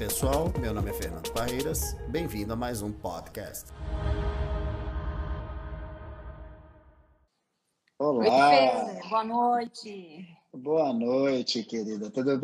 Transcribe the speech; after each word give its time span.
pessoal, 0.00 0.50
meu 0.58 0.72
nome 0.72 0.88
é 0.88 0.94
Fernando 0.94 1.30
Barreiras, 1.34 1.92
bem-vindo 2.08 2.54
a 2.54 2.56
mais 2.56 2.80
um 2.80 2.90
podcast. 2.90 3.70
Olá! 7.98 8.86
Oi, 8.86 9.08
boa 9.10 9.24
noite! 9.24 10.38
Boa 10.54 10.92
noite, 10.94 11.62
querida, 11.64 12.10
tudo 12.10 12.40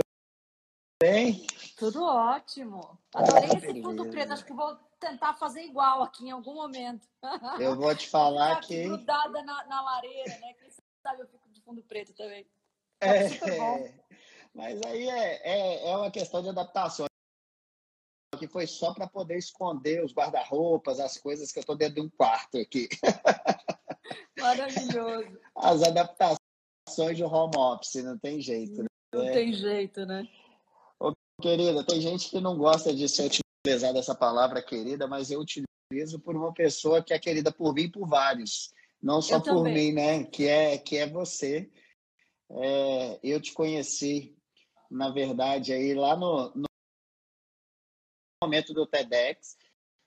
bem? 1.03 1.47
Tudo 1.79 2.05
ótimo. 2.05 2.99
Adorei 3.15 3.49
ah, 3.51 3.57
esse 3.57 3.81
fundo 3.81 4.07
preto, 4.11 4.35
acho 4.35 4.45
que 4.45 4.53
vou 4.53 4.77
tentar 5.01 5.33
fazer 5.33 5.63
igual 5.63 6.03
aqui 6.03 6.27
em 6.27 6.33
algum 6.33 6.57
momento. 6.57 7.09
Eu 7.59 7.75
vou 7.75 7.95
te 7.97 8.07
falar 8.07 8.61
que. 8.61 8.85
grudada 8.85 9.43
na, 9.43 9.65
na 9.65 9.81
lareira, 9.81 10.39
né? 10.41 10.53
Quem 10.61 10.69
sabe 11.03 11.23
eu 11.23 11.27
fico 11.29 11.49
de 11.51 11.63
fundo 11.63 11.83
preto 11.83 12.13
também. 12.13 12.47
É, 13.01 13.25
é 13.25 13.95
mas 14.55 14.79
aí 14.83 15.09
é, 15.09 15.41
é, 15.43 15.91
é 15.91 15.97
uma 15.97 16.11
questão 16.11 16.43
de 16.43 16.51
adaptação 16.51 17.07
que 18.37 18.49
foi 18.49 18.67
só 18.67 18.93
para 18.93 19.07
poder 19.07 19.39
esconder 19.39 20.05
os 20.05 20.13
guarda-roupas, 20.13 21.01
as 21.01 21.17
coisas 21.17 21.53
que 21.53 21.59
eu 21.59 21.63
estou 21.63 21.77
dentro 21.77 21.97
de 21.97 22.01
um 22.01 22.09
quarto 22.09 22.59
aqui. 22.59 22.89
Maravilhoso. 24.39 25.39
As 25.57 25.83
adaptações 25.83 27.17
de 27.17 27.25
home 27.25 27.57
office, 27.57 28.05
não 28.05 28.19
tem 28.19 28.41
jeito. 28.41 28.83
Né? 28.83 28.89
Não 29.15 29.33
tem 29.33 29.53
jeito, 29.53 30.05
né? 30.05 30.29
Ô, 31.01 31.13
querida, 31.41 31.85
tem 31.85 32.01
gente 32.01 32.31
que 32.31 32.41
não 32.41 32.57
gosta 32.57 32.95
de 32.95 33.09
ser 33.09 33.31
utilizada 33.65 33.99
essa 33.99 34.15
palavra 34.15 34.63
querida, 34.63 35.07
mas 35.07 35.31
eu 35.31 35.41
utilizo 35.41 36.21
por 36.21 36.37
uma 36.37 36.53
pessoa 36.53 37.03
que 37.03 37.13
é 37.13 37.19
querida 37.19 37.51
por 37.51 37.75
mim 37.75 37.83
e 37.83 37.91
por 37.91 38.07
vários. 38.07 38.73
Não 39.03 39.21
só 39.23 39.37
eu 39.37 39.43
por 39.43 39.55
também. 39.57 39.75
mim, 39.75 39.93
né? 39.93 40.25
Que 40.25 40.47
é, 40.47 40.79
que 40.79 40.97
é 40.97 41.09
você. 41.09 41.71
É, 42.51 43.19
eu 43.23 43.41
te 43.41 43.53
conheci, 43.53 44.37
na 44.91 45.11
verdade, 45.11 45.73
aí 45.73 45.95
lá 45.95 46.17
no, 46.17 46.53
no 46.55 46.66
momento 48.47 48.73
do 48.73 48.87
TEDx, 48.87 49.57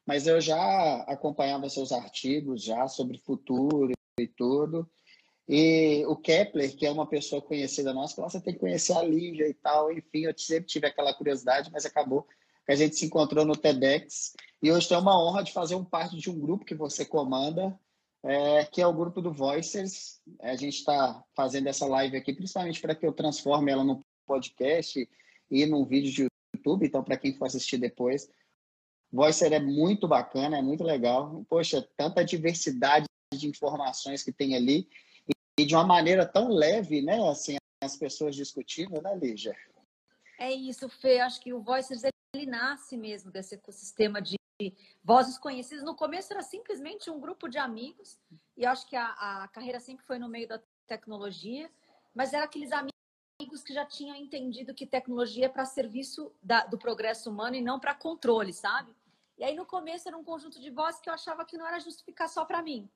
mas 0.06 0.26
eu 0.26 0.42
já 0.42 1.02
acompanhava 1.08 1.70
seus 1.70 1.92
artigos 1.92 2.64
já 2.64 2.88
sobre 2.88 3.20
futuro 3.20 3.92
e 4.20 4.28
tudo. 4.28 4.90
E 5.48 6.06
o 6.08 6.16
Kepler, 6.16 6.76
que 6.76 6.86
é 6.86 6.92
uma 6.92 7.08
pessoa 7.08 7.42
conhecida 7.42 7.94
nossa, 7.94 8.16
falou, 8.16 8.30
você 8.30 8.40
tem 8.40 8.54
que 8.54 8.60
conhecer 8.60 8.94
a 8.94 9.04
Lívia 9.04 9.48
e 9.48 9.54
tal. 9.54 9.92
Enfim, 9.92 10.22
eu 10.26 10.34
sempre 10.38 10.68
tive 10.68 10.88
aquela 10.88 11.14
curiosidade, 11.14 11.72
mas 11.72 11.86
acabou 11.86 12.24
que 12.66 12.72
a 12.72 12.76
gente 12.76 12.96
se 12.96 13.06
encontrou 13.06 13.44
no 13.44 13.56
TEDx. 13.56 14.34
E 14.62 14.72
hoje 14.72 14.88
tem 14.88 14.98
uma 14.98 15.20
honra 15.20 15.44
de 15.44 15.52
fazer 15.52 15.76
um 15.76 15.84
parte 15.84 16.18
de 16.18 16.30
um 16.30 16.40
grupo 16.40 16.66
que 16.66 16.76
você 16.76 17.04
comanda, 17.04 17.78
é, 18.24 18.64
que 18.66 18.82
é 18.82 18.86
o 18.86 18.94
grupo 18.94 19.22
do 19.22 19.34
Voicers. 19.34 20.22
A 20.40 20.56
gente 20.56 20.76
está 20.76 21.24
fazendo 21.36 21.68
essa 21.68 21.88
live 21.88 22.16
aqui, 22.16 22.34
principalmente 22.34 22.80
para 22.80 22.94
que 22.94 23.06
eu 23.06 23.12
transforme 23.14 23.72
ela 23.72 23.84
num 23.84 24.04
podcast 24.28 25.10
e 25.50 25.66
num 25.66 25.84
vídeo 25.84 26.12
de 26.12 26.29
YouTube. 26.70 26.86
Então, 26.86 27.04
para 27.04 27.18
quem 27.18 27.34
for 27.34 27.46
assistir 27.46 27.78
depois, 27.78 28.30
Voicer 29.12 29.52
é 29.54 29.60
muito 29.60 30.08
bacana, 30.08 30.58
é 30.58 30.62
muito 30.62 30.84
legal. 30.84 31.44
Poxa, 31.50 31.88
tanta 31.98 32.24
diversidade 32.24 33.06
de 33.34 33.48
informações 33.48 34.24
que 34.24 34.32
tem 34.32 34.56
ali 34.56 34.88
e 35.58 35.66
de 35.66 35.76
uma 35.76 35.86
maneira 35.86 36.26
tão 36.26 36.50
leve, 36.50 37.02
né? 37.02 37.20
Assim, 37.30 37.58
as 37.84 37.98
pessoas 37.98 38.36
discutindo, 38.36 39.02
né, 39.02 39.16
Lígia? 39.16 39.56
É 40.38 40.52
isso, 40.52 40.88
Fê. 40.90 41.20
Acho 41.20 41.42
que 41.42 41.54
o 41.54 41.62
Voicers 41.62 42.04
ele 42.36 42.46
nasce 42.46 42.96
mesmo 42.96 43.32
desse 43.32 43.56
ecossistema 43.56 44.22
de 44.22 44.38
vozes 45.04 45.38
conhecidas. 45.38 45.84
No 45.84 45.96
começo 45.96 46.32
era 46.32 46.44
simplesmente 46.44 47.10
um 47.10 47.20
grupo 47.20 47.48
de 47.50 47.58
amigos 47.58 48.20
e 48.56 48.66
acho 48.66 48.88
que 48.88 48.96
a, 48.96 49.44
a 49.44 49.48
carreira 49.48 49.80
sempre 49.80 50.06
foi 50.06 50.20
no 50.20 50.30
meio 50.30 50.48
da 50.48 50.62
tecnologia, 50.86 51.70
mas 52.14 52.34
era 52.34 52.46
aqueles 52.46 52.72
amigos 52.72 52.99
amigos 53.40 53.64
que 53.64 53.74
já 53.74 53.86
tinham 53.86 54.18
entendido 54.18 54.74
que 54.74 54.86
tecnologia 54.86 55.46
é 55.46 55.50
para 55.50 55.64
serviço 55.64 56.30
da, 56.44 56.66
do 56.66 56.78
progresso 56.78 57.30
humano 57.30 57.56
e 57.56 57.62
não 57.62 57.80
para 57.80 57.96
controle, 57.96 58.52
sabe? 58.52 58.94
E 59.38 59.44
aí 59.46 59.56
no 59.56 59.66
começo 59.66 60.10
era 60.10 60.18
um 60.18 60.24
conjunto 60.26 60.60
de 60.60 60.70
vozes 60.70 61.00
que 61.00 61.10
eu 61.10 61.14
achava 61.14 61.46
que 61.46 61.58
não 61.58 61.66
era 61.66 61.80
justificar 61.80 62.28
só 62.28 62.44
para 62.44 62.62
mim. 62.62 62.90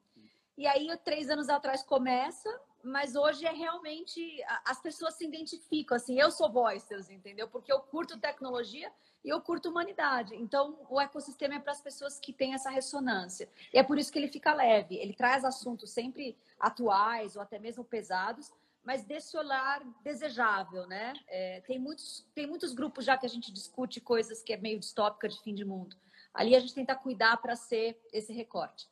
E 0.58 0.68
aí 0.68 0.90
três 0.98 1.30
anos 1.30 1.48
atrás 1.48 1.82
começa, 1.82 2.50
mas 2.84 3.16
hoje 3.16 3.46
é 3.46 3.54
realmente 3.54 4.44
as 4.66 4.82
pessoas 4.82 5.14
se 5.14 5.26
identificam 5.26 5.96
assim. 5.96 6.20
Eu 6.20 6.30
sou 6.30 6.52
voicers, 6.52 7.10
entendeu? 7.10 7.48
Porque 7.48 7.72
eu 7.72 7.80
curto 7.80 8.20
tecnologia 8.20 8.92
e 9.24 9.30
eu 9.30 9.40
curto 9.40 9.70
humanidade. 9.70 10.36
Então 10.36 10.78
o 10.90 11.00
ecossistema 11.00 11.56
é 11.56 11.60
para 11.60 11.72
as 11.72 11.82
pessoas 11.82 12.20
que 12.20 12.34
têm 12.34 12.54
essa 12.54 12.70
ressonância. 12.70 13.48
E 13.74 13.80
é 13.80 13.84
por 13.84 13.98
isso 13.98 14.12
que 14.12 14.20
ele 14.20 14.28
fica 14.28 14.54
leve. 14.54 14.98
Ele 14.98 15.14
traz 15.14 15.46
assuntos 15.46 15.90
sempre 15.92 16.38
atuais 16.60 17.38
ou 17.38 17.42
até 17.42 17.58
mesmo 17.58 17.86
pesados, 17.86 18.52
mas 18.84 19.04
desse 19.04 19.38
olhar 19.38 19.82
desejável, 20.04 20.86
né? 20.88 21.14
É, 21.28 21.62
tem, 21.62 21.80
muitos, 21.80 22.26
tem 22.36 22.46
muitos 22.46 22.74
grupos 22.74 23.06
já 23.06 23.18
que 23.18 23.26
a 23.26 23.30
gente 23.30 23.52
discute 23.52 24.02
coisas 24.02 24.42
que 24.42 24.54
é 24.54 24.58
meio 24.58 24.80
distópica 24.80 25.30
de 25.30 25.42
fim 25.42 25.54
de 25.54 25.64
mundo. 25.64 25.96
Ali 26.34 26.56
a 26.56 26.60
gente 26.60 26.74
tenta 26.74 26.96
cuidar 26.96 27.38
para 27.38 27.56
ser 27.56 28.00
esse 28.12 28.34
recorte. 28.34 28.88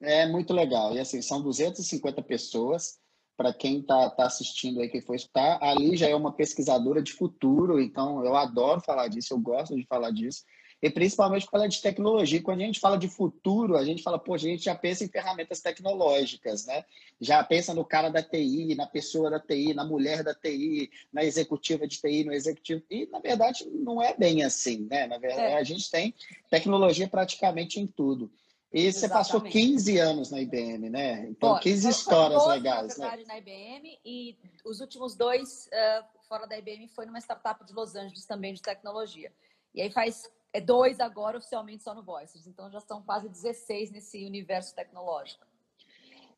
É 0.00 0.26
muito 0.26 0.52
legal. 0.52 0.94
E 0.94 0.98
assim, 0.98 1.22
são 1.22 1.42
250 1.42 2.22
pessoas. 2.22 2.98
Para 3.36 3.52
quem 3.52 3.80
está 3.80 4.08
tá 4.08 4.24
assistindo 4.24 4.80
aí, 4.80 4.88
quem 4.88 5.02
for 5.02 5.14
escutar, 5.14 5.58
ali 5.62 5.94
já 5.94 6.08
é 6.08 6.14
uma 6.14 6.32
pesquisadora 6.32 7.02
de 7.02 7.12
futuro, 7.12 7.78
então 7.78 8.24
eu 8.24 8.34
adoro 8.34 8.80
falar 8.80 9.08
disso, 9.08 9.34
eu 9.34 9.38
gosto 9.38 9.76
de 9.76 9.84
falar 9.84 10.10
disso 10.10 10.42
e 10.82 10.90
principalmente 10.90 11.46
falar 11.46 11.68
de 11.68 11.80
tecnologia. 11.80 12.42
Quando 12.42 12.60
a 12.60 12.64
gente 12.64 12.80
fala 12.80 12.98
de 12.98 13.08
futuro, 13.08 13.76
a 13.76 13.84
gente 13.84 14.02
fala, 14.02 14.18
pô, 14.18 14.34
a 14.34 14.38
gente 14.38 14.64
já 14.64 14.74
pensa 14.74 15.04
em 15.04 15.08
ferramentas 15.08 15.60
tecnológicas, 15.60 16.66
né? 16.66 16.84
Já 17.20 17.42
pensa 17.42 17.72
no 17.72 17.84
cara 17.84 18.10
da 18.10 18.22
TI, 18.22 18.74
na 18.74 18.86
pessoa 18.86 19.30
da 19.30 19.40
TI, 19.40 19.72
na 19.72 19.84
mulher 19.84 20.22
da 20.22 20.34
TI, 20.34 20.90
na 21.12 21.24
executiva 21.24 21.86
de 21.86 21.98
TI, 21.98 22.24
no 22.24 22.32
executivo. 22.32 22.82
E, 22.90 23.06
na 23.06 23.20
verdade, 23.20 23.64
não 23.70 24.02
é 24.02 24.14
bem 24.14 24.44
assim, 24.44 24.86
né? 24.90 25.06
Na 25.06 25.18
verdade, 25.18 25.52
é. 25.52 25.56
a 25.56 25.64
gente 25.64 25.90
tem 25.90 26.14
tecnologia 26.50 27.08
praticamente 27.08 27.80
em 27.80 27.86
tudo. 27.86 28.30
E 28.72 28.84
Exatamente. 28.84 28.98
você 28.98 29.08
passou 29.08 29.40
15 29.40 29.98
anos 29.98 30.30
na 30.30 30.40
IBM, 30.40 30.90
né? 30.90 31.26
Então, 31.30 31.54
Pô, 31.54 31.60
15 31.60 31.88
histórias 31.88 32.42
12, 32.42 32.48
legais, 32.50 32.98
na 32.98 33.04
né? 33.04 33.16
verdade, 33.16 33.22
né? 33.22 33.28
na 33.28 33.38
IBM 33.38 33.98
e 34.04 34.36
os 34.64 34.80
últimos 34.80 35.14
dois 35.14 35.68
uh, 35.68 36.04
fora 36.28 36.46
da 36.46 36.58
IBM 36.58 36.86
foi 36.88 37.06
numa 37.06 37.18
startup 37.20 37.64
de 37.64 37.72
Los 37.72 37.96
Angeles 37.96 38.26
também 38.26 38.52
de 38.52 38.60
tecnologia. 38.60 39.32
E 39.74 39.80
aí 39.80 39.90
faz 39.90 40.28
é 40.52 40.60
dois 40.60 41.00
agora 41.00 41.38
oficialmente 41.38 41.82
só 41.82 41.94
no 41.94 42.02
Voices. 42.02 42.46
Então 42.46 42.70
já 42.70 42.80
são 42.80 43.02
quase 43.02 43.28
16 43.28 43.90
nesse 43.90 44.24
universo 44.24 44.74
tecnológico. 44.74 45.46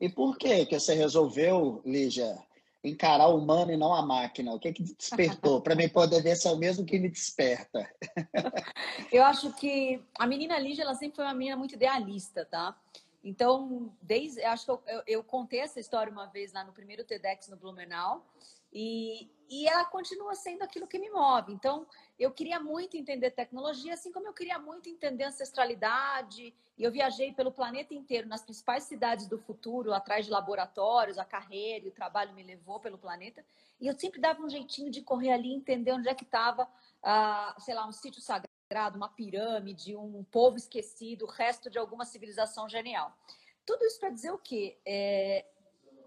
E 0.00 0.08
por 0.08 0.36
que 0.36 0.66
que 0.66 0.78
você 0.78 0.94
resolveu, 0.94 1.82
Lígia, 1.84 2.38
encarar 2.84 3.28
o 3.28 3.38
humano 3.38 3.72
e 3.72 3.76
não 3.76 3.92
a 3.92 4.02
máquina? 4.02 4.54
O 4.54 4.60
que 4.60 4.72
que 4.72 4.82
despertou? 4.82 5.60
Para 5.62 5.74
mim 5.74 5.88
poder 5.88 6.22
ver 6.22 6.36
se 6.36 6.46
é 6.46 6.50
o 6.50 6.56
mesmo 6.56 6.84
que 6.84 6.98
me 6.98 7.08
desperta. 7.08 7.88
eu 9.12 9.24
acho 9.24 9.52
que 9.54 10.00
a 10.18 10.26
menina 10.26 10.58
Lígia, 10.58 10.82
ela 10.82 10.94
sempre 10.94 11.16
foi 11.16 11.24
uma 11.24 11.34
menina 11.34 11.56
muito 11.56 11.74
idealista, 11.74 12.44
tá? 12.44 12.76
Então, 13.22 13.92
desde, 14.00 14.42
acho 14.44 14.64
que 14.64 14.70
eu, 14.70 14.82
eu, 14.86 15.02
eu 15.06 15.24
contei 15.24 15.60
essa 15.60 15.80
história 15.80 16.12
uma 16.12 16.26
vez 16.26 16.52
lá 16.52 16.62
no 16.62 16.72
primeiro 16.72 17.04
TEDx 17.04 17.48
no 17.48 17.56
Blumenau, 17.56 18.24
e, 18.72 19.30
e 19.48 19.66
ela 19.66 19.84
continua 19.84 20.34
sendo 20.34 20.62
aquilo 20.62 20.86
que 20.86 20.98
me 20.98 21.10
move. 21.10 21.52
Então, 21.52 21.86
eu 22.18 22.30
queria 22.30 22.60
muito 22.60 22.96
entender 22.96 23.30
tecnologia, 23.30 23.94
assim 23.94 24.12
como 24.12 24.26
eu 24.26 24.34
queria 24.34 24.58
muito 24.58 24.88
entender 24.88 25.24
ancestralidade. 25.24 26.54
E 26.76 26.84
eu 26.84 26.92
viajei 26.92 27.32
pelo 27.32 27.50
planeta 27.50 27.94
inteiro, 27.94 28.28
nas 28.28 28.42
principais 28.42 28.84
cidades 28.84 29.26
do 29.26 29.38
futuro, 29.38 29.92
atrás 29.92 30.26
de 30.26 30.30
laboratórios, 30.30 31.18
a 31.18 31.24
carreira 31.24 31.86
e 31.86 31.88
o 31.88 31.92
trabalho 31.92 32.34
me 32.34 32.42
levou 32.42 32.78
pelo 32.78 32.98
planeta. 32.98 33.44
E 33.80 33.86
eu 33.86 33.98
sempre 33.98 34.20
dava 34.20 34.42
um 34.42 34.50
jeitinho 34.50 34.90
de 34.90 35.02
correr 35.02 35.32
ali, 35.32 35.52
entender 35.52 35.92
onde 35.92 36.08
é 36.08 36.14
que 36.14 36.24
estava, 36.24 36.68
ah, 37.02 37.56
sei 37.58 37.74
lá, 37.74 37.86
um 37.86 37.92
sítio 37.92 38.20
sagrado, 38.20 38.96
uma 38.96 39.08
pirâmide, 39.08 39.96
um 39.96 40.24
povo 40.24 40.56
esquecido, 40.56 41.24
o 41.24 41.28
resto 41.28 41.70
de 41.70 41.78
alguma 41.78 42.04
civilização 42.04 42.68
genial. 42.68 43.16
Tudo 43.64 43.84
isso 43.84 44.00
para 44.00 44.10
dizer 44.10 44.30
o 44.30 44.38
quê? 44.38 44.78
É, 44.84 45.44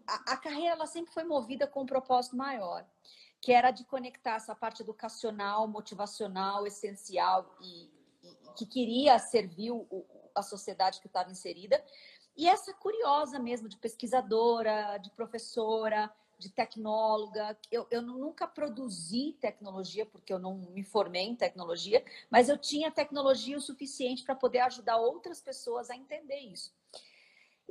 a, 0.07 0.34
a 0.34 0.38
carreira 0.38 0.73
ela 0.73 0.88
sempre 0.88 1.13
foi 1.13 1.23
movida 1.23 1.67
com 1.67 1.81
um 1.81 1.85
propósito 1.85 2.35
maior, 2.35 2.85
que 3.39 3.51
era 3.51 3.72
de 3.72 3.84
conectar 3.85 4.35
essa 4.35 4.56
parte 4.56 4.81
educacional, 4.81 5.67
motivacional, 5.67 6.67
essencial 6.67 7.55
e, 7.61 7.90
e 8.23 8.53
que 8.55 8.66
queria 8.66 9.17
servir 9.20 9.72
o, 9.72 10.05
a 10.35 10.41
sociedade 10.41 10.99
que 10.99 11.08
estava 11.08 11.31
inserida. 11.31 11.84
E 12.35 12.47
essa 12.47 12.73
curiosa 12.73 13.40
mesmo 13.40 13.67
de 13.67 13.78
pesquisadora, 13.78 14.97
de 14.97 15.09
professora, 15.11 16.11
de 16.41 16.49
tecnóloga. 16.49 17.58
Eu, 17.72 17.85
eu 17.91 18.02
nunca 18.02 18.47
produzi 18.47 19.37
tecnologia, 19.40 20.05
porque 20.05 20.34
eu 20.34 20.40
não 20.40 20.55
me 20.55 20.84
formei 20.84 21.23
em 21.23 21.35
tecnologia, 21.35 22.03
mas 22.29 22.49
eu 22.49 22.58
tinha 22.58 22.91
tecnologia 22.91 23.55
o 23.55 23.61
suficiente 23.61 24.23
para 24.23 24.35
poder 24.35 24.59
ajudar 24.61 24.97
outras 24.97 25.40
pessoas 25.40 25.90
a 25.90 25.96
entender 25.96 26.40
isso. 26.40 26.73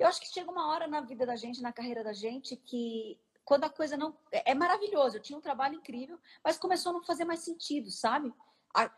Eu 0.01 0.07
acho 0.07 0.21
que 0.21 0.29
chega 0.29 0.51
uma 0.51 0.69
hora 0.69 0.87
na 0.87 1.03
vida 1.03 1.27
da 1.27 1.37
gente, 1.37 1.61
na 1.61 1.73
carreira 1.73 2.03
da 2.03 2.13
gente, 2.13 2.57
que 2.57 3.21
quando 3.45 3.65
a 3.65 3.71
coisa 3.71 3.97
não. 3.97 4.17
É, 4.33 4.55
maravilhoso, 4.55 5.17
eu 5.17 5.23
tinha 5.23 5.39
um 5.39 5.43
trabalho 5.43 5.75
incrível, 5.75 6.19
mas 6.43 6.59
começou 6.59 6.91
a 6.91 6.93
não 6.95 7.03
fazer 7.03 7.25
mais 7.27 7.41
sentido, 7.41 7.91
sabe? 7.91 8.33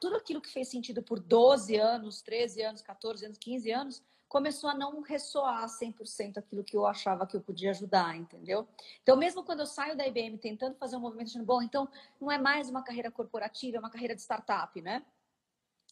Tudo 0.00 0.16
aquilo 0.16 0.40
que 0.40 0.50
fez 0.50 0.68
sentido 0.68 1.02
por 1.02 1.18
12 1.18 1.76
anos, 1.76 2.22
13 2.22 2.62
anos, 2.62 2.82
14 2.82 3.24
anos, 3.24 3.38
15 3.38 3.70
anos, 3.72 4.02
começou 4.28 4.70
a 4.70 4.74
não 4.74 5.00
ressoar 5.00 5.66
100% 5.66 6.38
aquilo 6.38 6.62
que 6.62 6.76
eu 6.76 6.86
achava 6.86 7.26
que 7.26 7.36
eu 7.36 7.40
podia 7.40 7.70
ajudar, 7.70 8.16
entendeu? 8.16 8.68
Então, 9.02 9.16
mesmo 9.16 9.42
quando 9.42 9.60
eu 9.60 9.66
saio 9.66 9.96
da 9.96 10.06
IBM 10.06 10.38
tentando 10.38 10.76
fazer 10.76 10.96
um 10.96 11.00
movimento, 11.00 11.28
achando, 11.28 11.44
bom, 11.44 11.62
então 11.62 11.88
não 12.20 12.30
é 12.30 12.38
mais 12.38 12.70
uma 12.70 12.82
carreira 12.82 13.10
corporativa, 13.10 13.76
é 13.78 13.80
uma 13.80 13.90
carreira 13.90 14.14
de 14.14 14.22
startup, 14.22 14.80
né? 14.80 15.04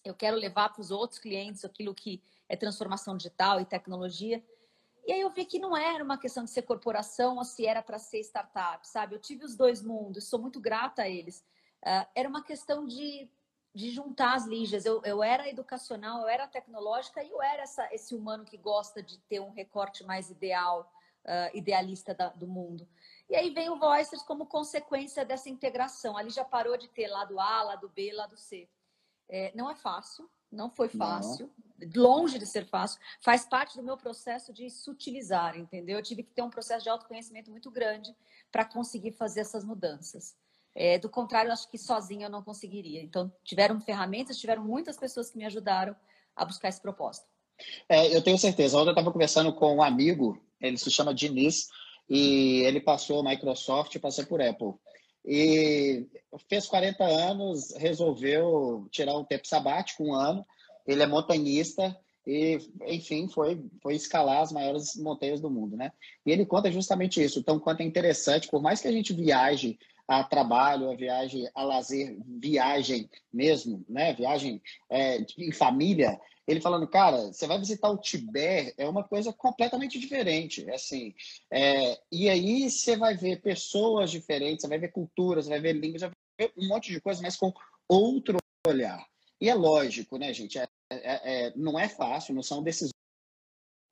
eu 0.04 0.14
quero 0.14 0.36
levar 0.36 0.70
para 0.70 0.80
os 0.80 0.90
outros 0.90 1.18
clientes 1.18 1.64
aquilo 1.64 1.94
que 1.94 2.22
é 2.48 2.56
transformação 2.56 3.16
digital 3.16 3.60
e 3.60 3.64
tecnologia. 3.64 4.42
E 5.06 5.12
aí 5.12 5.20
eu 5.20 5.30
vi 5.30 5.44
que 5.44 5.58
não 5.58 5.76
era 5.76 6.02
uma 6.04 6.18
questão 6.18 6.44
de 6.44 6.50
ser 6.50 6.62
corporação 6.62 7.36
ou 7.36 7.44
se 7.44 7.66
era 7.66 7.82
para 7.82 7.98
ser 7.98 8.20
startup, 8.20 8.86
sabe? 8.86 9.14
Eu 9.14 9.20
tive 9.20 9.44
os 9.44 9.56
dois 9.56 9.82
mundos, 9.82 10.28
sou 10.28 10.38
muito 10.40 10.60
grata 10.60 11.02
a 11.02 11.08
eles. 11.08 11.44
Uh, 11.82 12.06
era 12.14 12.28
uma 12.28 12.42
questão 12.42 12.86
de, 12.86 13.28
de 13.74 13.90
juntar 13.90 14.34
as 14.34 14.46
ligas. 14.46 14.84
Eu, 14.84 15.02
eu 15.04 15.22
era 15.22 15.48
educacional, 15.48 16.22
eu 16.22 16.28
era 16.28 16.46
tecnológica 16.46 17.22
e 17.22 17.30
eu 17.30 17.42
era 17.42 17.62
essa, 17.62 17.92
esse 17.94 18.14
humano 18.14 18.44
que 18.44 18.56
gosta 18.56 19.02
de 19.02 19.18
ter 19.20 19.40
um 19.40 19.50
recorte 19.50 20.04
mais 20.04 20.30
ideal, 20.30 20.92
uh, 21.24 21.56
idealista 21.56 22.14
da, 22.14 22.28
do 22.28 22.46
mundo. 22.46 22.86
E 23.28 23.36
aí 23.36 23.50
vem 23.50 23.70
o 23.70 23.78
Voicers 23.78 24.22
como 24.22 24.46
consequência 24.46 25.24
dessa 25.24 25.48
integração. 25.48 26.16
Ali 26.16 26.30
já 26.30 26.44
parou 26.44 26.76
de 26.76 26.88
ter 26.88 27.06
lado 27.06 27.38
A, 27.38 27.62
lado 27.62 27.88
B, 27.88 28.12
lado 28.12 28.36
C. 28.36 28.68
É, 29.28 29.52
não 29.54 29.70
é 29.70 29.76
fácil, 29.76 30.28
não 30.50 30.70
foi 30.70 30.88
fácil, 30.88 31.50
não. 31.78 31.90
longe 31.94 32.38
de 32.38 32.46
ser 32.46 32.66
fácil. 32.66 33.00
Faz 33.20 33.44
parte 33.44 33.76
do 33.76 33.82
meu 33.82 33.96
processo 33.96 34.52
de 34.52 34.68
sutilizar, 34.70 35.56
entendeu? 35.56 35.98
Eu 35.98 36.02
tive 36.02 36.22
que 36.22 36.32
ter 36.32 36.42
um 36.42 36.50
processo 36.50 36.82
de 36.82 36.90
autoconhecimento 36.90 37.50
muito 37.50 37.70
grande 37.70 38.14
para 38.50 38.64
conseguir 38.64 39.12
fazer 39.12 39.40
essas 39.40 39.64
mudanças. 39.64 40.34
É, 40.74 40.98
do 40.98 41.08
contrário, 41.08 41.52
acho 41.52 41.68
que 41.68 41.78
sozinha 41.78 42.26
eu 42.26 42.30
não 42.30 42.42
conseguiria. 42.42 43.02
Então, 43.02 43.32
tiveram 43.44 43.80
ferramentas, 43.80 44.38
tiveram 44.38 44.64
muitas 44.64 44.96
pessoas 44.96 45.30
que 45.30 45.38
me 45.38 45.44
ajudaram 45.44 45.96
a 46.34 46.44
buscar 46.44 46.68
esse 46.68 46.80
propósito. 46.80 47.26
É, 47.88 48.14
eu 48.14 48.22
tenho 48.22 48.38
certeza. 48.38 48.76
Ontem 48.76 48.88
eu 48.88 48.92
estava 48.92 49.12
conversando 49.12 49.52
com 49.52 49.76
um 49.76 49.82
amigo, 49.82 50.40
ele 50.60 50.78
se 50.78 50.90
chama 50.90 51.14
Diniz, 51.14 51.68
e 52.08 52.62
ele 52.64 52.80
passou 52.80 53.22
Microsoft 53.22 53.94
e 53.94 53.98
passou 53.98 54.26
por 54.26 54.40
Apple. 54.40 54.74
E 55.24 56.06
fez 56.48 56.66
40 56.66 57.04
anos, 57.04 57.74
resolveu 57.76 58.88
tirar 58.90 59.16
um 59.16 59.24
tempo 59.24 59.46
sabático, 59.46 60.04
um 60.04 60.14
ano. 60.14 60.44
Ele 60.86 61.02
é 61.02 61.06
montanhista 61.06 61.96
e, 62.26 62.58
enfim, 62.86 63.28
foi, 63.28 63.62
foi 63.82 63.94
escalar 63.94 64.40
as 64.40 64.52
maiores 64.52 64.94
montanhas 64.96 65.40
do 65.40 65.50
mundo, 65.50 65.76
né? 65.76 65.92
E 66.24 66.30
ele 66.30 66.46
conta 66.46 66.70
justamente 66.70 67.22
isso. 67.22 67.38
Então, 67.38 67.58
quanto 67.58 67.80
é 67.80 67.84
interessante, 67.84 68.48
por 68.48 68.62
mais 68.62 68.80
que 68.80 68.88
a 68.88 68.92
gente 68.92 69.12
viaje 69.12 69.78
a 70.06 70.24
trabalho, 70.24 70.90
a 70.90 70.96
viagem 70.96 71.48
a 71.54 71.62
lazer, 71.62 72.16
viagem 72.26 73.08
mesmo, 73.32 73.84
né? 73.88 74.12
Viagem 74.14 74.60
é, 74.90 75.24
em 75.38 75.52
família. 75.52 76.20
Ele 76.50 76.60
falando, 76.60 76.88
cara, 76.88 77.32
você 77.32 77.46
vai 77.46 77.60
visitar 77.60 77.88
o 77.88 77.96
Tibete, 77.96 78.74
é 78.76 78.88
uma 78.88 79.04
coisa 79.04 79.32
completamente 79.32 80.00
diferente, 80.00 80.68
assim. 80.72 81.14
É, 81.48 82.00
e 82.10 82.28
aí 82.28 82.68
você 82.68 82.96
vai 82.96 83.16
ver 83.16 83.40
pessoas 83.40 84.10
diferentes, 84.10 84.62
você 84.62 84.68
vai 84.68 84.78
ver 84.78 84.90
culturas, 84.90 85.46
vai 85.46 85.60
ver 85.60 85.74
línguas, 85.74 86.02
vai 86.02 86.10
ver 86.36 86.52
um 86.58 86.66
monte 86.66 86.90
de 86.90 87.00
coisa, 87.00 87.22
mas 87.22 87.36
com 87.36 87.52
outro 87.88 88.38
olhar. 88.66 89.06
E 89.40 89.48
é 89.48 89.54
lógico, 89.54 90.18
né, 90.18 90.32
gente? 90.32 90.58
É, 90.58 90.66
é, 90.90 91.46
é 91.46 91.52
não 91.54 91.78
é 91.78 91.88
fácil, 91.88 92.34
não 92.34 92.42
são 92.42 92.64
decisões 92.64 92.90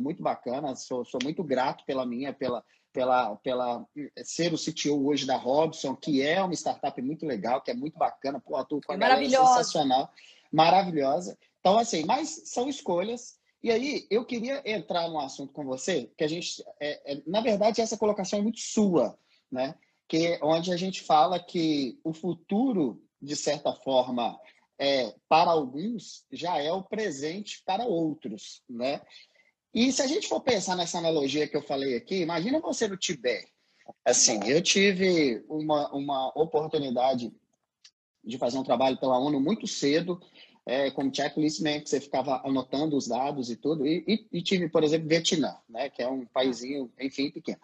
muito 0.00 0.20
bacanas. 0.20 0.82
Sou, 0.82 1.04
sou 1.04 1.20
muito 1.22 1.44
grato 1.44 1.84
pela 1.84 2.04
minha, 2.04 2.32
pela, 2.32 2.64
pela, 2.92 3.36
pela 3.36 3.86
ser 4.24 4.52
o 4.52 4.58
CTO 4.58 5.06
hoje 5.06 5.26
da 5.26 5.36
Robson, 5.36 5.94
que 5.94 6.22
é 6.22 6.42
uma 6.42 6.54
startup 6.54 7.00
muito 7.00 7.24
legal, 7.24 7.62
que 7.62 7.70
é 7.70 7.74
muito 7.74 7.96
bacana, 7.96 8.40
pô, 8.40 8.52
com 8.84 8.92
a 8.92 8.94
é 8.94 8.98
maravilhosa. 8.98 9.46
sensacional, 9.46 10.10
maravilhosa. 10.50 11.38
Então, 11.68 11.78
assim, 11.78 12.02
mas 12.06 12.44
são 12.46 12.66
escolhas. 12.66 13.36
E 13.62 13.70
aí, 13.70 14.06
eu 14.10 14.24
queria 14.24 14.62
entrar 14.64 15.06
num 15.06 15.20
assunto 15.20 15.52
com 15.52 15.66
você, 15.66 16.10
que 16.16 16.24
a 16.24 16.28
gente, 16.28 16.64
é, 16.80 17.12
é, 17.12 17.22
na 17.26 17.42
verdade, 17.42 17.82
essa 17.82 17.98
colocação 17.98 18.38
é 18.38 18.42
muito 18.42 18.58
sua, 18.58 19.18
né? 19.52 19.74
Que 20.08 20.28
é 20.28 20.38
onde 20.42 20.72
a 20.72 20.78
gente 20.78 21.02
fala 21.02 21.38
que 21.38 22.00
o 22.02 22.14
futuro, 22.14 23.02
de 23.20 23.36
certa 23.36 23.74
forma, 23.74 24.40
é, 24.78 25.14
para 25.28 25.50
alguns, 25.50 26.24
já 26.32 26.56
é 26.56 26.72
o 26.72 26.82
presente 26.82 27.62
para 27.66 27.84
outros, 27.84 28.62
né? 28.66 29.02
E 29.74 29.92
se 29.92 30.00
a 30.00 30.06
gente 30.06 30.26
for 30.26 30.40
pensar 30.40 30.74
nessa 30.74 30.96
analogia 30.96 31.46
que 31.46 31.56
eu 31.56 31.62
falei 31.62 31.96
aqui, 31.96 32.22
imagina 32.22 32.60
você 32.60 32.88
no 32.88 32.96
Tibete. 32.96 33.52
Assim, 34.06 34.40
eu 34.46 34.62
tive 34.62 35.44
uma, 35.50 35.92
uma 35.92 36.28
oportunidade 36.34 37.30
de 38.24 38.38
fazer 38.38 38.56
um 38.56 38.64
trabalho 38.64 38.98
pela 38.98 39.18
ONU 39.18 39.38
muito 39.38 39.66
cedo, 39.66 40.18
é, 40.68 40.90
como 40.90 41.12
checklist 41.12 41.62
man, 41.62 41.80
que 41.80 41.88
você 41.88 41.98
ficava 41.98 42.46
anotando 42.46 42.94
os 42.94 43.08
dados 43.08 43.50
e 43.50 43.56
tudo, 43.56 43.86
e, 43.86 44.04
e, 44.06 44.26
e, 44.30 44.42
tive, 44.42 44.68
por 44.68 44.84
exemplo, 44.84 45.08
Vietnã, 45.08 45.56
né, 45.66 45.88
que 45.88 46.02
é 46.02 46.06
um 46.06 46.26
paísinho, 46.26 46.92
enfim, 47.00 47.30
pequeno. 47.30 47.58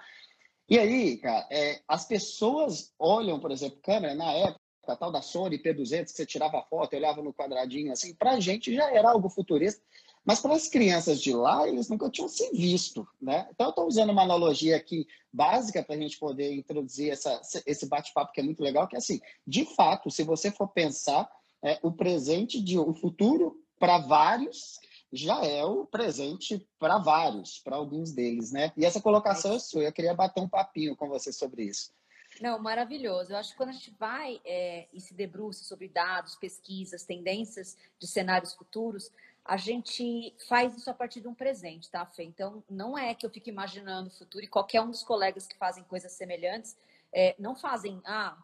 E 0.67 0.79
aí, 0.79 1.19
cara, 1.19 1.47
é, 1.51 1.83
as 1.87 2.07
pessoas 2.07 2.95
olham, 2.99 3.39
por 3.39 3.51
exemplo, 3.51 3.79
câmera, 3.83 4.15
na 4.15 4.33
época, 4.33 4.97
tal 4.99 5.13
da 5.13 5.21
Sony 5.21 5.59
P200, 5.59 6.07
que 6.07 6.13
você 6.13 6.25
tirava 6.25 6.63
foto, 6.63 6.97
olhava 6.97 7.23
no 7.23 7.35
quadradinho, 7.35 7.93
assim, 7.93 8.15
para 8.15 8.31
a 8.31 8.41
gente 8.41 8.75
já 8.75 8.91
era 8.91 9.11
algo 9.11 9.29
futurista, 9.29 9.83
mas 10.25 10.41
para 10.41 10.55
as 10.55 10.67
crianças 10.67 11.21
de 11.21 11.35
lá, 11.35 11.69
eles 11.69 11.91
nunca 11.91 12.09
tinham 12.09 12.27
se 12.27 12.51
visto, 12.53 13.07
né? 13.21 13.47
Então, 13.51 13.67
eu 13.67 13.71
estou 13.71 13.87
usando 13.87 14.09
uma 14.09 14.23
analogia 14.23 14.77
aqui 14.77 15.07
básica 15.31 15.83
para 15.83 15.95
a 15.95 15.99
gente 15.99 16.19
poder 16.19 16.55
introduzir 16.55 17.11
essa, 17.11 17.39
esse 17.67 17.87
bate-papo 17.87 18.33
que 18.33 18.41
é 18.41 18.43
muito 18.43 18.63
legal, 18.63 18.89
que 18.89 18.97
é 18.97 18.99
assim, 18.99 19.21
de 19.47 19.67
fato, 19.77 20.11
se 20.11 20.23
você 20.23 20.51
for 20.51 20.69
pensar, 20.69 21.29
é, 21.65 21.79
o 21.83 21.91
presente 21.91 22.63
de 22.63 22.79
o 22.79 22.93
futuro 22.93 23.59
para 23.81 23.99
vários 23.99 24.79
já 25.11 25.45
é 25.45 25.65
o 25.65 25.87
presente 25.87 26.69
para 26.79 26.99
vários, 26.99 27.59
para 27.61 27.77
alguns 27.77 28.13
deles, 28.13 28.53
né? 28.53 28.73
E 28.77 28.85
essa 28.85 29.01
colocação 29.01 29.55
é 29.55 29.59
sua. 29.59 29.85
Eu 29.85 29.93
queria 29.93 30.13
bater 30.13 30.41
um 30.41 30.49
papinho 30.49 30.97
com 30.97 31.09
você 31.09 31.33
sobre 31.33 31.65
isso. 31.65 31.93
Não, 32.41 32.59
maravilhoso. 32.59 33.33
Eu 33.33 33.37
acho 33.37 33.53
que 33.53 33.57
quando 33.57 33.69
a 33.69 33.73
gente 33.73 33.95
vai 33.99 34.41
é, 34.45 34.89
e 34.93 35.01
se 35.01 35.15
debruça 35.15 35.65
sobre 35.65 35.89
dados, 35.89 36.35
pesquisas, 36.35 37.05
tendências 37.05 37.77
de 37.99 38.09
cenários 38.09 38.53
futuros, 38.55 39.11
a 39.45 39.57
gente 39.57 40.35
faz 40.49 40.77
isso 40.77 40.91
a 40.91 40.95
partir 40.95 41.21
de 41.21 41.29
um 41.29 41.35
presente, 41.35 41.89
tá, 41.91 42.05
Fê? 42.07 42.25
Então, 42.25 42.65
não 42.69 42.99
é 42.99 43.15
que 43.15 43.25
eu 43.25 43.31
fique 43.31 43.51
imaginando 43.51 44.09
o 44.09 44.13
futuro 44.13 44.45
e 44.45 44.49
qualquer 44.49 44.81
um 44.81 44.91
dos 44.91 45.05
colegas 45.05 45.47
que 45.47 45.57
fazem 45.57 45.85
coisas 45.85 46.11
semelhantes 46.13 46.77
é, 47.13 47.37
não 47.39 47.55
fazem, 47.55 48.01
ah, 48.05 48.37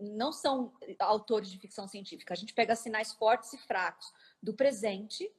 não 0.00 0.32
são 0.32 0.72
autores 0.98 1.50
de 1.50 1.58
ficção 1.58 1.86
científica. 1.86 2.34
A 2.34 2.36
gente 2.36 2.54
pega 2.54 2.74
sinais 2.74 3.12
fortes 3.12 3.52
e 3.52 3.58
fracos 3.58 4.12
do 4.42 4.54
presente 4.54 5.30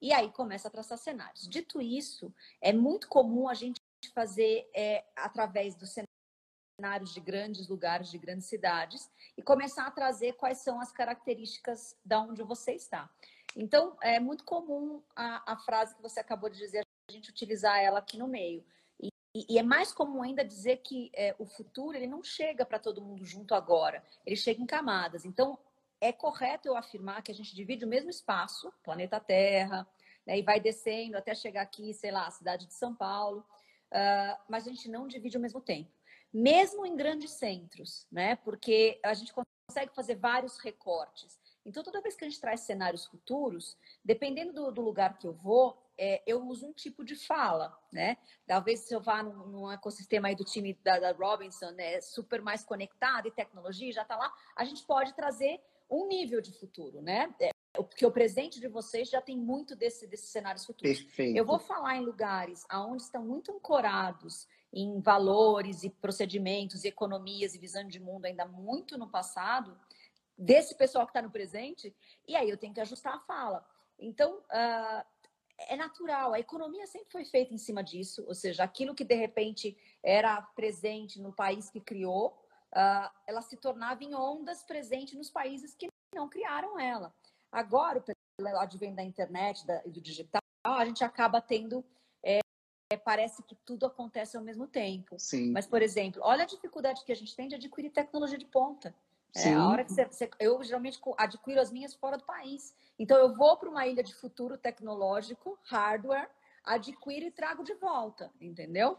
e 0.00 0.12
aí 0.12 0.32
começa 0.32 0.68
a 0.68 0.70
traçar 0.70 0.98
cenários. 0.98 1.48
Dito 1.48 1.80
isso, 1.80 2.34
é 2.60 2.72
muito 2.72 3.08
comum 3.08 3.48
a 3.48 3.54
gente 3.54 3.80
fazer 4.12 4.68
é, 4.74 5.04
através 5.14 5.76
dos 5.76 5.94
cenários 6.76 7.14
de 7.14 7.20
grandes 7.20 7.68
lugares, 7.68 8.10
de 8.10 8.18
grandes 8.18 8.48
cidades, 8.48 9.08
e 9.36 9.42
começar 9.42 9.86
a 9.86 9.90
trazer 9.90 10.32
quais 10.32 10.58
são 10.58 10.80
as 10.80 10.90
características 10.90 11.96
da 12.04 12.20
onde 12.20 12.42
você 12.42 12.72
está. 12.72 13.08
Então, 13.54 13.96
é 14.02 14.18
muito 14.18 14.44
comum 14.44 15.00
a, 15.14 15.52
a 15.52 15.56
frase 15.58 15.94
que 15.94 16.02
você 16.02 16.18
acabou 16.18 16.50
de 16.50 16.58
dizer, 16.58 16.84
a 17.08 17.12
gente 17.12 17.30
utilizar 17.30 17.78
ela 17.78 18.00
aqui 18.00 18.18
no 18.18 18.26
meio. 18.26 18.64
E, 19.34 19.54
e 19.54 19.58
é 19.58 19.62
mais 19.62 19.92
comum 19.92 20.22
ainda 20.22 20.44
dizer 20.44 20.78
que 20.78 21.10
é, 21.14 21.34
o 21.38 21.46
futuro 21.46 21.96
ele 21.96 22.06
não 22.06 22.22
chega 22.22 22.66
para 22.66 22.78
todo 22.78 23.02
mundo 23.02 23.24
junto 23.24 23.54
agora, 23.54 24.04
ele 24.26 24.36
chega 24.36 24.60
em 24.60 24.66
camadas. 24.66 25.24
Então, 25.24 25.58
é 26.00 26.12
correto 26.12 26.68
eu 26.68 26.76
afirmar 26.76 27.22
que 27.22 27.30
a 27.30 27.34
gente 27.34 27.54
divide 27.54 27.84
o 27.84 27.88
mesmo 27.88 28.10
espaço, 28.10 28.72
planeta 28.82 29.20
Terra, 29.20 29.86
né, 30.26 30.38
e 30.38 30.42
vai 30.42 30.60
descendo 30.60 31.16
até 31.16 31.34
chegar 31.34 31.62
aqui, 31.62 31.94
sei 31.94 32.10
lá, 32.10 32.26
a 32.26 32.30
cidade 32.30 32.66
de 32.66 32.74
São 32.74 32.94
Paulo, 32.94 33.46
uh, 33.92 34.42
mas 34.48 34.66
a 34.66 34.70
gente 34.70 34.88
não 34.88 35.06
divide 35.06 35.36
ao 35.36 35.42
mesmo 35.42 35.60
tempo. 35.60 35.90
Mesmo 36.32 36.86
em 36.86 36.96
grandes 36.96 37.32
centros, 37.32 38.06
né? 38.10 38.36
Porque 38.36 38.98
a 39.02 39.12
gente 39.12 39.34
consegue 39.34 39.94
fazer 39.94 40.14
vários 40.14 40.58
recortes. 40.58 41.38
Então, 41.64 41.82
toda 41.82 42.00
vez 42.00 42.16
que 42.16 42.24
a 42.24 42.28
gente 42.28 42.40
traz 42.40 42.60
cenários 42.60 43.04
futuros, 43.04 43.76
dependendo 44.02 44.52
do, 44.52 44.72
do 44.72 44.80
lugar 44.80 45.18
que 45.18 45.26
eu 45.26 45.34
vou, 45.34 45.78
é, 45.98 46.22
eu 46.26 46.42
uso 46.46 46.66
um 46.66 46.72
tipo 46.72 47.04
de 47.04 47.14
fala, 47.14 47.76
né? 47.92 48.16
Talvez 48.46 48.80
se 48.80 48.94
eu 48.94 49.00
vá 49.00 49.22
num, 49.22 49.46
num 49.46 49.70
ecossistema 49.70 50.28
aí 50.28 50.34
do 50.34 50.44
time 50.44 50.74
da, 50.82 50.98
da, 50.98 51.12
Robinson, 51.12 51.70
né, 51.70 52.00
super 52.00 52.40
mais 52.40 52.64
conectado 52.64 53.28
e 53.28 53.30
tecnologia, 53.30 53.92
já 53.92 54.02
está 54.02 54.16
lá, 54.16 54.32
a 54.56 54.64
gente 54.64 54.84
pode 54.84 55.14
trazer 55.14 55.60
um 55.90 56.08
nível 56.08 56.40
de 56.40 56.52
futuro, 56.58 57.02
né? 57.02 57.34
É, 57.40 57.50
porque 57.74 58.04
o 58.04 58.10
presente 58.10 58.58
de 58.58 58.68
vocês 58.68 59.08
já 59.08 59.20
tem 59.20 59.36
muito 59.36 59.76
desse, 59.76 60.06
desses 60.06 60.30
cenários 60.30 60.64
futuros. 60.64 61.00
Perfeito. 61.00 61.36
Eu 61.36 61.44
vou 61.44 61.58
falar 61.58 61.96
em 61.96 62.04
lugares 62.04 62.64
onde 62.72 63.02
estão 63.02 63.24
muito 63.24 63.52
ancorados 63.52 64.46
em 64.72 65.00
valores 65.00 65.82
e 65.82 65.90
procedimentos 65.90 66.84
e 66.84 66.88
economias 66.88 67.54
e 67.54 67.58
visão 67.58 67.86
de 67.86 68.00
mundo 68.00 68.24
ainda 68.24 68.46
muito 68.46 68.96
no 68.96 69.08
passado, 69.08 69.78
desse 70.36 70.74
pessoal 70.74 71.04
que 71.06 71.10
está 71.10 71.20
no 71.20 71.30
presente, 71.30 71.94
e 72.26 72.34
aí 72.34 72.48
eu 72.48 72.56
tenho 72.56 72.72
que 72.72 72.80
ajustar 72.80 73.14
a 73.14 73.20
fala. 73.20 73.64
Então, 73.98 74.38
uh, 74.38 75.04
é 75.58 75.76
natural, 75.76 76.32
a 76.32 76.40
economia 76.40 76.86
sempre 76.86 77.10
foi 77.10 77.24
feita 77.24 77.54
em 77.54 77.58
cima 77.58 77.82
disso, 77.82 78.24
ou 78.26 78.34
seja, 78.34 78.64
aquilo 78.64 78.94
que 78.94 79.04
de 79.04 79.14
repente 79.14 79.76
era 80.02 80.40
presente 80.40 81.20
no 81.20 81.32
país 81.32 81.70
que 81.70 81.80
criou, 81.80 82.38
uh, 82.72 83.10
ela 83.26 83.42
se 83.42 83.56
tornava 83.56 84.02
em 84.02 84.14
ondas 84.14 84.62
presente 84.62 85.16
nos 85.16 85.30
países 85.30 85.74
que 85.74 85.88
não 86.14 86.28
criaram 86.28 86.78
ela. 86.78 87.14
Agora, 87.50 88.00
pelo 88.00 88.58
advento 88.58 88.96
da 88.96 89.02
internet 89.02 89.64
e 89.84 89.90
do 89.90 90.00
digital, 90.00 90.40
a 90.64 90.84
gente 90.84 91.04
acaba 91.04 91.40
tendo. 91.40 91.84
É, 92.22 92.40
parece 93.04 93.42
que 93.42 93.54
tudo 93.54 93.86
acontece 93.86 94.36
ao 94.36 94.42
mesmo 94.42 94.66
tempo. 94.66 95.18
Sim. 95.18 95.50
Mas, 95.50 95.66
por 95.66 95.82
exemplo, 95.82 96.20
olha 96.24 96.44
a 96.44 96.46
dificuldade 96.46 97.04
que 97.04 97.12
a 97.12 97.16
gente 97.16 97.34
tem 97.34 97.48
de 97.48 97.54
adquirir 97.54 97.90
tecnologia 97.90 98.38
de 98.38 98.46
ponta. 98.46 98.94
É, 99.34 99.54
a 99.54 99.66
hora 99.66 99.84
que 99.84 99.92
você, 99.92 100.04
você, 100.04 100.30
eu 100.38 100.62
geralmente 100.62 101.00
adquiro 101.16 101.60
as 101.60 101.70
minhas 101.70 101.94
fora 101.94 102.18
do 102.18 102.24
país. 102.24 102.74
Então 102.98 103.16
eu 103.16 103.34
vou 103.34 103.56
para 103.56 103.70
uma 103.70 103.86
ilha 103.86 104.02
de 104.02 104.14
futuro 104.14 104.58
tecnológico, 104.58 105.58
hardware, 105.64 106.28
adquiro 106.64 107.26
e 107.26 107.30
trago 107.30 107.64
de 107.64 107.74
volta, 107.74 108.30
entendeu? 108.40 108.98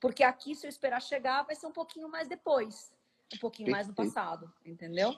Porque 0.00 0.22
aqui, 0.22 0.54
se 0.54 0.66
eu 0.66 0.68
esperar 0.68 1.02
chegar, 1.02 1.42
vai 1.42 1.54
ser 1.54 1.66
um 1.66 1.72
pouquinho 1.72 2.08
mais 2.08 2.28
depois, 2.28 2.92
um 3.34 3.38
pouquinho 3.38 3.66
Perfeito. 3.66 3.70
mais 3.70 3.88
no 3.88 3.94
passado, 3.94 4.52
entendeu? 4.64 5.16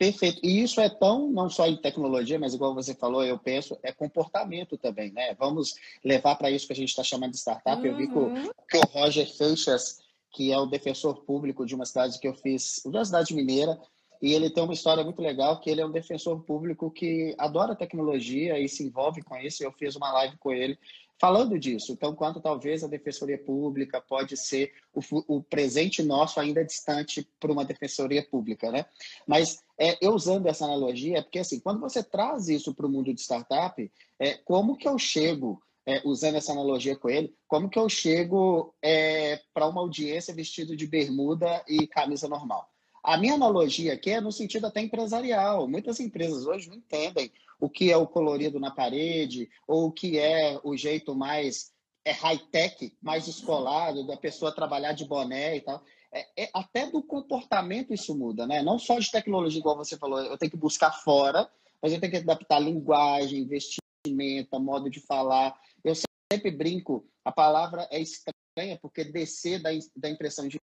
Perfeito. 0.00 0.40
E 0.42 0.62
isso 0.62 0.80
é 0.80 0.88
tão, 0.88 1.28
não 1.30 1.50
só 1.50 1.66
em 1.66 1.76
tecnologia, 1.76 2.38
mas 2.38 2.54
igual 2.54 2.74
você 2.74 2.94
falou, 2.94 3.22
eu 3.22 3.38
penso, 3.38 3.78
é 3.82 3.92
comportamento 3.92 4.78
também, 4.78 5.12
né? 5.12 5.34
Vamos 5.34 5.74
levar 6.02 6.36
para 6.36 6.50
isso 6.50 6.66
que 6.66 6.72
a 6.72 6.76
gente 6.76 6.88
está 6.88 7.04
chamando 7.04 7.32
de 7.32 7.38
startup. 7.38 7.80
Uhum. 7.80 7.86
Eu 7.86 7.96
vi 7.96 8.08
que 8.08 8.16
o, 8.16 8.22
uhum. 8.22 8.50
que 8.66 8.78
o 8.78 8.80
Roger 8.92 9.30
Feixas, 9.36 10.00
que 10.32 10.50
é 10.50 10.58
o 10.58 10.64
defensor 10.64 11.22
público 11.24 11.66
de 11.66 11.74
uma 11.74 11.84
cidade 11.84 12.18
que 12.18 12.26
eu 12.26 12.34
fiz, 12.34 12.82
uma 12.86 13.04
cidade 13.04 13.34
mineira, 13.34 13.78
e 14.20 14.34
ele 14.34 14.50
tem 14.50 14.62
uma 14.62 14.74
história 14.74 15.02
muito 15.02 15.22
legal, 15.22 15.58
que 15.60 15.70
ele 15.70 15.80
é 15.80 15.86
um 15.86 15.90
defensor 15.90 16.40
público 16.42 16.90
que 16.90 17.34
adora 17.38 17.74
tecnologia 17.74 18.58
e 18.58 18.68
se 18.68 18.84
envolve 18.84 19.22
com 19.22 19.36
isso. 19.36 19.64
Eu 19.64 19.72
fiz 19.72 19.96
uma 19.96 20.12
live 20.12 20.36
com 20.36 20.52
ele 20.52 20.78
falando 21.20 21.58
disso. 21.58 21.92
Então, 21.92 22.14
quanto 22.14 22.40
talvez 22.40 22.82
a 22.82 22.88
defensoria 22.88 23.36
pública 23.36 24.00
pode 24.00 24.38
ser 24.38 24.72
o, 24.94 25.00
o 25.28 25.42
presente 25.42 26.02
nosso 26.02 26.40
ainda 26.40 26.64
distante 26.64 27.28
para 27.38 27.52
uma 27.52 27.64
defensoria 27.64 28.26
pública, 28.26 28.70
né? 28.70 28.86
Mas 29.26 29.62
é, 29.78 29.98
eu 30.00 30.12
usando 30.12 30.46
essa 30.46 30.64
analogia, 30.64 31.18
é 31.18 31.22
porque 31.22 31.38
assim, 31.38 31.60
quando 31.60 31.78
você 31.78 32.02
traz 32.02 32.48
isso 32.48 32.74
para 32.74 32.86
o 32.86 32.90
mundo 32.90 33.12
de 33.12 33.20
startup, 33.20 33.92
é, 34.18 34.34
como 34.34 34.76
que 34.76 34.88
eu 34.88 34.98
chego 34.98 35.62
é, 35.84 36.00
usando 36.04 36.36
essa 36.36 36.52
analogia 36.52 36.96
com 36.96 37.10
ele, 37.10 37.34
como 37.46 37.68
que 37.68 37.78
eu 37.78 37.88
chego 37.88 38.74
é, 38.82 39.40
para 39.52 39.66
uma 39.66 39.80
audiência 39.82 40.34
vestido 40.34 40.74
de 40.74 40.86
bermuda 40.86 41.62
e 41.68 41.86
camisa 41.86 42.28
normal? 42.28 42.69
A 43.02 43.16
minha 43.16 43.34
analogia 43.34 43.94
aqui 43.94 44.10
é 44.10 44.20
no 44.20 44.32
sentido 44.32 44.66
até 44.66 44.80
empresarial. 44.80 45.66
Muitas 45.66 46.00
empresas 46.00 46.46
hoje 46.46 46.68
não 46.68 46.76
entendem 46.76 47.32
o 47.58 47.68
que 47.68 47.90
é 47.90 47.96
o 47.96 48.06
colorido 48.06 48.58
na 48.58 48.70
parede 48.70 49.48
ou 49.66 49.86
o 49.86 49.92
que 49.92 50.18
é 50.18 50.58
o 50.62 50.76
jeito 50.76 51.14
mais 51.14 51.72
é 52.04 52.12
high-tech, 52.12 52.96
mais 53.02 53.28
escolado, 53.28 54.06
da 54.06 54.16
pessoa 54.16 54.54
trabalhar 54.54 54.92
de 54.92 55.04
boné 55.04 55.56
e 55.56 55.60
tal. 55.60 55.82
É, 56.12 56.44
é, 56.44 56.50
até 56.54 56.90
do 56.90 57.02
comportamento 57.02 57.92
isso 57.92 58.16
muda, 58.16 58.46
né? 58.46 58.62
Não 58.62 58.78
só 58.78 58.98
de 58.98 59.10
tecnologia, 59.10 59.60
igual 59.60 59.76
você 59.76 59.96
falou, 59.96 60.18
eu 60.20 60.36
tenho 60.38 60.50
que 60.50 60.56
buscar 60.56 60.90
fora, 60.90 61.48
mas 61.80 61.92
eu 61.92 62.00
tenho 62.00 62.10
que 62.10 62.18
adaptar 62.18 62.58
linguagem, 62.58 63.46
vestimenta, 63.46 64.58
modo 64.58 64.90
de 64.90 64.98
falar. 65.00 65.54
Eu 65.84 65.94
sempre 66.32 66.50
brinco, 66.50 67.06
a 67.24 67.30
palavra 67.30 67.86
é 67.90 68.00
estranha, 68.00 68.78
porque 68.80 69.04
descer 69.04 69.60
da, 69.62 69.70
da 69.94 70.08
impressão 70.08 70.48
de 70.48 70.58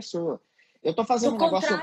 pessoa. 0.00 0.40
Eu 0.82 0.90
estou 0.90 1.04
fazendo 1.04 1.34
um 1.34 1.38
negócio 1.38 1.76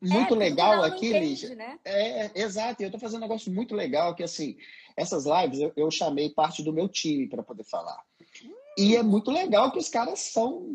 muito 0.00 0.34
é, 0.34 0.38
legal 0.38 0.82
aqui, 0.82 1.12
Lígia. 1.12 1.54
Né? 1.54 1.78
É, 1.84 2.40
exato. 2.40 2.82
Eu 2.82 2.86
estou 2.86 3.00
fazendo 3.00 3.18
um 3.18 3.22
negócio 3.22 3.52
muito 3.52 3.74
legal 3.74 4.14
que, 4.14 4.22
assim, 4.22 4.56
essas 4.96 5.24
lives 5.24 5.60
eu, 5.60 5.72
eu 5.76 5.90
chamei 5.90 6.30
parte 6.30 6.62
do 6.62 6.72
meu 6.72 6.88
time 6.88 7.28
para 7.28 7.42
poder 7.42 7.64
falar. 7.64 8.00
Hum. 8.44 8.54
E 8.78 8.96
é 8.96 9.02
muito 9.02 9.30
legal 9.30 9.70
que 9.70 9.78
os 9.78 9.88
caras 9.88 10.20
são 10.20 10.66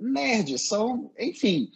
nerds, 0.00 0.66
são, 0.66 1.12
enfim. 1.18 1.70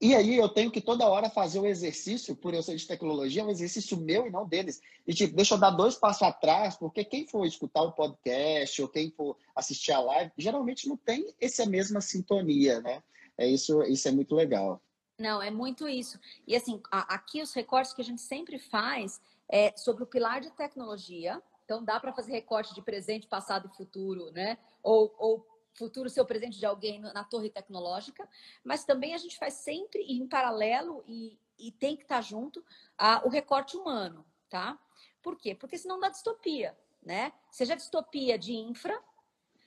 E 0.00 0.14
aí 0.14 0.36
eu 0.36 0.48
tenho 0.48 0.70
que 0.70 0.80
toda 0.80 1.08
hora 1.08 1.30
fazer 1.30 1.58
o 1.58 1.66
exercício, 1.66 2.36
por 2.36 2.52
eu 2.52 2.62
ser 2.62 2.76
de 2.76 2.86
tecnologia, 2.86 3.40
é 3.40 3.44
um 3.44 3.50
exercício 3.50 3.96
meu 3.96 4.26
e 4.26 4.30
não 4.30 4.46
deles. 4.46 4.80
E 5.06 5.14
tipo, 5.14 5.34
deixa 5.34 5.54
eu 5.54 5.58
dar 5.58 5.70
dois 5.70 5.94
passos 5.94 6.22
atrás, 6.22 6.76
porque 6.76 7.02
quem 7.02 7.26
for 7.26 7.46
escutar 7.46 7.82
o 7.82 7.92
podcast 7.92 8.82
ou 8.82 8.88
quem 8.88 9.10
for 9.10 9.36
assistir 9.54 9.92
a 9.92 10.00
live, 10.00 10.32
geralmente 10.36 10.86
não 10.86 10.98
tem 10.98 11.34
essa 11.40 11.64
mesma 11.64 12.02
sintonia, 12.02 12.80
né? 12.82 13.02
É 13.38 13.46
isso, 13.46 13.82
isso 13.82 14.08
é 14.08 14.12
muito 14.12 14.34
legal. 14.34 14.80
Não, 15.18 15.40
é 15.40 15.50
muito 15.50 15.88
isso. 15.88 16.18
E 16.46 16.54
assim, 16.54 16.80
aqui 16.90 17.40
os 17.40 17.52
recortes 17.52 17.92
que 17.92 18.02
a 18.02 18.04
gente 18.04 18.20
sempre 18.20 18.58
faz 18.58 19.20
é 19.48 19.74
sobre 19.76 20.02
o 20.02 20.06
pilar 20.06 20.40
de 20.40 20.50
tecnologia. 20.50 21.42
Então 21.64 21.82
dá 21.82 21.98
para 21.98 22.12
fazer 22.12 22.32
recorte 22.32 22.74
de 22.74 22.82
presente, 22.82 23.26
passado 23.26 23.70
e 23.72 23.76
futuro, 23.76 24.30
né? 24.30 24.58
Ou, 24.82 25.14
ou 25.18 25.46
futuro 25.74 26.08
ser 26.08 26.20
o 26.20 26.26
presente 26.26 26.58
de 26.58 26.66
alguém 26.66 27.00
na 27.00 27.24
torre 27.24 27.50
tecnológica, 27.50 28.28
mas 28.64 28.84
também 28.84 29.14
a 29.14 29.18
gente 29.18 29.38
faz 29.38 29.54
sempre 29.54 30.00
em 30.02 30.26
paralelo 30.26 31.02
e, 31.06 31.38
e 31.58 31.70
tem 31.70 31.96
que 31.96 32.02
estar 32.02 32.16
tá 32.16 32.20
junto 32.20 32.64
a, 32.96 33.24
o 33.24 33.28
recorte 33.28 33.76
humano, 33.76 34.24
tá? 34.48 34.78
Por 35.22 35.36
quê? 35.36 35.54
Porque 35.54 35.76
senão 35.76 35.98
dá 35.98 36.08
distopia, 36.08 36.76
né? 37.02 37.32
Seja 37.50 37.74
distopia 37.74 38.38
de 38.38 38.54
infra, 38.54 38.98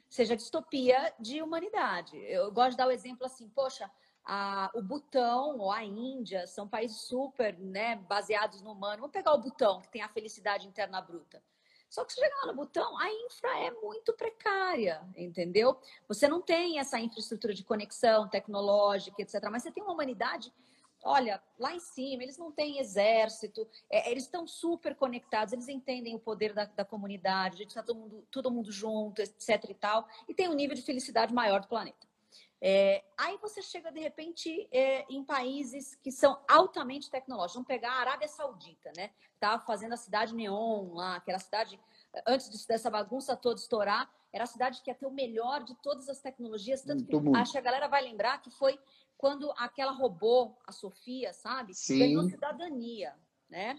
seja 0.09 0.35
distopia 0.35 1.13
de 1.19 1.41
humanidade. 1.41 2.17
Eu 2.17 2.51
gosto 2.51 2.71
de 2.71 2.77
dar 2.77 2.87
o 2.87 2.91
exemplo 2.91 3.25
assim, 3.25 3.47
poxa, 3.49 3.89
a, 4.25 4.69
o 4.73 4.81
Butão 4.81 5.57
ou 5.57 5.71
a 5.71 5.83
Índia 5.83 6.45
são 6.47 6.67
países 6.67 7.01
super 7.01 7.57
né, 7.57 7.95
baseados 7.95 8.61
no 8.61 8.71
humano. 8.71 9.01
Vamos 9.01 9.13
pegar 9.13 9.33
o 9.33 9.39
Butão, 9.39 9.81
que 9.81 9.89
tem 9.89 10.01
a 10.01 10.09
felicidade 10.09 10.67
interna 10.67 11.01
bruta. 11.01 11.41
Só 11.89 12.05
que 12.05 12.13
se 12.13 12.19
chegar 12.19 12.35
lá 12.41 12.47
no 12.47 12.55
Butão, 12.55 12.97
a 12.99 13.09
infra 13.11 13.49
é 13.59 13.71
muito 13.71 14.13
precária, 14.13 15.01
entendeu? 15.17 15.79
Você 16.07 16.27
não 16.27 16.39
tem 16.39 16.77
essa 16.77 16.99
infraestrutura 16.99 17.53
de 17.53 17.63
conexão 17.63 18.27
tecnológica, 18.27 19.19
etc. 19.21 19.41
Mas 19.49 19.63
você 19.63 19.71
tem 19.71 19.81
uma 19.81 19.93
humanidade 19.93 20.53
olha, 21.03 21.41
lá 21.57 21.73
em 21.73 21.79
cima, 21.79 22.23
eles 22.23 22.37
não 22.37 22.51
têm 22.51 22.79
exército, 22.79 23.67
é, 23.89 24.11
eles 24.11 24.23
estão 24.23 24.47
super 24.47 24.95
conectados, 24.95 25.53
eles 25.53 25.67
entendem 25.67 26.15
o 26.15 26.19
poder 26.19 26.53
da, 26.53 26.65
da 26.65 26.85
comunidade, 26.85 27.55
a 27.55 27.57
gente 27.59 27.69
está 27.69 27.83
todo 27.83 27.97
mundo, 27.97 28.27
todo 28.31 28.51
mundo 28.51 28.71
junto, 28.71 29.21
etc 29.21 29.69
e 29.69 29.73
tal, 29.73 30.07
e 30.27 30.33
tem 30.33 30.49
um 30.49 30.53
nível 30.53 30.75
de 30.75 30.81
felicidade 30.81 31.33
maior 31.33 31.61
do 31.61 31.67
planeta. 31.67 32.09
É, 32.61 33.03
aí 33.17 33.37
você 33.37 33.61
chega, 33.61 33.91
de 33.91 33.99
repente, 33.99 34.67
é, 34.71 35.05
em 35.09 35.23
países 35.23 35.95
que 35.95 36.11
são 36.11 36.37
altamente 36.47 37.09
tecnológicos. 37.09 37.53
Vamos 37.53 37.67
pegar 37.67 37.91
a 37.91 37.99
Arábia 38.01 38.27
Saudita, 38.27 38.91
né? 38.97 39.11
Estava 39.33 39.63
fazendo 39.63 39.93
a 39.93 39.97
cidade 39.97 40.35
Neon 40.35 40.93
lá, 40.93 41.21
que 41.21 41.31
era 41.31 41.37
a 41.37 41.41
cidade, 41.41 41.79
antes 42.27 42.65
dessa 42.65 42.89
bagunça 42.89 43.35
toda 43.37 43.59
estourar, 43.59 44.11
era 44.31 44.43
a 44.43 44.47
cidade 44.47 44.81
que 44.81 44.89
ia 44.91 44.95
ter 44.95 45.05
o 45.05 45.11
melhor 45.11 45.63
de 45.63 45.73
todas 45.75 46.09
as 46.09 46.19
tecnologias. 46.19 46.81
Tanto 46.81 47.05
que 47.05 47.15
acho 47.35 47.53
que 47.53 47.57
a 47.57 47.61
galera 47.61 47.87
vai 47.87 48.01
lembrar 48.01 48.41
que 48.41 48.51
foi 48.51 48.77
quando 49.19 49.51
aquela 49.57 49.91
robô, 49.91 50.55
a 50.65 50.71
Sofia, 50.71 51.33
sabe? 51.33 51.73
Sim. 51.73 51.99
Ganhou 51.99 52.23
cidadania, 52.23 53.13
né? 53.49 53.77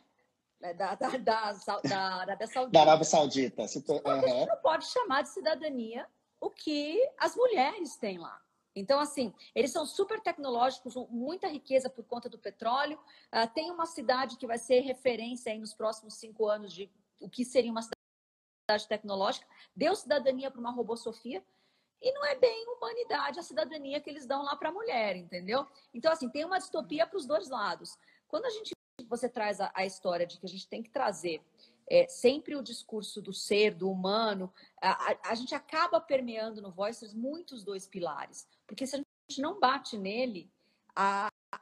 É, 0.61 0.75
da, 0.75 0.94
da, 0.94 1.09
da, 1.16 1.52
da 1.82 2.04
Arábia 2.16 2.47
Saudita. 2.47 2.73
Da 2.73 2.80
Arábia 2.82 3.06
Saudita. 3.06 3.62
Então, 3.75 4.02
a 4.04 4.20
gente 4.20 4.47
não 4.47 4.56
pode 4.59 4.85
chamar 4.85 5.23
de 5.23 5.30
cidadania 5.30 6.06
o 6.38 6.50
que 6.50 7.00
as 7.16 7.35
mulheres 7.35 7.97
têm 7.97 8.18
lá. 8.18 8.38
Então, 8.76 9.00
assim, 9.00 9.32
eles 9.54 9.73
são 9.73 9.87
super 9.87 10.20
tecnológicos, 10.20 10.94
muita 11.09 11.49
riqueza 11.49 11.88
por 11.88 12.04
conta 12.04 12.28
do 12.28 12.38
petróleo. 12.38 12.99
Uh, 13.32 13.49
tem 13.54 13.70
uma 13.70 13.87
cidade 13.87 14.37
que 14.37 14.47
vai 14.47 14.59
ser 14.59 14.80
referência 14.80 15.50
aí 15.50 15.59
nos 15.59 15.73
próximos 15.73 16.14
cinco 16.14 16.47
anos 16.49 16.70
de 16.70 16.90
o 17.18 17.30
que 17.30 17.47
seria 17.47 17.70
uma 17.70 17.80
cidade 17.80 18.87
tecnológica. 18.87 19.47
Deu 19.75 19.97
cidadania 19.97 20.50
para 20.50 20.61
uma 20.61 20.70
robô 20.70 20.99
Sofia. 20.99 21.42
E 22.00 22.12
não 22.12 22.25
é 22.25 22.35
bem 22.35 22.66
humanidade 22.69 23.38
a 23.38 23.42
cidadania 23.42 24.00
que 24.00 24.09
eles 24.09 24.26
dão 24.26 24.42
lá 24.42 24.57
para 24.57 24.71
a 24.71 24.73
mulher, 24.73 25.16
entendeu? 25.16 25.66
Então, 25.92 26.11
assim, 26.11 26.28
tem 26.28 26.45
uma 26.45 26.59
distopia 26.59 27.07
para 27.07 27.19
os 27.19 27.26
dois 27.26 27.49
lados. 27.49 27.99
Quando 28.26 28.47
a 28.47 28.50
gente 28.50 28.73
você 29.09 29.28
traz 29.28 29.61
a, 29.61 29.73
a, 29.75 29.85
história 29.85 30.26
de 30.26 30.38
que 30.38 30.47
a 30.47 30.49
gente 30.49 30.69
tem 30.69 30.83
que 30.83 30.90
trazer 30.90 31.42
é, 31.88 32.07
sempre 32.07 32.54
o 32.54 32.62
discurso 32.62 33.21
do 33.21 33.33
ser, 33.33 33.75
do 33.75 33.90
humano, 33.90 34.52
a, 34.80 34.90
a, 34.90 35.16
a 35.30 35.35
gente 35.35 35.54
acaba 35.54 36.00
permeando 36.00 36.62
no 36.62 36.71
Voices 36.71 37.12
muitos 37.12 37.64
dois 37.64 37.88
pilares. 37.88 38.47
Porque 38.66 38.87
se 38.87 38.95
a 38.95 38.99
gente 38.99 39.40
não 39.40 39.59
bate 39.59 39.99
nele, 39.99 40.49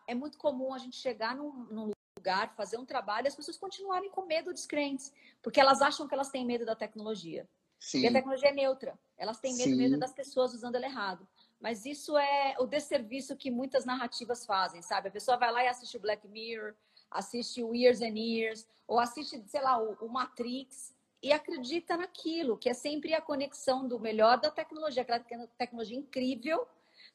é 0.07 0.15
muito 0.15 0.37
comum 0.37 0.75
a 0.75 0.79
gente 0.79 0.97
chegar 0.97 1.35
num, 1.35 1.53
num 1.71 1.91
lugar, 2.19 2.55
fazer 2.55 2.77
um 2.77 2.85
trabalho 2.85 3.27
e 3.27 3.29
as 3.29 3.37
pessoas 3.37 3.57
continuarem 3.57 4.11
com 4.11 4.27
medo 4.27 4.53
descrentes, 4.53 5.13
porque 5.43 5.61
elas 5.61 5.81
acham 5.81 6.07
que 6.07 6.15
elas 6.15 6.29
têm 6.29 6.45
medo 6.45 6.67
da 6.67 6.77
tecnologia. 6.77 7.49
Sim. 7.79 8.01
E 8.01 8.07
a 8.09 8.13
tecnologia 8.13 8.49
é 8.49 8.53
neutra. 8.53 8.99
Elas 9.17 9.41
têm 9.41 9.57
medo 9.57 9.77
mesmo 9.77 9.99
das 9.99 10.13
pessoas 10.13 10.53
usando 10.53 10.75
ela 10.75 10.87
errado. 10.87 11.27
Mas 11.61 11.85
isso 11.85 12.17
é 12.17 12.55
o 12.59 12.67
desserviço 12.67 13.37
que 13.37 13.51
muitas 13.51 13.85
narrativas 13.85 14.47
fazem, 14.47 14.81
sabe? 14.81 15.09
A 15.09 15.13
pessoa 15.13 15.37
vai 15.37 15.51
lá 15.53 15.65
e 15.65 15.69
assiste 15.69 15.97
o 15.97 16.01
Black 16.01 16.27
Mirror, 16.29 16.75
assiste 17.11 17.63
o 17.63 17.75
Years 17.75 18.01
and 18.01 18.17
Years, 18.17 18.67
ou 18.87 19.01
assiste, 19.01 19.43
sei 19.47 19.61
lá, 19.61 19.79
o, 19.79 20.09
Matrix, 20.09 20.95
e 21.23 21.33
acredita 21.33 21.97
naquilo, 21.97 22.57
que 22.57 22.69
é 22.69 22.75
sempre 22.75 23.13
a 23.13 23.21
conexão 23.21 23.89
do 23.89 23.99
melhor 23.99 24.39
da 24.39 24.51
tecnologia, 24.51 25.03
aquela 25.03 25.49
tecnologia 25.59 25.99
incrível, 25.99 26.67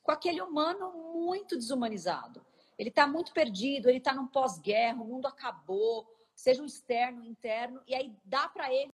com 0.01 0.11
aquele 0.11 0.41
humano 0.41 0.91
muito 1.13 1.55
desumanizado. 1.55 2.45
Ele 2.77 2.89
está 2.89 3.07
muito 3.07 3.31
perdido, 3.31 3.87
ele 3.87 3.99
está 3.99 4.13
num 4.13 4.27
pós-guerra, 4.27 5.01
o 5.01 5.05
mundo 5.05 5.25
acabou, 5.25 6.05
seja 6.35 6.61
o 6.61 6.65
externo, 6.65 7.21
o 7.21 7.25
interno, 7.25 7.81
e 7.87 7.95
aí 7.95 8.13
dá 8.25 8.49
para 8.49 8.73
ele 8.73 8.92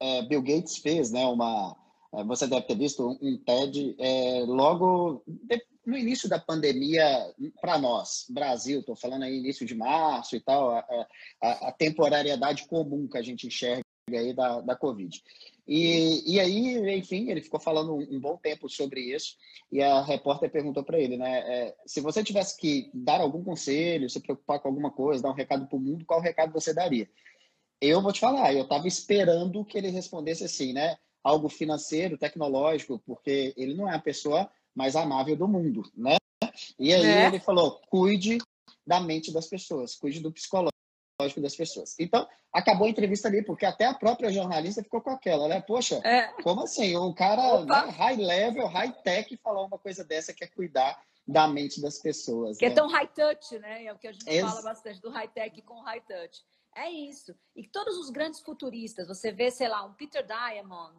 é, 0.00 0.22
Bill 0.22 0.42
Gates 0.42 0.78
fez, 0.78 1.10
né, 1.10 1.24
uma, 1.26 1.76
é, 2.14 2.24
você 2.24 2.46
deve 2.46 2.66
ter 2.66 2.76
visto 2.76 3.18
um 3.20 3.36
TED 3.38 3.94
é, 3.98 4.44
logo 4.46 5.22
de, 5.26 5.62
no 5.88 5.96
início 5.96 6.28
da 6.28 6.38
pandemia, 6.38 7.34
para 7.62 7.78
nós, 7.78 8.26
Brasil, 8.28 8.80
estou 8.80 8.94
falando 8.94 9.22
aí 9.22 9.38
início 9.38 9.64
de 9.64 9.74
março 9.74 10.36
e 10.36 10.40
tal, 10.40 10.70
a, 10.70 10.84
a, 11.42 11.68
a, 11.68 11.72
temporariedade 11.72 12.68
comum 12.68 13.08
que 13.08 13.16
a 13.16 13.22
gente 13.22 13.46
enxerga 13.46 13.82
aí 14.10 14.34
da, 14.34 14.60
da 14.60 14.76
Covid. 14.76 15.22
E, 15.66 16.34
e 16.34 16.40
aí, 16.40 16.98
enfim, 16.98 17.30
ele 17.30 17.40
ficou 17.40 17.58
falando 17.58 17.94
um, 17.94 18.16
um 18.16 18.20
bom 18.20 18.36
tempo 18.36 18.68
sobre 18.68 19.00
isso, 19.00 19.36
e 19.72 19.82
a 19.82 20.02
repórter 20.02 20.50
perguntou 20.50 20.84
para 20.84 20.98
ele, 20.98 21.16
né, 21.16 21.38
é, 21.40 21.74
se 21.86 22.02
você 22.02 22.22
tivesse 22.22 22.58
que 22.58 22.90
dar 22.92 23.22
algum 23.22 23.42
conselho, 23.42 24.10
se 24.10 24.20
preocupar 24.20 24.60
com 24.60 24.68
alguma 24.68 24.90
coisa, 24.90 25.22
dar 25.22 25.30
um 25.30 25.34
recado 25.34 25.66
para 25.66 25.76
o 25.76 25.80
mundo, 25.80 26.04
qual 26.04 26.20
recado 26.20 26.52
você 26.52 26.74
daria? 26.74 27.08
Eu 27.80 28.02
vou 28.02 28.12
te 28.12 28.20
falar, 28.20 28.52
eu 28.52 28.62
estava 28.62 28.88
esperando 28.88 29.64
que 29.64 29.78
ele 29.78 29.88
respondesse 29.88 30.44
assim, 30.44 30.72
né, 30.72 30.96
algo 31.22 31.48
financeiro, 31.48 32.18
tecnológico, 32.18 33.00
porque 33.06 33.54
ele 33.56 33.74
não 33.74 33.88
é 33.88 33.94
a 33.94 34.00
pessoa 34.00 34.50
mais 34.74 34.96
amável 34.96 35.36
do 35.36 35.46
mundo, 35.46 35.82
né? 35.96 36.16
E 36.78 36.92
aí 36.92 37.04
é. 37.04 37.26
ele 37.26 37.40
falou: 37.40 37.80
cuide 37.88 38.38
da 38.86 39.00
mente 39.00 39.32
das 39.32 39.46
pessoas, 39.46 39.94
cuide 39.94 40.20
do 40.20 40.32
psicológico 40.32 40.72
das 41.40 41.56
pessoas. 41.56 41.94
Então, 41.98 42.26
acabou 42.52 42.86
a 42.86 42.90
entrevista 42.90 43.28
ali, 43.28 43.44
porque 43.44 43.66
até 43.66 43.84
a 43.84 43.94
própria 43.94 44.30
jornalista 44.30 44.82
ficou 44.82 45.00
com 45.00 45.10
aquela, 45.10 45.48
né? 45.48 45.60
Poxa, 45.60 46.00
é. 46.04 46.28
como 46.42 46.62
assim? 46.62 46.96
Um 46.96 47.12
cara 47.12 47.64
né, 47.64 47.90
high 47.90 48.16
level, 48.16 48.66
high 48.68 48.92
tech, 49.02 49.36
falar 49.38 49.64
uma 49.64 49.78
coisa 49.78 50.04
dessa 50.04 50.32
que 50.32 50.44
é 50.44 50.46
cuidar 50.46 51.00
da 51.26 51.46
mente 51.46 51.80
das 51.80 51.98
pessoas. 51.98 52.56
Que 52.56 52.64
é 52.64 52.68
né? 52.68 52.72
é 52.72 52.76
tão 52.76 52.88
high 52.88 53.08
touch, 53.08 53.58
né? 53.58 53.84
É 53.84 53.92
o 53.92 53.98
que 53.98 54.08
a 54.08 54.12
gente 54.12 54.28
Ex 54.28 54.40
fala 54.40 54.62
bastante 54.62 55.00
do 55.00 55.10
high 55.10 55.28
tech 55.28 55.60
com 55.62 55.80
high 55.80 56.00
touch. 56.00 56.42
É 56.74 56.90
isso. 56.90 57.34
E 57.56 57.66
todos 57.66 57.96
os 57.96 58.10
grandes 58.10 58.40
futuristas, 58.40 59.08
você 59.08 59.32
vê, 59.32 59.50
sei 59.50 59.68
lá, 59.68 59.84
um 59.84 59.94
Peter 59.94 60.24
Diamond, 60.24 60.98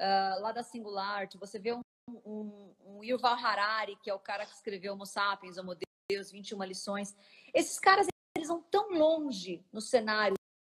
uh, 0.00 0.40
lá 0.40 0.52
da 0.52 0.62
Singularity, 0.62 1.38
você 1.38 1.58
vê 1.58 1.72
um, 1.72 1.80
um, 2.24 2.74
um 2.84 3.04
Yuval 3.04 3.34
Harari, 3.34 3.96
que 4.02 4.10
é 4.10 4.14
o 4.14 4.18
cara 4.18 4.46
que 4.46 4.54
escreveu 4.54 4.94
Homo 4.94 5.06
Sapiens, 5.06 5.58
Homo 5.58 5.76
Deus, 6.10 6.30
21 6.30 6.62
lições. 6.64 7.14
Esses 7.54 7.78
caras, 7.78 8.06
eles 8.36 8.48
vão 8.48 8.62
tão 8.62 8.90
longe 8.90 9.64
no 9.72 9.80
cenário 9.80 10.36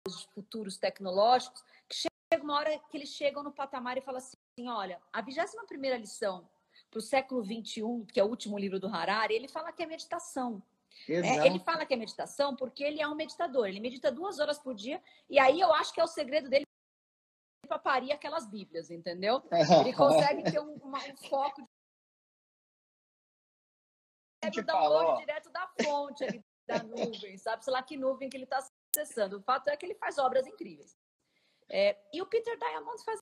dos 0.06 0.22
futuros 0.34 0.76
tecnológicos, 0.76 1.62
que 1.88 1.96
chega 1.96 2.44
uma 2.44 2.54
hora 2.54 2.78
que 2.90 2.96
eles 2.96 3.08
chegam 3.08 3.42
no 3.42 3.52
patamar 3.52 3.96
e 3.98 4.00
falam 4.00 4.18
assim, 4.18 4.68
olha, 4.68 5.00
a 5.12 5.22
21ª 5.22 5.98
lição 5.98 6.48
para 6.90 6.98
o 6.98 7.02
século 7.02 7.42
21, 7.42 8.06
que 8.06 8.20
é 8.20 8.24
o 8.24 8.28
último 8.28 8.58
livro 8.58 8.78
do 8.78 8.86
Harari, 8.86 9.34
ele 9.34 9.48
fala 9.48 9.72
que 9.72 9.82
é 9.82 9.86
meditação. 9.86 10.62
É, 11.08 11.46
ele 11.46 11.58
fala 11.60 11.86
que 11.86 11.94
é 11.94 11.96
meditação 11.96 12.56
porque 12.56 12.82
ele 12.82 13.00
é 13.00 13.08
um 13.08 13.14
meditador. 13.14 13.68
Ele 13.68 13.80
medita 13.80 14.10
duas 14.10 14.38
horas 14.38 14.58
por 14.58 14.74
dia. 14.74 15.02
E 15.28 15.38
aí 15.38 15.60
eu 15.60 15.72
acho 15.74 15.92
que 15.92 16.00
é 16.00 16.04
o 16.04 16.08
segredo 16.08 16.48
dele 16.48 16.64
para 17.66 17.78
parir 17.78 18.12
aquelas 18.12 18.48
bíblias, 18.48 18.90
entendeu? 18.90 19.42
Ele 19.84 19.92
consegue 19.92 20.44
ter 20.44 20.60
um, 20.60 20.74
uma, 20.76 20.98
um 20.98 21.16
foco 21.28 21.68
de 24.50 24.62
download 24.62 25.20
direto 25.20 25.50
da 25.50 25.68
fonte 25.82 26.24
ali, 26.24 26.44
da 26.66 26.82
nuvem, 26.82 27.36
sabe? 27.36 27.64
Sei 27.64 27.72
lá 27.72 27.82
que 27.82 27.96
nuvem 27.96 28.28
que 28.28 28.36
ele 28.36 28.44
está 28.44 28.64
acessando. 28.94 29.38
O 29.38 29.42
fato 29.42 29.68
é 29.68 29.76
que 29.76 29.84
ele 29.84 29.96
faz 29.96 30.18
obras 30.18 30.46
incríveis. 30.46 30.96
É, 31.68 31.98
e 32.12 32.22
o 32.22 32.26
Peter 32.26 32.56
Diamond 32.56 33.04
faz 33.04 33.18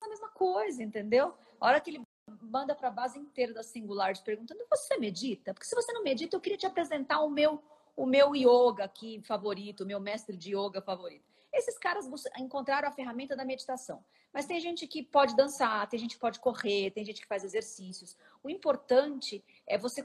a 0.00 0.08
mesma 0.08 0.30
coisa, 0.30 0.82
entendeu? 0.82 1.36
A 1.60 1.66
hora 1.66 1.80
que 1.80 1.90
ele 1.90 2.02
manda 2.40 2.74
para 2.74 2.88
a 2.88 2.92
base 2.92 3.18
inteira 3.18 3.52
da 3.52 3.62
Singularity 3.62 4.22
perguntando: 4.22 4.64
você 4.70 4.96
medita? 4.98 5.52
Porque 5.52 5.66
se 5.66 5.74
você 5.74 5.92
não 5.92 6.02
medita, 6.02 6.36
eu 6.36 6.40
queria 6.40 6.58
te 6.58 6.66
apresentar 6.66 7.20
o 7.20 7.30
meu 7.30 7.62
o 7.96 8.06
meu 8.06 8.32
yoga 8.32 8.84
aqui 8.84 9.20
favorito, 9.22 9.82
o 9.82 9.86
meu 9.86 9.98
mestre 9.98 10.36
de 10.36 10.54
yoga 10.54 10.80
favorito. 10.80 11.24
Esses 11.52 11.76
caras 11.76 12.08
encontraram 12.38 12.86
a 12.86 12.92
ferramenta 12.92 13.34
da 13.34 13.44
meditação. 13.44 14.04
Mas 14.32 14.46
tem 14.46 14.60
gente 14.60 14.86
que 14.86 15.02
pode 15.02 15.34
dançar, 15.34 15.88
tem 15.88 15.98
gente 15.98 16.14
que 16.14 16.20
pode 16.20 16.38
correr, 16.38 16.92
tem 16.92 17.04
gente 17.04 17.20
que 17.20 17.26
faz 17.26 17.42
exercícios. 17.42 18.16
O 18.40 18.48
importante 18.48 19.44
é 19.66 19.76
você 19.76 20.04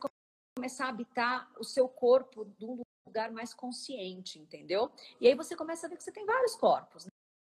começar 0.58 0.86
a 0.86 0.90
habitar 0.90 1.52
o 1.60 1.64
seu 1.64 1.88
corpo 1.88 2.46
de 2.58 2.66
um 2.66 2.82
lugar 3.06 3.32
mais 3.32 3.54
consciente, 3.54 4.40
entendeu? 4.40 4.92
E 5.22 5.28
aí 5.28 5.36
você 5.36 5.56
começa 5.56 5.86
a 5.86 5.90
ver 5.90 5.98
que 5.98 6.04
você 6.04 6.12
tem 6.12 6.26
vários 6.26 6.56
corpos. 6.56 7.08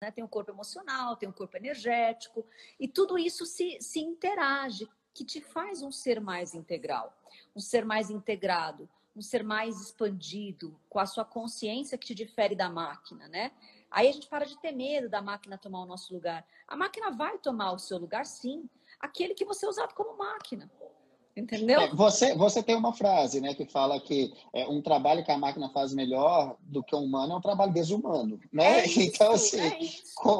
Né? 0.01 0.11
Tem 0.11 0.23
o 0.23 0.27
um 0.27 0.31
corpo 0.31 0.51
emocional, 0.51 1.17
tem 1.17 1.29
o 1.29 1.33
um 1.33 1.35
corpo 1.35 1.57
energético, 1.57 2.47
e 2.79 2.87
tudo 2.87 3.19
isso 3.19 3.47
se, 3.47 3.81
se 3.81 4.01
interage, 4.01 4.89
que 5.15 5.25
te 5.25 5.41
faz 5.41 5.83
um 5.83 5.91
ser 5.91 6.21
mais 6.21 6.55
integral, 6.55 7.17
um 7.55 7.61
ser 7.61 7.85
mais 7.87 8.11
integrado, 8.11 8.89
um 9.17 9.23
ser 9.23 9.43
mais 9.43 9.81
expandido, 9.81 10.79
com 10.91 10.99
a 10.99 11.07
sua 11.07 11.25
consciência 11.25 11.97
que 11.97 12.07
te 12.07 12.15
difere 12.15 12.55
da 12.55 12.69
máquina, 12.69 13.27
né? 13.29 13.53
Aí 13.91 14.09
a 14.09 14.13
gente 14.13 14.29
para 14.29 14.45
de 14.45 14.61
ter 14.61 14.73
medo 14.73 15.09
da 15.09 15.23
máquina 15.23 15.57
tomar 15.57 15.81
o 15.81 15.87
nosso 15.87 16.13
lugar. 16.13 16.47
A 16.69 16.77
máquina 16.77 17.11
vai 17.13 17.39
tomar 17.39 17.73
o 17.73 17.79
seu 17.79 17.97
lugar, 17.97 18.27
sim. 18.27 18.69
Aquele 19.01 19.33
que 19.33 19.45
você 19.47 19.65
é 19.65 19.69
usado 19.71 19.95
como 19.95 20.19
máquina. 20.19 20.71
Entendeu? 21.37 21.81
É, 21.83 21.95
você, 21.95 22.35
você 22.35 22.63
tem 22.63 22.75
uma 22.75 22.95
frase 22.95 23.43
né, 23.43 23.55
que 23.55 23.67
fala 23.67 24.01
que 24.01 24.33
é, 24.55 24.67
um 24.67 24.81
trabalho 24.81 25.23
que 25.23 25.31
a 25.31 25.37
máquina 25.37 25.69
faz 25.69 25.93
melhor 25.93 26.57
do 26.61 26.83
que 26.83 26.95
o 26.95 27.01
humano 27.01 27.35
é 27.35 27.37
um 27.37 27.43
trabalho 27.43 27.75
desumano. 27.75 28.41
Né? 28.51 28.81
É 28.81 28.87
isso, 28.89 29.01
então, 29.01 29.33
assim, 29.33 29.61
é 29.61 29.79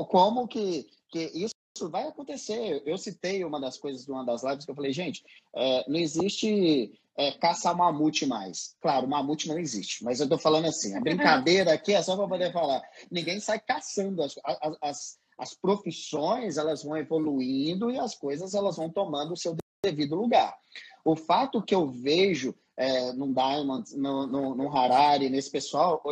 como 0.07 0.49
que, 0.49 0.87
que 1.11 1.31
isso 1.35 1.55
vai 1.91 2.09
acontecer? 2.09 2.83
Eu 2.87 2.97
citei 2.97 3.45
uma 3.45 3.61
das 3.61 3.77
coisas 3.77 4.07
de 4.07 4.11
uma 4.11 4.25
das 4.25 4.43
lives 4.43 4.65
que 4.65 4.71
eu 4.71 4.75
falei, 4.75 4.91
gente, 4.91 5.23
é, 5.55 5.85
não 5.87 5.99
existe 5.99 6.99
é, 7.15 7.33
caçar 7.33 7.77
mamute 7.77 8.25
mais. 8.25 8.75
Claro, 8.81 9.07
mamute 9.07 9.49
não 9.49 9.59
existe, 9.59 10.03
mas 10.03 10.21
eu 10.21 10.25
estou 10.25 10.39
falando 10.39 10.65
assim, 10.65 10.97
a 10.97 11.01
brincadeira 11.01 11.75
aqui 11.75 11.93
é 11.93 12.03
só 12.03 12.17
para 12.17 12.27
poder 12.27 12.53
falar. 12.55 12.83
Ninguém 13.11 13.39
sai 13.39 13.61
caçando 13.61 14.23
as, 14.23 14.35
as, 14.43 14.77
as, 14.81 15.19
as 15.39 15.55
profissões, 15.55 16.57
elas 16.57 16.83
vão 16.83 16.97
evoluindo 16.97 17.91
e 17.91 17.99
as 17.99 18.15
coisas 18.15 18.55
elas 18.55 18.77
vão 18.77 18.89
tomando 18.89 19.35
o 19.35 19.37
seu 19.37 19.55
devido 19.91 20.15
lugar. 20.15 20.57
O 21.05 21.15
fato 21.15 21.63
que 21.63 21.75
eu 21.75 21.87
vejo 21.87 22.55
é, 22.77 23.13
no 23.13 23.33
Diamond, 23.33 23.97
no, 23.97 24.27
no, 24.27 24.55
no 24.55 24.77
Harari, 24.77 25.31
nesse 25.31 25.51
pessoal, 25.51 26.03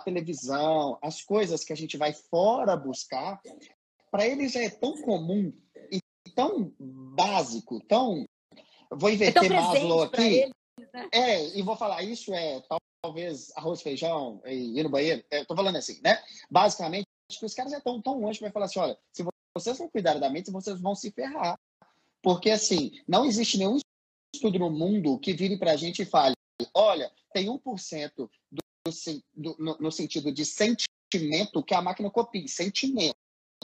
a 0.00 0.04
televisão, 0.04 0.98
as 1.02 1.22
coisas 1.22 1.64
que 1.64 1.72
a 1.72 1.76
gente 1.76 1.96
vai 1.96 2.12
fora 2.12 2.76
buscar, 2.76 3.40
para 4.10 4.26
eles 4.26 4.56
é 4.56 4.68
tão 4.68 5.00
comum 5.02 5.52
e 5.90 6.00
tão 6.34 6.72
básico, 6.78 7.80
tão. 7.80 8.24
Vou 8.90 9.08
é 9.08 9.14
inverter 9.14 9.52
é 9.52 9.54
Maslow 9.54 10.02
aqui. 10.02 10.22
Eles, 10.22 10.52
né? 10.92 11.08
É, 11.12 11.58
e 11.58 11.62
vou 11.62 11.76
falar, 11.76 12.02
isso 12.02 12.34
é 12.34 12.62
talvez 13.02 13.52
arroz, 13.56 13.82
feijão 13.82 14.40
e 14.44 14.78
ir 14.78 14.82
no 14.82 14.90
banheiro. 14.90 15.24
Estou 15.30 15.54
é, 15.54 15.56
falando 15.56 15.76
assim, 15.76 16.00
né? 16.02 16.22
Basicamente, 16.50 17.06
acho 17.30 17.40
que 17.40 17.46
os 17.46 17.54
caras 17.54 17.72
é 17.72 17.80
tão, 17.80 18.00
tão 18.00 18.20
longe 18.20 18.40
vai 18.40 18.50
falar 18.50 18.66
assim: 18.66 18.80
olha, 18.80 18.98
se 19.12 19.24
vocês 19.56 19.78
não 19.78 19.88
cuidarem 19.88 20.20
da 20.20 20.30
mente, 20.30 20.50
vocês 20.50 20.80
vão 20.80 20.94
se 20.94 21.10
ferrar. 21.10 21.58
Porque, 22.22 22.50
assim, 22.50 22.92
não 23.06 23.24
existe 23.24 23.58
nenhum 23.58 23.78
estudo 24.34 24.58
no 24.58 24.70
mundo 24.70 25.18
que 25.18 25.32
vire 25.32 25.58
para 25.58 25.72
a 25.72 25.76
gente 25.76 26.02
e 26.02 26.06
fale: 26.06 26.34
olha, 26.74 27.10
tem 27.32 27.46
1% 27.46 28.12
do, 28.16 28.30
do, 29.34 29.56
no, 29.58 29.78
no 29.78 29.92
sentido 29.92 30.32
de 30.32 30.44
sentimento 30.44 31.62
que 31.62 31.74
a 31.74 31.82
máquina 31.82 32.10
copia. 32.10 32.46
Sentimento. 32.46 33.16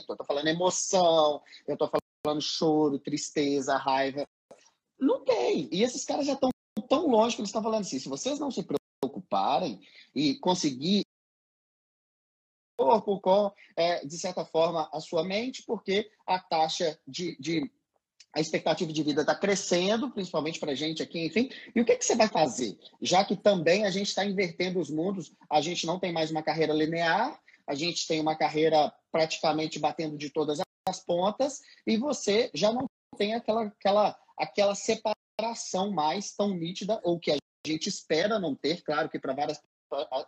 Eu 0.07 0.13
estou 0.13 0.25
falando 0.25 0.47
emoção, 0.47 1.41
eu 1.67 1.73
estou 1.73 1.89
falando 2.25 2.41
choro, 2.41 2.99
tristeza, 2.99 3.77
raiva. 3.77 4.27
Não 4.99 5.23
tem. 5.23 5.69
E 5.71 5.83
esses 5.83 6.03
caras 6.05 6.25
já 6.25 6.33
estão 6.33 6.49
tão 6.87 7.07
longe 7.07 7.35
que 7.35 7.41
eles 7.41 7.49
estão 7.49 7.63
falando 7.63 7.81
assim: 7.81 7.99
se 7.99 8.09
vocês 8.09 8.39
não 8.39 8.51
se 8.51 8.63
preocuparem 9.01 9.79
e 10.13 10.35
conseguir 10.35 11.03
corpo 12.77 13.19
com, 13.19 13.51
é, 13.75 14.05
de 14.05 14.17
certa 14.17 14.45
forma, 14.45 14.89
a 14.93 15.01
sua 15.01 15.23
mente, 15.23 15.63
porque 15.63 16.09
a 16.25 16.39
taxa 16.39 16.97
de, 17.05 17.35
de 17.37 17.69
a 18.33 18.39
expectativa 18.39 18.91
de 18.91 19.03
vida 19.03 19.21
está 19.21 19.35
crescendo, 19.35 20.11
principalmente 20.11 20.59
para 20.59 20.71
a 20.71 20.75
gente 20.75 21.01
aqui, 21.01 21.25
enfim. 21.25 21.49
E 21.75 21.81
o 21.81 21.85
que, 21.85 21.95
que 21.95 22.05
você 22.05 22.15
vai 22.15 22.27
fazer? 22.27 22.77
Já 23.01 23.25
que 23.25 23.35
também 23.35 23.85
a 23.85 23.89
gente 23.89 24.07
está 24.07 24.23
invertendo 24.23 24.79
os 24.79 24.89
mundos, 24.89 25.31
a 25.49 25.61
gente 25.61 25.85
não 25.85 25.99
tem 25.99 26.13
mais 26.13 26.29
uma 26.29 26.43
carreira 26.43 26.73
linear, 26.73 27.39
a 27.65 27.75
gente 27.75 28.07
tem 28.07 28.19
uma 28.19 28.35
carreira 28.35 28.93
praticamente 29.11 29.79
batendo 29.79 30.17
de 30.17 30.29
todas 30.29 30.59
as 30.87 30.99
pontas, 30.99 31.61
e 31.85 31.97
você 31.97 32.49
já 32.53 32.71
não 32.71 32.85
tem 33.17 33.33
aquela, 33.33 33.63
aquela, 33.65 34.19
aquela 34.37 34.75
separação 34.75 35.91
mais 35.91 36.31
tão 36.35 36.53
nítida, 36.53 36.99
ou 37.03 37.19
que 37.19 37.31
a 37.31 37.37
gente 37.65 37.89
espera 37.89 38.39
não 38.39 38.55
ter, 38.55 38.81
claro 38.83 39.09
que 39.09 39.19
para 39.19 39.33
várias 39.33 39.59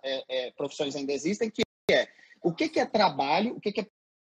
é, 0.03 0.23
é, 0.27 0.51
profissões 0.51 0.95
ainda 0.95 1.13
existem, 1.13 1.49
que 1.49 1.61
é 1.91 2.07
o 2.43 2.51
que, 2.51 2.67
que 2.67 2.79
é 2.79 2.85
trabalho, 2.85 3.55
o 3.55 3.61
que, 3.61 3.71
que 3.71 3.81
é 3.81 3.87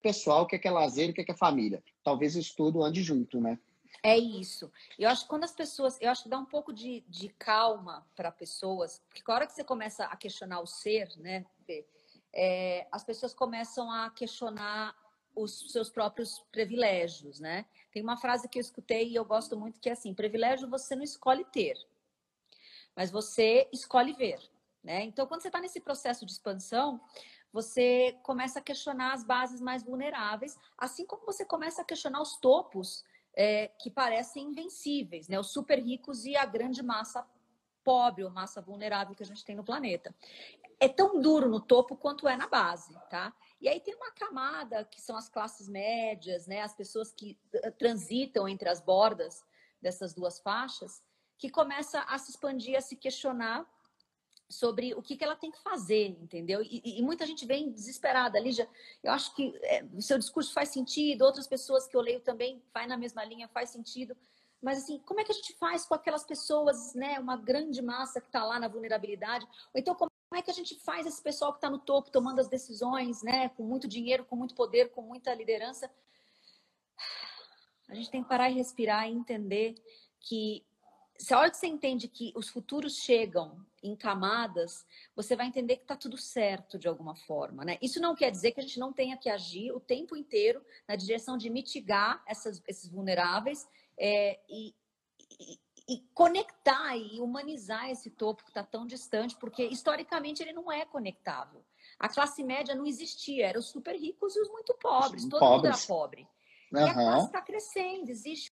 pessoal, 0.05 0.43
o 0.43 0.47
que 0.47 0.57
é, 0.57 0.59
que 0.59 0.69
é 0.69 0.71
lazer, 0.71 1.09
o 1.09 1.15
que 1.15 1.23
é, 1.23 1.25
que 1.25 1.33
é 1.33 1.35
família. 1.35 1.83
Talvez 2.03 2.37
o 2.37 2.39
estudo 2.39 2.85
ande 2.85 3.03
junto, 3.03 3.41
né? 3.41 3.59
É 4.03 4.19
isso. 4.19 4.71
Eu 4.99 5.09
acho 5.09 5.23
que 5.23 5.31
quando 5.31 5.45
as 5.45 5.53
pessoas. 5.53 5.99
Eu 5.99 6.11
acho 6.11 6.25
que 6.25 6.29
dá 6.29 6.39
um 6.39 6.45
pouco 6.45 6.75
de, 6.75 7.03
de 7.09 7.31
calma 7.31 8.07
para 8.15 8.31
pessoas, 8.31 9.03
porque 9.09 9.23
a 9.27 9.35
hora 9.35 9.47
que 9.47 9.55
você 9.55 9.65
começa 9.65 10.05
a 10.05 10.15
questionar 10.15 10.61
o 10.61 10.67
ser, 10.67 11.09
né? 11.17 11.47
É, 12.35 12.87
as 12.93 13.03
pessoas 13.03 13.33
começam 13.33 13.91
a 13.91 14.11
questionar 14.11 14.95
os 15.35 15.73
seus 15.73 15.89
próprios 15.89 16.45
privilégios, 16.53 17.41
né? 17.41 17.65
Tem 17.91 18.03
uma 18.03 18.19
frase 18.19 18.47
que 18.47 18.59
eu 18.59 18.61
escutei 18.61 19.09
e 19.09 19.15
eu 19.15 19.25
gosto 19.25 19.57
muito 19.57 19.81
que 19.81 19.89
é 19.89 19.93
assim: 19.93 20.13
privilégio 20.13 20.69
você 20.69 20.95
não 20.95 21.03
escolhe 21.03 21.47
ter, 21.47 21.79
mas 22.95 23.11
você 23.11 23.67
escolhe 23.73 24.13
ver, 24.13 24.39
né? 24.83 25.03
Então, 25.05 25.27
quando 25.27 25.41
você 25.41 25.49
está 25.49 25.61
nesse 25.61 25.81
processo 25.81 26.27
de 26.27 26.33
expansão, 26.33 27.01
você 27.55 28.19
começa 28.25 28.59
a 28.59 28.63
questionar 28.63 29.13
as 29.13 29.23
bases 29.23 29.61
mais 29.61 29.85
vulneráveis, 29.85 30.59
assim 30.77 31.07
como 31.07 31.25
você 31.25 31.45
começa 31.45 31.83
a 31.83 31.85
questionar 31.85 32.21
os 32.21 32.37
topos 32.37 33.05
é, 33.33 33.69
que 33.69 33.89
parecem 33.89 34.49
invencíveis, 34.49 35.29
né? 35.29 35.39
Os 35.39 35.53
super 35.53 35.79
ricos 35.79 36.25
e 36.25 36.35
a 36.37 36.45
grande 36.45 36.83
massa 36.83 37.25
pobre 37.85 38.25
ou 38.25 38.31
massa 38.31 38.61
vulnerável 38.61 39.15
que 39.15 39.23
a 39.23 39.27
gente 39.27 39.45
tem 39.45 39.55
no 39.55 39.63
planeta. 39.63 40.13
É 40.81 40.89
tão 40.89 41.21
duro 41.21 41.49
no 41.49 41.61
topo 41.61 41.97
quanto 41.97 42.27
é 42.27 42.37
na 42.37 42.49
base, 42.49 42.93
tá? 43.09 43.33
E 43.61 43.69
aí 43.69 43.79
tem 43.79 43.95
uma 43.95 44.11
camada 44.11 44.85
que 44.85 45.01
são 45.01 45.17
as 45.17 45.29
classes 45.29 45.69
médias, 45.69 46.49
né? 46.49 46.61
As 46.61 46.75
pessoas 46.75 47.13
que 47.13 47.39
eh, 47.53 47.71
transitam 47.71 48.49
entre 48.49 48.69
as 48.69 48.81
bordas 48.81 49.45
dessas 49.81 50.13
duas 50.13 50.41
faixas, 50.41 51.01
que 51.39 51.49
começa 51.49 52.01
a 52.01 52.19
se 52.19 52.33
expandir, 52.33 52.77
a 52.77 52.81
se 52.81 52.97
questionar 52.97 53.65
sobre 54.49 54.95
o 54.95 55.03
que, 55.03 55.17
que 55.17 55.25
ela 55.25 55.37
tem 55.37 55.51
que 55.51 55.63
fazer, 55.63 56.17
entendeu? 56.21 56.63
E, 56.63 56.99
e 56.99 57.03
muita 57.03 57.27
gente 57.27 57.47
vem 57.47 57.71
desesperada. 57.71 58.39
Lígia, 58.39 58.69
eu 59.03 59.13
acho 59.13 59.35
que 59.35 59.55
é, 59.63 59.85
o 59.95 60.03
seu 60.03 60.19
discurso 60.19 60.53
faz 60.53 60.69
sentido, 60.69 61.23
outras 61.23 61.47
pessoas 61.47 61.87
que 61.87 61.97
eu 61.97 62.01
leio 62.01 62.21
também 62.21 62.63
vai 62.73 62.87
na 62.87 62.97
mesma 62.97 63.25
linha, 63.25 63.49
faz 63.49 63.71
sentido. 63.71 64.17
Mas, 64.63 64.83
assim, 64.83 64.99
como 65.01 65.21
é 65.21 65.25
que 65.25 65.33
a 65.33 65.35
gente 65.35 65.53
faz 65.55 65.85
com 65.85 65.95
aquelas 65.95 66.25
pessoas, 66.25 66.95
né? 66.95 67.19
Uma 67.19 67.37
grande 67.37 67.83
massa 67.83 68.21
que 68.21 68.29
está 68.29 68.45
lá 68.45 68.59
na 68.59 68.67
vulnerabilidade? 68.67 69.47
Ou 69.75 69.81
então, 69.81 69.95
como 69.95 70.11
é 70.35 70.41
que 70.41 70.51
a 70.51 70.55
gente 70.55 70.75
faz 70.81 71.07
esse 71.07 71.23
pessoal 71.23 71.53
que 71.53 71.59
está 71.59 71.69
no 71.69 71.79
topo, 71.79 72.11
tomando 72.11 72.41
as 72.41 72.49
decisões, 72.49 73.23
né? 73.23 73.51
Com 73.51 73.63
muito 73.63 73.87
dinheiro, 73.87 74.25
com 74.25 74.37
muito 74.37 74.55
poder, 74.55 74.91
com 74.91 75.03
muita 75.03 75.35
liderança? 75.35 75.91
A 77.89 77.95
gente 77.95 78.11
tem 78.11 78.23
que 78.23 78.29
parar 78.29 78.51
e 78.51 78.55
respirar 78.55 79.07
e 79.07 79.13
entender 79.13 79.75
que 80.19 80.65
se 81.19 81.35
a 81.35 81.39
hora 81.39 81.51
que 81.51 81.57
você 81.57 81.67
entende 81.67 82.09
que 82.09 82.33
os 82.35 82.49
futuros 82.49 82.97
chegam 82.97 83.65
em 83.85 83.95
camadas, 83.95 84.87
você 85.15 85.37
vai 85.37 85.47
entender 85.47 85.77
que 85.77 85.83
está 85.83 85.95
tudo 85.95 86.17
certo 86.17 86.79
de 86.79 86.89
alguma 86.89 87.15
forma, 87.15 87.65
né? 87.65 87.77
Isso 87.83 88.01
não 88.01 88.15
quer 88.15 88.31
dizer 88.31 88.53
que 88.53 88.61
a 88.61 88.63
gente 88.63 88.81
não 88.81 88.93
tenha 88.93 89.17
que 89.17 89.29
agir 89.29 89.71
o 89.73 89.79
tempo 89.79 90.17
inteiro 90.17 90.65
na 90.89 90.97
direção 90.97 91.37
de 91.37 91.51
mitigar 91.51 92.23
essas, 92.27 92.63
esses 92.67 92.89
vulneráveis 92.89 93.69
é, 93.99 94.41
e, 94.49 94.75
e, 95.39 95.61
e, 95.87 96.01
conectar 96.15 96.97
e 96.97 97.21
humanizar 97.21 97.91
esse 97.91 98.11
topo 98.11 98.43
que 98.43 98.51
está 98.51 98.65
tão 98.65 98.87
distante, 98.87 99.37
porque 99.37 99.65
historicamente 99.67 100.43
ele 100.43 100.55
não 100.55 100.73
é 100.73 100.87
conectável. 100.87 101.63
A 101.99 102.09
classe 102.09 102.43
média 102.43 102.75
não 102.75 102.87
existia, 102.87 103.49
eram 103.49 103.61
os 103.61 103.67
super 103.67 103.95
ricos 103.95 104.35
e 104.35 104.41
os 104.41 104.49
muito 104.49 104.75
pobres, 104.81 105.29
todo 105.29 105.41
pobres. 105.41 105.57
mundo 105.57 105.67
era 105.67 105.87
pobre. 105.87 106.29
Uhum. 106.73 106.81
E 106.81 106.89
a 106.89 106.95
classe 106.95 107.27
está 107.27 107.43
crescendo, 107.43 108.09
existe 108.09 108.51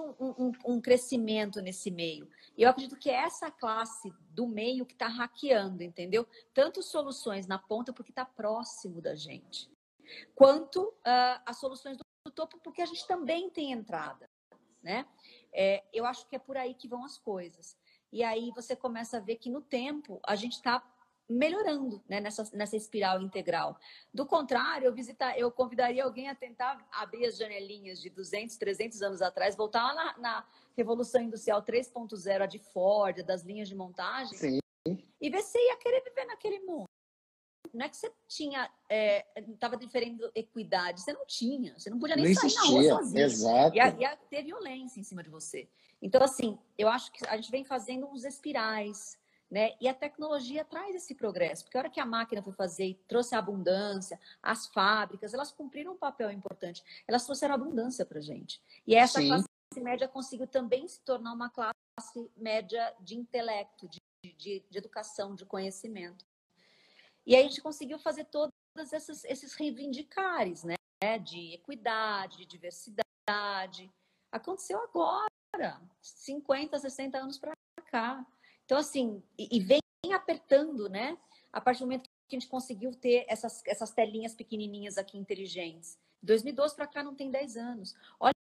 um, 0.00 0.14
um, 0.20 0.52
um, 0.64 0.80
crescimento 0.80 1.60
nesse 1.60 1.90
meio. 1.90 2.28
E 2.56 2.62
eu 2.62 2.70
acredito 2.70 2.96
que 2.96 3.10
é 3.10 3.14
essa 3.14 3.50
classe 3.50 4.12
do 4.30 4.46
meio 4.46 4.86
que 4.86 4.94
está 4.94 5.08
hackeando, 5.08 5.82
entendeu? 5.82 6.26
Tanto 6.54 6.82
soluções 6.82 7.46
na 7.46 7.58
ponta 7.58 7.92
porque 7.92 8.10
está 8.10 8.24
próximo 8.24 9.00
da 9.00 9.14
gente, 9.14 9.70
quanto 10.34 10.82
uh, 10.82 11.42
as 11.44 11.58
soluções 11.58 11.96
do, 11.96 12.04
topo 12.34 12.58
porque 12.58 12.82
a 12.82 12.86
gente 12.86 13.06
também 13.06 13.48
tem 13.48 13.72
entrada, 13.72 14.28
né? 14.82 15.06
É, 15.52 15.84
eu 15.92 16.04
acho 16.04 16.26
que 16.28 16.36
é 16.36 16.38
por 16.38 16.56
aí 16.56 16.74
que 16.74 16.88
vão 16.88 17.04
as 17.04 17.16
coisas. 17.16 17.76
E 18.12 18.22
aí 18.22 18.50
você 18.54 18.76
começa 18.76 19.16
a 19.16 19.20
ver 19.20 19.36
que 19.36 19.48
no 19.48 19.60
tempo 19.62 20.20
a 20.26 20.36
gente 20.36 20.54
está 20.54 20.80
melhorando 21.28 22.02
né, 22.08 22.20
nessa, 22.20 22.48
nessa 22.52 22.76
espiral 22.76 23.20
integral. 23.20 23.78
Do 24.12 24.24
contrário, 24.26 24.86
eu, 24.86 24.92
visitar, 24.92 25.38
eu 25.38 25.50
convidaria 25.50 26.04
alguém 26.04 26.28
a 26.28 26.34
tentar 26.34 26.86
abrir 26.92 27.26
as 27.26 27.36
janelinhas 27.36 28.00
de 28.00 28.08
200, 28.10 28.56
300 28.56 29.02
anos 29.02 29.22
atrás, 29.22 29.56
voltar 29.56 29.92
lá 29.92 29.94
na, 29.94 30.18
na 30.18 30.48
Revolução 30.76 31.20
Industrial 31.20 31.62
3.0, 31.62 32.42
a 32.42 32.46
de 32.46 32.58
Ford, 32.58 33.22
das 33.24 33.42
linhas 33.42 33.68
de 33.68 33.74
montagem, 33.74 34.36
Sim. 34.36 34.60
e 35.20 35.30
ver 35.30 35.42
se 35.42 35.58
ia 35.58 35.76
querer 35.76 36.02
viver 36.02 36.26
naquele 36.26 36.60
mundo. 36.60 36.86
Não 37.74 37.84
é 37.84 37.88
que 37.88 37.96
você 37.96 38.10
tinha, 38.26 38.70
estava 39.46 39.74
é, 39.74 39.78
diferendo 39.78 40.30
equidade, 40.34 41.02
você 41.02 41.12
não 41.12 41.26
tinha, 41.26 41.78
você 41.78 41.90
não 41.90 41.98
podia 41.98 42.16
nem 42.16 42.26
não 42.26 42.34
sair 42.34 42.46
existia. 42.46 42.70
na 42.70 42.80
rua 42.80 43.02
sozinho. 43.02 43.24
Exato. 43.24 43.76
Ia, 43.76 43.96
ia 43.98 44.16
ter 44.16 44.42
violência 44.44 45.00
em 45.00 45.02
cima 45.02 45.22
de 45.22 45.28
você. 45.28 45.68
Então, 46.00 46.22
assim, 46.22 46.58
eu 46.78 46.88
acho 46.88 47.10
que 47.12 47.26
a 47.26 47.36
gente 47.36 47.50
vem 47.50 47.64
fazendo 47.64 48.06
uns 48.06 48.24
espirais, 48.24 49.18
né? 49.50 49.74
E 49.80 49.88
a 49.88 49.94
tecnologia 49.94 50.64
traz 50.64 50.94
esse 50.94 51.14
progresso, 51.14 51.64
porque 51.64 51.76
a 51.76 51.80
hora 51.80 51.90
que 51.90 52.00
a 52.00 52.06
máquina 52.06 52.42
foi 52.42 52.52
fazer 52.52 52.86
e 52.86 52.94
trouxe 52.94 53.34
a 53.34 53.38
abundância, 53.38 54.20
as 54.42 54.66
fábricas, 54.66 55.32
elas 55.32 55.52
cumpriram 55.52 55.92
um 55.92 55.96
papel 55.96 56.30
importante. 56.30 56.82
Elas 57.06 57.24
trouxeram 57.24 57.54
abundância 57.54 58.04
para 58.04 58.18
a 58.18 58.22
gente. 58.22 58.60
E 58.86 58.94
essa 58.94 59.20
Sim. 59.20 59.28
classe 59.28 59.46
média 59.76 60.08
conseguiu 60.08 60.46
também 60.46 60.86
se 60.88 61.00
tornar 61.00 61.32
uma 61.32 61.48
classe 61.50 61.74
média 62.36 62.94
de 63.00 63.16
intelecto, 63.16 63.88
de, 63.88 64.00
de, 64.36 64.64
de 64.68 64.78
educação, 64.78 65.34
de 65.34 65.44
conhecimento. 65.44 66.24
E 67.24 67.34
aí 67.34 67.44
a 67.44 67.48
gente 67.48 67.60
conseguiu 67.60 67.98
fazer 67.98 68.24
todos 68.26 68.52
esses, 68.92 69.24
esses 69.24 69.54
reivindicares, 69.54 70.64
né? 70.64 70.76
De 71.22 71.54
equidade, 71.54 72.38
de 72.38 72.46
diversidade. 72.46 73.92
Aconteceu 74.30 74.80
agora, 74.82 75.80
50, 76.00 76.78
60 76.78 77.18
anos 77.18 77.38
para 77.38 77.52
cá. 77.90 78.26
Então, 78.66 78.78
assim, 78.78 79.22
e, 79.38 79.56
e 79.56 79.60
vem 79.60 79.80
apertando, 80.12 80.88
né? 80.88 81.16
A 81.52 81.60
partir 81.60 81.80
do 81.80 81.86
momento 81.86 82.10
que 82.28 82.36
a 82.36 82.38
gente 82.38 82.48
conseguiu 82.48 82.92
ter 82.92 83.24
essas, 83.28 83.62
essas 83.64 83.92
telinhas 83.92 84.34
pequenininhas 84.34 84.98
aqui 84.98 85.16
inteligentes. 85.16 85.98
2012 86.22 86.74
para 86.74 86.86
cá 86.86 87.02
não 87.02 87.14
tem 87.14 87.30
10 87.30 87.56
anos. 87.56 87.94
Olha, 88.18 88.34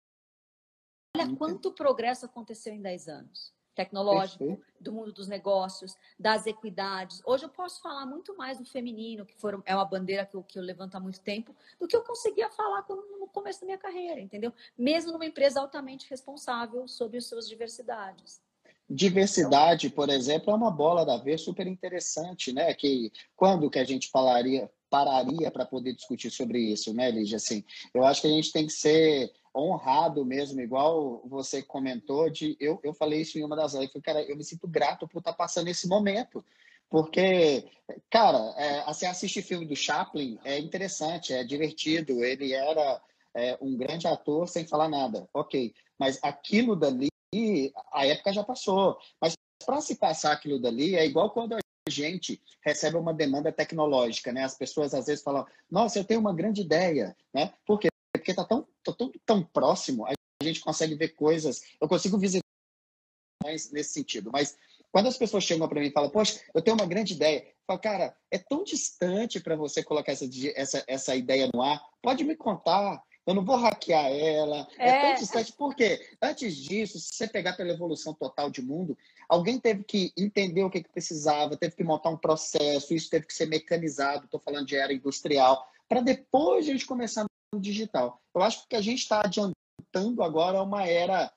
olha 1.18 1.36
quanto 1.36 1.74
progresso 1.74 2.26
aconteceu 2.26 2.74
em 2.74 2.82
10 2.82 3.08
anos. 3.10 3.54
Tecnológico, 3.76 4.46
Perfeito. 4.46 4.66
do 4.80 4.94
mundo 4.94 5.12
dos 5.12 5.28
negócios, 5.28 5.98
das 6.18 6.46
equidades. 6.46 7.22
Hoje 7.26 7.46
eu 7.46 7.50
posso 7.50 7.82
falar 7.82 8.06
muito 8.06 8.38
mais 8.38 8.60
do 8.60 8.66
feminino, 8.66 9.26
que 9.26 9.36
foram, 9.36 9.64
é 9.66 9.76
uma 9.76 9.84
bandeira 9.84 10.26
que 10.26 10.36
eu, 10.36 10.44
que 10.44 10.60
eu 10.60 10.64
levanto 10.64 10.96
há 10.96 11.00
muito 11.00 11.20
tempo, 11.20 11.56
do 11.80 11.88
que 11.88 11.96
eu 11.96 12.04
conseguia 12.04 12.52
falar 12.52 12.86
no 12.88 13.28
começo 13.28 13.62
da 13.62 13.66
minha 13.66 13.78
carreira, 13.78 14.22
entendeu? 14.22 14.54
Mesmo 14.78 15.12
numa 15.12 15.26
empresa 15.26 15.60
altamente 15.60 16.08
responsável 16.08 16.88
sobre 16.88 17.18
as 17.18 17.26
suas 17.26 17.50
diversidades. 17.50 18.43
Diversidade, 18.96 19.90
por 19.90 20.08
exemplo, 20.08 20.52
é 20.52 20.56
uma 20.56 20.70
bola 20.70 21.04
da 21.04 21.18
vez 21.18 21.42
super 21.42 21.66
interessante, 21.66 22.54
né? 22.54 22.72
Que 22.76 23.12
quando 23.36 23.68
que 23.68 23.80
a 23.80 23.84
gente 23.84 24.12
falaria, 24.12 24.70
pararia 24.88 25.50
para 25.50 25.66
poder 25.66 25.96
discutir 25.96 26.30
sobre 26.30 26.60
isso, 26.60 26.94
né, 26.94 27.10
Lígia? 27.10 27.38
Assim, 27.38 27.64
eu 27.92 28.06
acho 28.06 28.22
que 28.22 28.28
a 28.28 28.30
gente 28.30 28.52
tem 28.52 28.68
que 28.68 28.74
ser 28.74 29.32
honrado 29.56 30.24
mesmo, 30.24 30.62
igual 30.62 31.24
você 31.26 31.64
comentou, 31.64 32.30
de 32.30 32.56
eu, 32.60 32.80
eu 32.84 32.94
falei 32.94 33.22
isso 33.22 33.40
em 33.40 33.44
uma 33.44 33.56
das 33.56 33.74
lives, 33.74 34.00
cara, 34.04 34.22
eu 34.22 34.38
me 34.38 34.44
sinto 34.44 34.68
grato 34.68 35.08
por 35.08 35.18
estar 35.18 35.32
tá 35.32 35.38
passando 35.38 35.70
esse 35.70 35.88
momento. 35.88 36.46
Porque, 36.88 37.66
cara, 38.12 38.54
é, 38.56 38.84
assim, 38.86 39.08
assistir 39.08 39.42
filme 39.42 39.66
do 39.66 39.76
Chaplin 39.76 40.38
é 40.44 40.60
interessante, 40.60 41.34
é 41.34 41.44
divertido. 41.44 42.24
Ele 42.24 42.54
era 42.54 43.02
é, 43.34 43.58
um 43.60 43.76
grande 43.76 44.08
ator 44.08 44.48
sem 44.48 44.68
falar 44.68 44.88
nada, 44.88 45.28
ok. 45.34 45.74
Mas 45.98 46.20
aquilo 46.22 46.76
dali 46.76 47.08
a 47.92 48.06
época 48.06 48.34
já 48.34 48.44
passou. 48.44 48.98
Mas 49.20 49.34
para 49.66 49.82
se 49.82 49.96
passar 49.96 50.32
aquilo 50.32 50.60
dali, 50.60 50.96
é 50.96 51.06
igual 51.06 51.32
quando 51.32 51.56
a 51.56 51.60
gente 51.90 52.42
recebe 52.62 52.98
uma 52.98 53.14
demanda 53.14 53.52
tecnológica, 53.52 54.32
né? 54.32 54.44
As 54.44 54.58
pessoas 54.58 54.94
às 54.94 55.06
vezes 55.06 55.24
falam, 55.24 55.46
nossa, 55.70 56.00
eu 56.00 56.04
tenho 56.04 56.20
uma 56.20 56.34
grande 56.34 56.62
ideia, 56.62 57.16
né? 57.34 57.54
Por 57.66 57.80
quê? 57.80 57.88
Porque 58.14 58.32
está 58.32 58.46
tão, 58.46 58.68
tá 58.84 58.94
tão, 58.94 59.12
tão 59.26 59.44
próximo, 59.44 60.06
a 60.06 60.14
gente 60.44 60.62
consegue 60.62 60.96
ver 60.96 61.10
coisas, 61.10 61.64
eu 61.80 61.88
consigo 61.88 62.18
visitar 62.18 62.44
nesse 63.46 63.84
sentido, 63.84 64.30
mas 64.32 64.58
quando 64.92 65.08
as 65.08 65.18
pessoas 65.18 65.44
chegam 65.44 65.68
para 65.68 65.82
mim 65.82 65.88
e 65.88 65.92
falam, 65.92 66.10
poxa, 66.10 66.40
eu 66.54 66.62
tenho 66.62 66.78
uma 66.78 66.86
grande 66.86 67.14
ideia, 67.14 67.40
eu 67.40 67.54
falo, 67.66 67.80
cara, 67.80 68.18
é 68.30 68.38
tão 68.38 68.64
distante 68.64 69.40
para 69.40 69.56
você 69.56 69.84
colocar 69.84 70.12
essa, 70.12 70.26
essa, 70.56 70.84
essa 70.88 71.16
ideia 71.16 71.50
no 71.54 71.62
ar, 71.62 71.84
pode 72.02 72.24
me 72.24 72.36
contar, 72.36 73.04
eu 73.26 73.34
não 73.34 73.44
vou 73.44 73.56
hackear 73.56 74.12
ela. 74.12 74.68
É, 74.78 74.90
é 74.90 75.02
tão 75.02 75.16
distante. 75.16 75.54
Por 75.54 75.76
quê? 75.76 76.16
Antes 76.22 76.56
disso, 76.56 77.00
se 77.00 77.16
você 77.16 77.28
pegar 77.28 77.54
pela 77.54 77.72
evolução 77.72 78.14
total 78.14 78.50
de 78.50 78.62
mundo, 78.62 78.98
alguém 79.30 79.60
teve 79.60 79.84
que 79.84 80.12
entender 80.18 80.64
o 80.64 80.70
que, 80.70 80.84
que 80.84 80.90
precisava, 80.90 81.58
teve 81.58 81.76
que 81.76 81.84
montar 81.84 82.10
um 82.10 82.18
processo, 82.18 82.94
isso 82.94 83.10
teve 83.10 83.26
que 83.26 83.34
ser 83.34 83.48
mecanizado. 83.48 84.26
Estou 84.26 84.40
falando 84.40 84.68
de 84.68 84.76
era 84.76 84.94
industrial, 84.94 85.66
para 85.88 86.02
depois 86.02 86.68
a 86.68 86.72
gente 86.72 86.86
começar 86.86 87.26
no 87.54 87.60
digital. 87.60 88.22
Eu 88.34 88.42
acho 88.42 88.68
que 88.68 88.76
a 88.76 88.82
gente 88.82 89.00
está 89.00 89.22
adiantando 89.22 90.22
agora 90.22 90.62
uma 90.62 90.86
era 90.86 91.32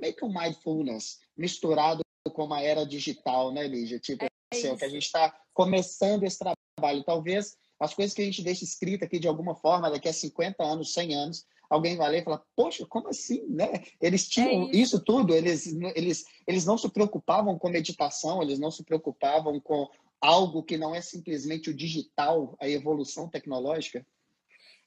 meio 0.00 0.14
que 0.14 0.24
um 0.24 0.32
mindfulness 0.32 1.20
misturado 1.36 2.00
com 2.32 2.44
uma 2.44 2.62
era 2.62 2.86
digital, 2.86 3.52
né, 3.52 3.66
Lígia? 3.66 3.98
Tipo, 3.98 4.24
é 4.24 4.28
assim, 4.52 4.76
que 4.76 4.84
a 4.84 4.88
gente 4.88 5.04
está 5.04 5.34
começando 5.52 6.24
esse 6.24 6.38
trabalho. 6.38 7.04
Talvez 7.04 7.56
as 7.80 7.94
coisas 7.94 8.14
que 8.14 8.20
a 8.20 8.24
gente 8.24 8.42
deixa 8.42 8.62
escrita 8.62 9.06
aqui 9.06 9.18
de 9.18 9.26
alguma 9.26 9.54
forma, 9.54 9.90
daqui 9.90 10.08
a 10.08 10.12
50 10.12 10.62
anos, 10.62 10.92
100 10.92 11.14
anos, 11.14 11.46
alguém 11.70 11.96
vai 11.96 12.10
ler 12.10 12.20
e 12.20 12.24
falar, 12.24 12.42
poxa, 12.54 12.84
como 12.84 13.08
assim, 13.08 13.46
né? 13.48 13.82
Eles 14.00 14.28
tinham 14.28 14.64
é 14.64 14.66
isso. 14.66 14.96
isso. 14.96 15.04
tudo, 15.04 15.34
eles, 15.34 15.66
eles, 15.94 16.26
eles 16.46 16.66
não 16.66 16.76
se 16.76 16.90
preocupavam 16.90 17.58
com 17.58 17.70
meditação, 17.70 18.42
eles 18.42 18.58
não 18.58 18.70
se 18.70 18.84
preocupavam 18.84 19.58
com 19.58 19.88
algo 20.20 20.62
que 20.62 20.76
não 20.76 20.94
é 20.94 21.00
simplesmente 21.00 21.70
o 21.70 21.74
digital, 21.74 22.54
a 22.60 22.68
evolução 22.68 23.28
tecnológica. 23.28 24.04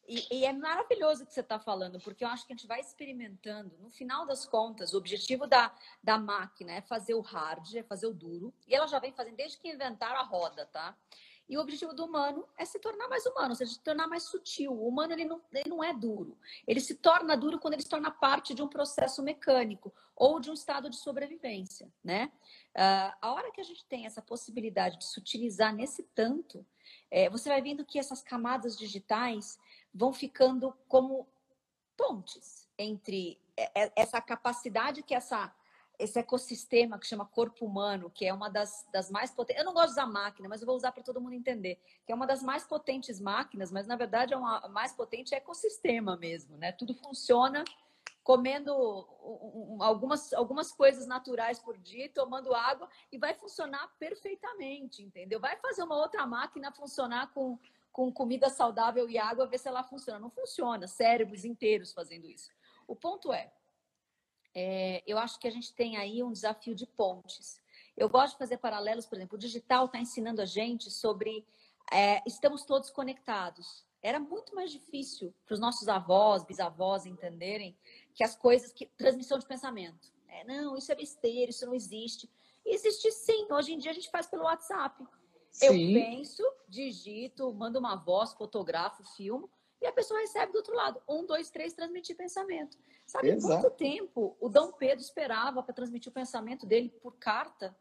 E, 0.07 0.39
e, 0.39 0.45
é 0.45 0.51
maravilhoso 0.51 1.23
o 1.23 1.25
que 1.25 1.33
você 1.33 1.39
está 1.39 1.57
falando, 1.57 1.97
porque 2.01 2.25
eu 2.25 2.27
acho 2.27 2.45
que 2.45 2.51
a 2.51 2.55
gente 2.55 2.67
vai 2.67 2.81
experimentando. 2.81 3.73
No 3.79 3.89
final 3.89 4.27
das 4.27 4.45
contas, 4.45 4.93
o 4.93 4.97
objetivo 4.97 5.47
da, 5.47 5.73
da 6.03 6.17
máquina 6.17 6.73
é 6.73 6.81
fazer 6.81 7.13
o 7.13 7.21
hard, 7.21 7.73
é 7.73 7.83
fazer 7.83 8.07
o 8.07 8.13
duro. 8.13 8.53
E 8.67 8.75
ela 8.75 8.85
já 8.85 8.99
vem 8.99 9.13
fazendo 9.13 9.37
desde 9.37 9.57
que 9.57 9.69
inventaram 9.69 10.17
a 10.17 10.23
roda, 10.23 10.65
tá? 10.65 10.95
E 11.47 11.57
o 11.57 11.61
objetivo 11.61 11.93
do 11.93 12.05
humano 12.05 12.47
é 12.57 12.63
se 12.63 12.79
tornar 12.79 13.07
mais 13.07 13.25
humano, 13.25 13.49
ou 13.49 13.55
seja, 13.55 13.73
se 13.73 13.79
tornar 13.81 14.07
mais 14.07 14.23
sutil. 14.23 14.71
O 14.71 14.87
humano 14.87 15.13
ele 15.13 15.25
não, 15.25 15.41
ele 15.51 15.69
não 15.69 15.83
é 15.83 15.93
duro. 15.93 16.37
Ele 16.65 16.79
se 16.79 16.95
torna 16.95 17.35
duro 17.35 17.59
quando 17.59 17.73
ele 17.73 17.83
se 17.83 17.89
torna 17.89 18.09
parte 18.09 18.53
de 18.53 18.61
um 18.61 18.67
processo 18.67 19.21
mecânico 19.21 19.93
ou 20.15 20.39
de 20.39 20.49
um 20.49 20.53
estado 20.53 20.89
de 20.89 20.95
sobrevivência, 20.95 21.91
né? 22.03 22.31
Uh, 22.75 23.13
a 23.21 23.33
hora 23.33 23.51
que 23.51 23.59
a 23.59 23.63
gente 23.63 23.83
tem 23.85 24.05
essa 24.05 24.21
possibilidade 24.21 24.97
de 24.97 25.05
se 25.05 25.19
utilizar 25.19 25.73
nesse 25.73 26.03
tanto, 26.15 26.65
é, 27.11 27.29
você 27.29 27.49
vai 27.49 27.61
vendo 27.61 27.85
que 27.85 27.99
essas 27.99 28.21
camadas 28.21 28.77
digitais 28.77 29.59
vão 29.93 30.13
ficando 30.13 30.73
como 30.87 31.27
pontes 31.95 32.67
entre 32.77 33.39
essa 33.95 34.19
capacidade 34.19 35.03
que 35.03 35.13
essa 35.13 35.53
esse 35.99 36.19
ecossistema 36.19 36.97
que 36.97 37.07
chama 37.07 37.25
corpo 37.25 37.65
humano, 37.65 38.09
que 38.09 38.25
é 38.25 38.33
uma 38.33 38.49
das, 38.49 38.87
das 38.91 39.11
mais 39.11 39.31
potentes. 39.31 39.59
Eu 39.59 39.65
não 39.65 39.73
gosto 39.73 39.87
de 39.87 39.91
usar 39.93 40.07
máquina, 40.07 40.49
mas 40.49 40.61
eu 40.61 40.65
vou 40.65 40.75
usar 40.75 40.91
para 40.91 41.03
todo 41.03 41.21
mundo 41.21 41.33
entender. 41.33 41.79
Que 42.05 42.11
é 42.11 42.15
uma 42.15 42.27
das 42.27 42.41
mais 42.41 42.65
potentes 42.65 43.19
máquinas, 43.19 43.71
mas 43.71 43.87
na 43.87 43.95
verdade 43.95 44.33
é 44.33 44.37
uma 44.37 44.67
mais 44.69 44.93
potente 44.93 45.35
ecossistema 45.35 46.17
mesmo, 46.17 46.57
né? 46.57 46.71
Tudo 46.71 46.93
funciona 46.93 47.63
comendo 48.23 48.71
algumas, 49.81 50.33
algumas 50.33 50.71
coisas 50.71 51.05
naturais 51.05 51.59
por 51.59 51.77
dia, 51.77 52.09
tomando 52.09 52.55
água 52.55 52.89
e 53.11 53.17
vai 53.17 53.33
funcionar 53.33 53.91
perfeitamente, 53.99 55.03
entendeu? 55.03 55.39
Vai 55.39 55.57
fazer 55.57 55.83
uma 55.83 55.97
outra 55.97 56.25
máquina 56.25 56.71
funcionar 56.71 57.33
com, 57.33 57.59
com 57.91 58.11
comida 58.11 58.49
saudável 58.49 59.09
e 59.09 59.17
água, 59.17 59.45
ver 59.45 59.57
se 59.57 59.67
ela 59.67 59.83
funciona. 59.83 60.19
Não 60.19 60.29
funciona, 60.29 60.87
cérebros 60.87 61.43
inteiros 61.43 61.91
fazendo 61.91 62.29
isso. 62.29 62.49
O 62.87 62.95
ponto 62.95 63.33
é, 63.33 63.51
é, 64.55 65.03
eu 65.05 65.17
acho 65.17 65.39
que 65.39 65.47
a 65.47 65.51
gente 65.51 65.73
tem 65.73 65.97
aí 65.97 66.21
um 66.21 66.31
desafio 66.31 66.75
de 66.75 66.85
pontes. 66.85 67.61
Eu 67.95 68.09
gosto 68.09 68.33
de 68.33 68.39
fazer 68.39 68.57
paralelos, 68.57 69.05
por 69.05 69.17
exemplo, 69.17 69.35
o 69.35 69.39
digital 69.39 69.85
está 69.85 69.99
ensinando 69.99 70.41
a 70.41 70.45
gente 70.45 70.89
sobre 70.89 71.45
é, 71.91 72.21
estamos 72.25 72.63
todos 72.63 72.89
conectados. 72.89 73.85
Era 74.01 74.19
muito 74.19 74.53
mais 74.53 74.71
difícil 74.71 75.33
para 75.45 75.53
os 75.53 75.59
nossos 75.59 75.87
avós, 75.87 76.43
bisavós 76.43 77.05
entenderem 77.05 77.75
que 78.13 78.23
as 78.23 78.35
coisas, 78.35 78.71
que 78.73 78.85
transmissão 78.85 79.39
de 79.39 79.45
pensamento. 79.45 80.11
É, 80.27 80.43
não, 80.43 80.75
isso 80.75 80.91
é 80.91 80.95
besteira, 80.95 81.51
isso 81.51 81.65
não 81.65 81.73
existe. 81.73 82.29
Existe 82.65 83.11
sim. 83.11 83.47
Hoje 83.51 83.73
em 83.73 83.77
dia 83.77 83.91
a 83.91 83.93
gente 83.93 84.09
faz 84.09 84.27
pelo 84.27 84.43
WhatsApp. 84.43 85.05
Sim. 85.51 85.95
Eu 85.95 86.01
penso, 86.01 86.43
digito, 86.67 87.53
mando 87.53 87.79
uma 87.79 87.95
voz, 87.95 88.33
fotografo, 88.33 89.03
filmo, 89.15 89.49
e 89.83 89.85
a 89.85 89.91
pessoa 89.91 90.21
recebe 90.21 90.53
do 90.53 90.59
outro 90.59 90.73
lado. 90.73 91.01
Um, 91.05 91.25
dois, 91.25 91.49
três, 91.49 91.73
transmitir 91.73 92.15
pensamento. 92.15 92.77
Sabe 93.05 93.31
Exato. 93.31 93.61
quanto 93.61 93.75
tempo 93.75 94.35
o 94.39 94.47
Dom 94.47 94.71
Pedro 94.71 95.03
esperava 95.03 95.61
para 95.61 95.73
transmitir 95.73 96.09
o 96.09 96.13
pensamento 96.13 96.65
dele 96.65 96.89
por 97.01 97.17
carta? 97.17 97.75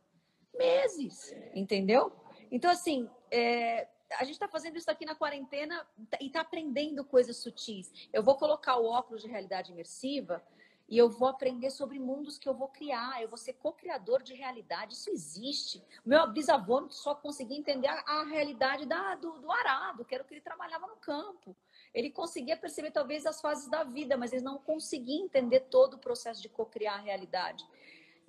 Meses, 0.53 1.33
entendeu? 1.55 2.13
Então, 2.51 2.69
assim, 2.71 3.09
é, 3.31 3.87
a 4.19 4.25
gente 4.25 4.35
está 4.35 4.49
fazendo 4.49 4.77
isso 4.77 4.91
aqui 4.91 5.07
na 5.07 5.15
quarentena 5.15 5.87
e 6.21 6.27
está 6.27 6.41
aprendendo 6.41 7.05
coisas 7.05 7.37
sutis. 7.37 7.93
Eu 8.13 8.23
vou 8.23 8.35
colocar 8.35 8.77
o 8.79 8.85
óculos 8.85 9.23
de 9.23 9.29
realidade 9.29 9.71
imersiva 9.71 10.43
e 10.89 10.99
eu 10.99 11.09
vou 11.09 11.29
aprender 11.29 11.71
sobre 11.71 11.99
mundos 11.99 12.37
que 12.37 12.49
eu 12.49 12.53
vou 12.53 12.69
criar. 12.69 13.23
Eu 13.23 13.29
vou 13.29 13.39
ser 13.39 13.55
co-criador 13.55 14.23
de 14.23 14.35
realidade. 14.35 14.93
Isso 14.93 15.09
existe. 15.09 15.83
Meu 16.05 16.31
bisavô 16.31 16.87
só 16.91 17.15
conseguia 17.15 17.57
entender 17.57 17.89
a, 17.89 18.25
realidade 18.25 18.85
da, 18.85 19.15
do, 19.15 19.39
do 19.39 19.51
arado, 19.51 20.05
que 20.05 20.15
era 20.15 20.23
o 20.23 20.27
que 20.27 20.35
ele 20.35 20.43
trabalhava 20.43 20.87
no 20.87 20.97
campo. 20.97 21.57
Ele 21.95 22.11
conseguia 22.11 22.57
perceber 22.57 22.91
talvez 22.91 23.27
as 23.27 23.41
fases 23.41 23.69
da 23.69 23.85
vida, 23.85 24.17
mas 24.17 24.33
ele 24.33 24.43
não 24.43 24.59
conseguia 24.59 25.21
entender 25.23 25.61
todo 25.61 25.95
o 25.95 25.99
processo 25.99 26.41
de 26.41 26.49
co-criar 26.49 26.95
a 26.95 27.01
realidade. 27.01 27.65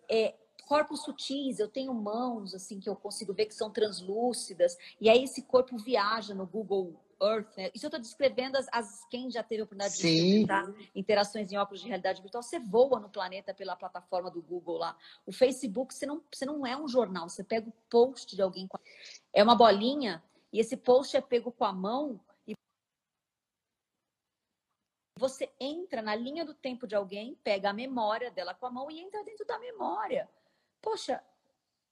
É, 0.09 0.35
corpos 0.65 1.03
sutis, 1.03 1.59
eu 1.59 1.67
tenho 1.67 1.93
mãos 1.93 2.53
assim 2.53 2.79
que 2.79 2.89
eu 2.89 2.95
consigo 2.95 3.33
ver 3.33 3.45
que 3.45 3.55
são 3.55 3.69
translúcidas, 3.69 4.77
e 4.99 5.09
aí 5.09 5.23
esse 5.23 5.43
corpo 5.43 5.77
viaja 5.77 6.33
no 6.33 6.45
Google 6.45 6.99
Earth, 7.21 7.55
né? 7.55 7.71
Isso 7.73 7.85
eu 7.85 7.87
estou 7.87 7.99
descrevendo 7.99 8.57
as, 8.57 8.67
as, 8.71 9.05
quem 9.09 9.31
já 9.31 9.41
teve 9.41 9.61
a 9.61 9.65
oportunidade 9.65 9.95
Sim. 9.95 10.01
de 10.01 10.15
experimentar 10.15 10.73
interações 10.93 11.51
em 11.51 11.57
óculos 11.57 11.81
de 11.81 11.87
realidade 11.87 12.21
virtual, 12.21 12.43
você 12.43 12.59
voa 12.59 12.99
no 12.99 13.09
planeta 13.09 13.53
pela 13.53 13.75
plataforma 13.75 14.29
do 14.29 14.41
Google 14.41 14.77
lá. 14.77 14.97
O 15.25 15.31
Facebook, 15.31 15.93
você 15.93 16.05
não, 16.05 16.21
você 16.31 16.45
não 16.45 16.65
é 16.65 16.75
um 16.75 16.87
jornal, 16.87 17.29
você 17.29 17.43
pega 17.43 17.69
o 17.69 17.73
post 17.89 18.35
de 18.35 18.41
alguém, 18.41 18.67
é 19.33 19.43
uma 19.43 19.55
bolinha, 19.55 20.21
e 20.51 20.59
esse 20.59 20.75
post 20.75 21.15
é 21.15 21.21
pego 21.21 21.51
com 21.51 21.65
a 21.65 21.73
mão 21.73 22.19
você 25.17 25.51
entra 25.59 26.01
na 26.01 26.15
linha 26.15 26.43
do 26.43 26.53
tempo 26.53 26.87
de 26.87 26.95
alguém, 26.95 27.35
pega 27.43 27.69
a 27.69 27.73
memória 27.73 28.31
dela 28.31 28.53
com 28.53 28.65
a 28.65 28.71
mão 28.71 28.89
e 28.89 28.99
entra 28.99 29.23
dentro 29.23 29.45
da 29.45 29.59
memória. 29.59 30.29
Poxa, 30.81 31.23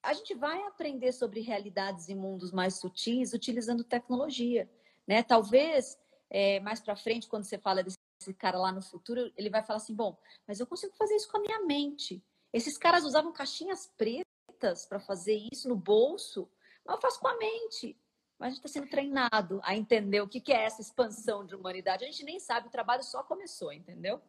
a 0.02 0.14
gente 0.14 0.34
vai 0.34 0.62
aprender 0.64 1.12
sobre 1.12 1.42
realidades 1.42 2.10
e 2.10 2.16
mundos 2.16 2.52
mais 2.52 2.76
sutis 2.76 3.34
utilizando 3.34 3.84
tecnologia, 3.84 4.70
né? 5.08 5.22
Talvez 5.22 6.00
é, 6.30 6.60
mais 6.62 6.80
para 6.80 6.96
frente, 6.96 7.28
quando 7.28 7.44
você 7.44 7.58
fala 7.58 7.84
desse 7.84 8.34
cara 8.38 8.58
lá 8.58 8.72
no 8.72 8.82
futuro, 8.82 9.32
ele 9.38 9.50
vai 9.50 9.64
falar 9.64 9.78
assim: 9.78 9.94
bom, 9.94 10.18
mas 10.48 10.60
eu 10.60 10.66
consigo 10.66 10.96
fazer 10.96 11.16
isso 11.16 11.30
com 11.30 11.38
a 11.38 11.42
minha 11.42 11.60
mente. 11.62 12.24
Esses 12.52 12.78
caras 12.78 13.04
usavam 13.04 13.32
caixinhas 13.32 13.88
pretas 13.98 14.86
para 14.86 15.00
fazer 15.00 15.36
isso 15.52 15.70
no 15.70 15.76
bolso, 15.76 16.50
mas 16.84 16.96
eu 16.96 17.02
faço 17.02 17.20
com 17.20 17.28
a 17.28 17.38
mente 17.38 17.98
mas 18.42 18.48
a 18.48 18.50
gente 18.56 18.66
está 18.66 18.80
sendo 18.80 18.90
treinado 18.90 19.62
a 19.64 19.78
entender 19.78 20.20
o 20.20 20.28
que, 20.28 20.52
é 20.52 20.66
essa 20.66 20.82
expansão 20.82 21.46
de 21.46 21.54
humanidade. 21.54 22.04
A 22.04 22.08
gente 22.08 22.26
nem 22.26 22.40
sabe, 22.40 22.68
o 22.68 22.72
trabalho 22.72 23.04
só 23.04 23.22
começou, 23.22 23.72
entendeu? 23.72 24.20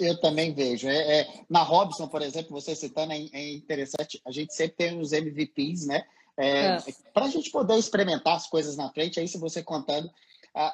Eu 0.00 0.18
também 0.22 0.54
vejo. 0.54 0.88
É, 0.88 1.20
é, 1.20 1.44
na 1.50 1.62
Robson, 1.62 2.08
por 2.08 2.22
exemplo, 2.22 2.50
você 2.50 2.74
citando, 2.74 3.12
é, 3.12 3.18
é, 3.30 3.52
interessante, 3.52 4.22
a 4.24 4.30
gente 4.30 4.54
sempre 4.54 4.76
tem 4.76 4.98
os 4.98 5.12
MVPs, 5.12 5.86
né? 5.86 6.02
É, 6.34 6.66
é. 6.68 6.78
Para 7.12 7.26
a 7.26 7.28
gente 7.28 7.50
poder 7.50 7.76
experimentar 7.76 8.36
as 8.36 8.46
coisas 8.46 8.74
na 8.74 8.90
frente, 8.90 9.20
aí 9.20 9.28
se 9.28 9.36
você 9.36 9.62
contando. 9.62 10.10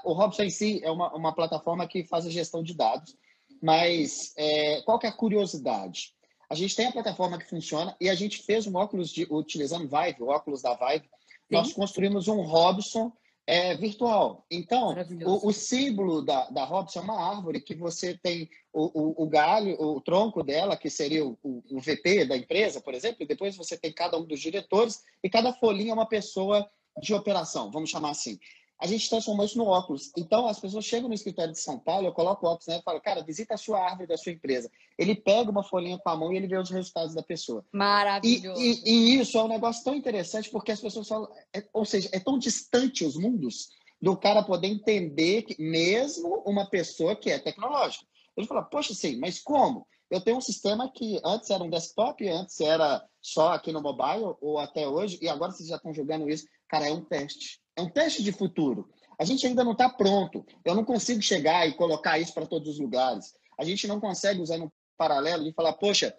o 0.05 0.13
Robson 0.13 0.45
em 0.45 0.51
si 0.51 0.81
é 0.85 0.91
uma, 0.91 1.13
uma 1.13 1.35
plataforma 1.35 1.85
que 1.89 2.05
faz 2.05 2.27
a 2.27 2.31
gestão 2.31 2.63
de 2.63 2.75
dados, 2.75 3.17
mas 3.61 4.33
é, 4.37 4.83
qual 4.83 5.01
que 5.01 5.07
é 5.07 5.09
a 5.09 5.17
curiosidade? 5.17 6.15
A 6.49 6.55
gente 6.55 6.77
tem 6.77 6.87
a 6.87 6.93
plataforma 6.93 7.39
que 7.39 7.51
funciona 7.51 7.97
e 8.01 8.09
a 8.09 8.15
gente 8.15 8.41
fez 8.45 8.69
um 8.69 8.77
óculos 8.77 9.11
de, 9.11 9.27
utilizando 9.29 9.89
Vive, 9.89 10.23
o 10.23 10.29
óculos 10.29 10.63
da 10.63 10.75
Vive, 10.75 11.11
nós 11.51 11.73
construímos 11.73 12.29
um 12.29 12.43
Robson 12.43 13.13
é, 13.47 13.75
virtual. 13.75 14.45
Então, 14.51 14.95
o, 15.25 15.49
o, 15.49 15.53
símbolo 15.55 16.21
da, 16.21 16.51
da 16.51 16.65
Robson 16.65 16.99
é 16.99 17.03
uma 17.03 17.31
árvore 17.31 17.63
que 17.63 17.75
você 17.75 18.17
tem 18.19 18.49
o, 18.73 19.23
o, 19.23 19.25
o 19.25 19.27
galho, 19.27 19.75
o 19.81 20.01
tronco 20.03 20.43
dela, 20.43 20.77
que 20.77 20.91
seria 20.91 21.25
o, 21.25 21.39
o, 21.43 21.81
VP 21.81 22.27
da 22.27 22.37
empresa, 22.37 22.79
por 22.79 22.93
exemplo, 22.93 23.23
e 23.23 23.27
depois 23.27 23.57
você 23.57 23.79
tem 23.79 23.91
cada 23.91 24.19
um 24.19 24.25
dos 24.25 24.39
diretores, 24.39 25.03
e 25.25 25.31
cada 25.31 25.53
folhinha 25.55 25.93
é 25.93 25.95
uma 25.95 26.07
pessoa 26.07 26.69
de 27.01 27.15
operação, 27.15 27.71
vamos 27.71 27.89
chamar 27.89 28.11
assim 28.11 28.39
a 28.81 28.87
gente 28.87 29.11
transformou 29.11 29.45
isso 29.45 29.59
no 29.59 29.67
óculos. 29.67 30.13
Então, 30.17 30.47
as 30.47 30.61
pessoas 30.61 30.85
chegam 30.85 31.09
no 31.09 31.15
escritório 31.15 31.53
de 31.53 31.59
São 31.59 31.79
Paulo, 31.79 32.07
eu 32.07 32.13
coloco 32.13 32.47
o 32.47 32.49
óculos 32.49 32.69
né, 32.69 32.79
e 32.79 32.83
falo, 32.83 33.01
cara, 33.01 33.25
visita 33.25 33.55
a 33.55 33.59
sua 33.59 33.81
árvore 33.81 34.07
da 34.07 34.17
sua 34.17 34.31
empresa. 34.31 34.71
Ele 34.97 35.17
pega 35.17 35.51
uma 35.51 35.65
folhinha 35.65 35.99
com 35.99 36.09
a 36.09 36.17
mão 36.17 36.33
e 36.33 36.37
ele 36.37 36.47
vê 36.47 36.57
os 36.57 36.71
resultados 36.71 37.15
da 37.15 37.23
pessoa. 37.23 37.65
Maravilhoso. 37.73 38.61
E, 38.61 38.83
e, 38.85 39.17
e 39.17 39.21
isso 39.21 39.37
é 39.37 39.43
um 39.43 39.49
negócio 39.49 39.83
tão 39.83 39.95
interessante 39.95 40.49
porque 40.51 40.71
as 40.71 40.81
pessoas 40.81 41.09
falam, 41.09 41.29
é, 41.53 41.65
ou 41.73 41.85
seja, 41.85 42.09
é 42.13 42.21
tão 42.21 42.39
distante 42.39 43.05
os 43.05 43.17
mundos 43.17 43.69
do 44.01 44.17
cara 44.17 44.45
poder 44.45 44.69
entender 44.69 45.43
que 45.43 45.61
mesmo 45.61 46.43
uma 46.47 46.69
pessoa 46.71 47.17
que 47.17 47.31
é 47.31 47.39
tecnológica. 47.39 48.07
Ele 48.37 48.47
fala, 48.47 48.63
poxa, 48.63 48.95
sim, 48.95 49.19
mas 49.19 49.41
como? 49.41 49.85
Eu 50.09 50.21
tenho 50.21 50.37
um 50.37 50.41
sistema 50.41 50.91
que 50.91 51.21
antes 51.25 51.51
era 51.51 51.63
um 51.63 51.69
desktop, 51.69 52.27
antes 52.29 52.61
era 52.61 53.05
só 53.21 53.53
aqui 53.53 53.73
no 53.73 53.83
mobile, 53.83 54.37
ou 54.41 54.59
até 54.59 54.87
hoje, 54.87 55.19
e 55.21 55.29
agora 55.29 55.51
vocês 55.51 55.69
já 55.69 55.77
estão 55.77 55.93
jogando 55.93 56.31
isso. 56.31 56.47
Cara, 56.69 56.89
é 56.89 56.93
um 56.93 57.05
teste 57.05 57.61
é 57.79 57.83
um 57.83 57.89
teste 57.89 58.25
de 58.25 58.33
futuro. 58.33 58.91
A 59.19 59.25
gente 59.25 59.47
ainda 59.47 59.63
não 59.63 59.73
está 59.73 59.89
pronto. 59.89 60.45
Eu 60.65 60.75
não 60.75 60.85
consigo 60.85 61.23
chegar 61.23 61.67
e 61.67 61.75
colocar 61.75 62.19
isso 62.19 62.35
para 62.35 62.47
todos 62.47 62.69
os 62.69 62.81
lugares. 62.81 63.35
A 63.57 63.65
gente 63.65 63.87
não 63.87 64.01
consegue 64.01 64.41
usar 64.41 64.59
no 64.59 64.73
paralelo 64.97 65.47
e 65.47 65.53
falar, 65.53 65.75
poxa, 65.75 66.15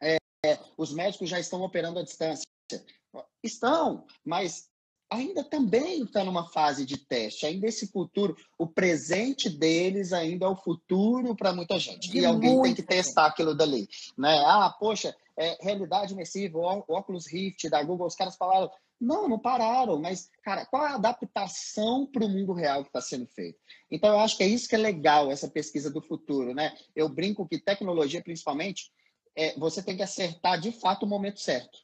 é, 0.00 0.16
é, 0.44 0.58
os 0.76 0.92
médicos 0.92 1.28
já 1.28 1.38
estão 1.38 1.62
operando 1.62 2.00
à 2.00 2.02
distância. 2.02 2.44
Estão, 3.42 4.04
mas 4.24 4.68
ainda 5.08 5.42
também 5.44 6.02
está 6.02 6.24
numa 6.24 6.48
fase 6.48 6.84
de 6.84 6.96
teste. 6.96 7.46
Ainda 7.46 7.68
esse 7.68 7.86
futuro, 7.92 8.36
o 8.58 8.66
presente 8.66 9.48
deles 9.48 10.12
ainda 10.12 10.46
é 10.46 10.48
o 10.48 10.56
futuro 10.56 11.34
para 11.36 11.52
muita 11.52 11.78
gente. 11.78 12.16
E 12.16 12.26
alguém 12.26 12.60
tem 12.60 12.74
que 12.74 12.82
testar 12.82 13.26
aquilo 13.26 13.54
dali. 13.54 13.88
Né? 14.16 14.36
Ah, 14.44 14.74
poxa, 14.78 15.14
é, 15.36 15.56
realidade 15.60 16.12
imersiva, 16.12 16.58
o 16.58 16.84
óculos 16.88 17.26
Rift 17.26 17.68
da 17.68 17.82
Google, 17.82 18.08
os 18.08 18.16
caras 18.16 18.36
falaram, 18.36 18.70
não, 19.00 19.28
não 19.28 19.38
pararam, 19.38 20.00
mas, 20.00 20.30
cara, 20.42 20.66
qual 20.66 20.82
a 20.82 20.94
adaptação 20.94 22.06
para 22.06 22.24
o 22.24 22.28
mundo 22.28 22.52
real 22.52 22.82
que 22.82 22.88
está 22.88 23.00
sendo 23.00 23.26
feita? 23.26 23.58
Então, 23.90 24.10
eu 24.10 24.18
acho 24.18 24.36
que 24.36 24.42
é 24.42 24.48
isso 24.48 24.68
que 24.68 24.74
é 24.74 24.78
legal, 24.78 25.30
essa 25.30 25.48
pesquisa 25.48 25.90
do 25.90 26.02
futuro, 26.02 26.54
né? 26.54 26.76
Eu 26.96 27.08
brinco 27.08 27.46
que 27.46 27.58
tecnologia, 27.58 28.22
principalmente, 28.22 28.90
é, 29.36 29.56
você 29.58 29.82
tem 29.82 29.96
que 29.96 30.02
acertar 30.02 30.60
de 30.60 30.72
fato 30.72 31.04
o 31.04 31.08
momento 31.08 31.40
certo. 31.40 31.78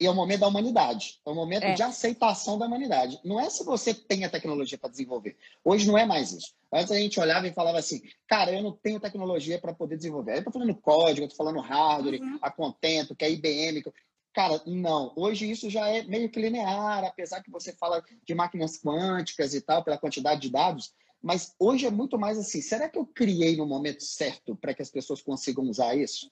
E 0.00 0.06
é 0.06 0.10
o 0.10 0.14
momento 0.14 0.40
da 0.40 0.48
humanidade, 0.48 1.20
é 1.24 1.30
o 1.30 1.34
momento 1.34 1.64
é. 1.64 1.74
de 1.74 1.82
aceitação 1.82 2.58
da 2.58 2.66
humanidade. 2.66 3.20
Não 3.24 3.38
é 3.38 3.48
se 3.48 3.64
você 3.64 3.94
tem 3.94 4.24
a 4.24 4.30
tecnologia 4.30 4.76
para 4.76 4.90
desenvolver. 4.90 5.36
Hoje 5.64 5.86
não 5.86 5.96
é 5.96 6.04
mais 6.04 6.32
isso. 6.32 6.54
Antes 6.72 6.90
a 6.90 6.96
gente 6.96 7.20
olhava 7.20 7.46
e 7.46 7.52
falava 7.52 7.78
assim, 7.78 8.00
cara, 8.26 8.52
eu 8.52 8.62
não 8.62 8.72
tenho 8.72 8.98
tecnologia 8.98 9.60
para 9.60 9.74
poder 9.74 9.96
desenvolver. 9.96 10.32
Eu 10.32 10.38
estou 10.38 10.52
falando 10.52 10.74
código, 10.74 11.20
eu 11.20 11.28
estou 11.28 11.44
falando 11.44 11.60
hardware, 11.60 12.20
uhum. 12.20 12.38
a 12.42 12.50
Contento, 12.50 13.14
que 13.14 13.24
é 13.24 13.30
IBM. 13.30 13.84
Cara, 14.32 14.62
não. 14.66 15.12
Hoje 15.14 15.50
isso 15.50 15.68
já 15.68 15.86
é 15.88 16.02
meio 16.04 16.30
que 16.30 16.40
linear, 16.40 17.04
apesar 17.04 17.42
que 17.42 17.50
você 17.50 17.72
fala 17.72 18.02
de 18.24 18.34
máquinas 18.34 18.78
quânticas 18.78 19.54
e 19.54 19.60
tal, 19.60 19.84
pela 19.84 19.98
quantidade 19.98 20.40
de 20.40 20.50
dados. 20.50 20.94
Mas 21.22 21.54
hoje 21.58 21.86
é 21.86 21.90
muito 21.90 22.18
mais 22.18 22.38
assim. 22.38 22.60
Será 22.60 22.88
que 22.88 22.98
eu 22.98 23.06
criei 23.06 23.56
no 23.56 23.66
momento 23.66 24.02
certo 24.02 24.56
para 24.56 24.74
que 24.74 24.82
as 24.82 24.90
pessoas 24.90 25.22
consigam 25.22 25.64
usar 25.64 25.94
isso? 25.94 26.30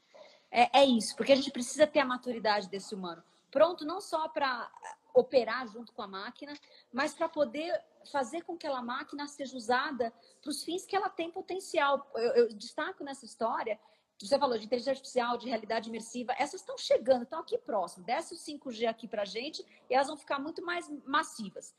É, 0.51 0.81
é 0.81 0.85
isso, 0.85 1.15
porque 1.15 1.33
a 1.33 1.37
gente 1.37 1.53
precisa 1.53 1.87
ter 1.87 2.01
a 2.01 2.05
maturidade 2.05 2.69
desse 2.69 2.95
humano. 2.95 3.23
Pronto, 3.51 3.85
não 3.85 4.01
só 4.01 4.29
para 4.29 4.71
operar 5.15 5.67
junto 5.69 5.93
com 5.93 6.03
a 6.03 6.09
máquina, 6.09 6.55
mas 6.93 7.15
para 7.15 7.29
poder 7.29 7.73
fazer 8.11 8.43
com 8.43 8.57
que 8.57 8.67
aquela 8.67 8.83
máquina 8.83 9.27
seja 9.29 9.57
usada 9.57 10.13
para 10.41 10.51
os 10.51 10.63
fins 10.65 10.87
que 10.87 10.97
ela 10.97 11.09
tem 11.09 11.31
potencial. 11.31 12.09
Eu, 12.15 12.33
eu, 12.33 12.49
destaco 12.55 13.05
nessa 13.05 13.25
história, 13.25 13.79
você 14.27 14.39
falou 14.39 14.59
de 14.59 14.67
inteligência 14.67 14.91
artificial, 14.91 15.39
de 15.39 15.49
realidade 15.49 15.89
imersiva, 15.89 16.35
essas 16.39 16.61
estão 16.61 16.77
chegando, 16.77 17.23
estão 17.23 17.41
aqui 17.41 17.57
próximo. 17.57 18.05
Desce 18.05 18.35
o 18.35 18.37
5G 18.37 18.87
aqui 18.87 19.09
para 19.09 19.23
a 19.23 19.25
gente 19.25 19.65
e 19.89 19.95
elas 19.95 20.09
vão 20.09 20.17
ficar 20.17 20.39
muito 20.39 20.63
mais 20.63 20.91
massivas. 21.07 21.75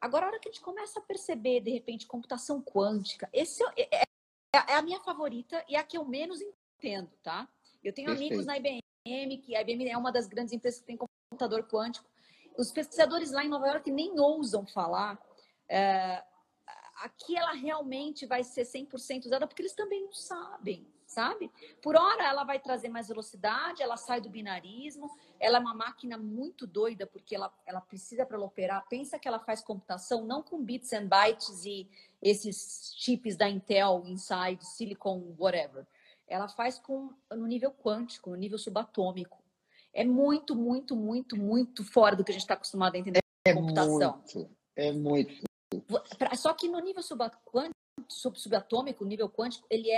Agora, 0.00 0.26
a 0.26 0.28
hora 0.28 0.40
que 0.40 0.48
a 0.48 0.52
gente 0.52 0.62
começa 0.62 0.98
a 0.98 1.02
perceber, 1.02 1.60
de 1.60 1.70
repente, 1.70 2.06
computação 2.06 2.60
quântica, 2.60 3.28
esse 3.32 3.62
é, 3.76 4.02
é, 4.02 4.02
é 4.52 4.74
a 4.74 4.82
minha 4.82 5.00
favorita 5.00 5.64
e 5.68 5.76
é 5.76 5.78
a 5.78 5.84
que 5.84 5.96
eu 5.96 6.04
menos 6.04 6.40
entendo, 6.40 7.10
tá? 7.22 7.48
Eu 7.82 7.92
tenho 7.92 8.08
Perfeito. 8.08 8.32
amigos 8.32 8.46
na 8.46 8.56
IBM, 8.56 9.38
que 9.38 9.54
a 9.54 9.60
IBM 9.62 9.88
é 9.88 9.96
uma 9.96 10.10
das 10.10 10.26
grandes 10.26 10.52
empresas 10.52 10.80
que 10.80 10.86
tem 10.86 10.98
computador 11.30 11.68
quântico. 11.68 12.08
Os 12.58 12.72
pesquisadores 12.72 13.30
lá 13.30 13.44
em 13.44 13.48
Nova 13.48 13.66
York 13.68 13.90
nem 13.90 14.18
ousam 14.18 14.66
falar. 14.66 15.20
É, 15.68 16.22
aqui 16.96 17.36
ela 17.36 17.52
realmente 17.52 18.26
vai 18.26 18.42
ser 18.42 18.62
100% 18.62 19.26
usada, 19.26 19.46
porque 19.46 19.62
eles 19.62 19.74
também 19.74 20.02
não 20.02 20.12
sabem, 20.12 20.86
sabe? 21.16 21.50
Por 21.80 21.96
hora 21.96 22.24
ela 22.24 22.44
vai 22.44 22.58
trazer 22.58 22.90
mais 22.90 23.08
velocidade, 23.08 23.82
ela 23.82 23.96
sai 23.96 24.20
do 24.20 24.28
binarismo, 24.28 25.10
ela 25.40 25.56
é 25.56 25.60
uma 25.60 25.74
máquina 25.74 26.18
muito 26.18 26.66
doida, 26.66 27.06
porque 27.06 27.34
ela, 27.34 27.50
ela 27.64 27.80
precisa 27.80 28.26
para 28.26 28.36
ela 28.36 28.44
operar. 28.44 28.86
Pensa 28.86 29.18
que 29.18 29.26
ela 29.26 29.38
faz 29.38 29.62
computação 29.62 30.26
não 30.26 30.42
com 30.42 30.62
bits 30.62 30.92
and 30.92 31.06
bytes 31.06 31.64
e 31.64 31.88
esses 32.20 32.92
chips 32.98 33.34
da 33.34 33.48
Intel, 33.48 34.02
Inside, 34.04 34.62
Silicon, 34.62 35.34
whatever. 35.38 35.86
Ela 36.28 36.48
faz 36.48 36.78
com 36.78 37.10
no 37.30 37.46
nível 37.46 37.72
quântico, 37.72 38.28
no 38.28 38.36
nível 38.36 38.58
subatômico 38.58 39.38
é 39.96 40.04
muito, 40.04 40.54
muito, 40.54 40.94
muito, 40.94 41.38
muito 41.38 41.82
fora 41.82 42.14
do 42.14 42.22
que 42.22 42.30
a 42.30 42.34
gente 42.34 42.42
está 42.42 42.52
acostumado 42.52 42.94
a 42.94 42.98
entender 42.98 43.20
é 43.46 43.54
computação. 43.54 44.18
Muito, 44.18 44.50
é 44.76 44.92
muito. 44.92 45.46
Só 46.36 46.52
que 46.52 46.68
no 46.68 46.78
nível 46.80 47.02
subatômico, 48.10 49.06
nível 49.06 49.30
quântico, 49.30 49.66
ele 49.70 49.90
é. 49.90 49.96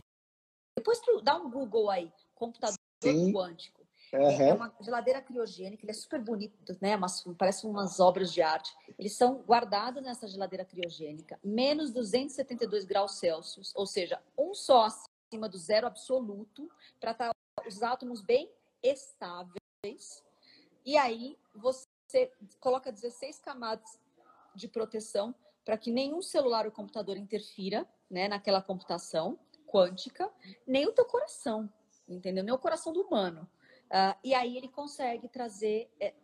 Depois 0.79 1.01
dá 1.23 1.37
um 1.37 1.51
Google 1.51 1.91
aí, 1.91 2.13
computador 2.35 2.79
Sim. 3.03 3.33
quântico. 3.33 3.79
Uhum. 4.13 4.41
É 4.41 4.55
uma 4.55 4.75
geladeira 4.81 5.21
criogênica, 5.21 5.85
ele 5.85 5.91
é 5.91 5.95
super 5.95 6.21
bonito, 6.21 6.77
né? 6.81 6.97
Mas, 6.97 7.23
parece 7.37 7.67
umas 7.67 8.01
obras 8.01 8.33
de 8.33 8.41
arte. 8.41 8.75
Eles 8.99 9.15
são 9.15 9.43
guardados 9.43 10.03
nessa 10.03 10.27
geladeira 10.27 10.65
criogênica, 10.65 11.39
menos 11.45 11.93
272 11.93 12.87
graus 12.87 13.19
Celsius, 13.19 13.73
ou 13.75 13.87
seja, 13.87 14.23
um 14.37 14.55
só 14.55 14.85
acima 14.87 15.49
do 15.49 15.59
zero 15.59 15.87
absoluto, 15.87 16.71
para 16.99 17.11
estar 17.11 17.35
tá 17.35 17.63
os 17.67 17.83
átomos 17.83 18.23
bem 18.23 18.51
estáveis 18.83 20.25
e 20.85 20.97
aí 20.97 21.37
você 21.55 22.33
coloca 22.61 22.91
16 22.91 23.41
camadas 23.41 23.99
de 24.55 24.67
proteção 24.67 25.35
para 25.65 25.77
que 25.77 25.91
nenhum 25.91 26.23
celular 26.23 26.65
ou 26.65 26.73
computador 26.73 27.17
interfira 27.17 27.87
né, 28.11 28.27
naquela 28.27 28.63
computação 28.63 29.39
quântica, 29.69 30.31
nem 30.67 30.87
o 30.87 30.93
teu 30.93 31.05
coração, 31.05 31.73
entendeu? 32.09 32.43
Nem 32.43 32.55
o 32.55 32.59
coração 32.59 32.93
do 32.93 33.03
humano. 33.03 33.49
Uh, 33.87 34.15
e 34.23 34.35
aí 34.35 34.57
ele 34.57 34.69
consegue 34.69 35.29
trazer 35.29 35.91
é, 36.01 36.15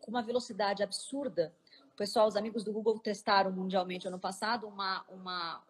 com 0.00 0.10
uma 0.10 0.22
velocidade 0.22 0.82
absurda. 0.82 1.54
O 1.92 1.96
pessoal, 1.96 2.26
os 2.26 2.36
amigos 2.36 2.64
do 2.64 2.72
Google 2.72 2.98
testaram 2.98 3.52
mundialmente 3.52 4.08
ano 4.08 4.18
passado 4.18 4.66
uma, 4.66 5.04
uma, 5.08 5.62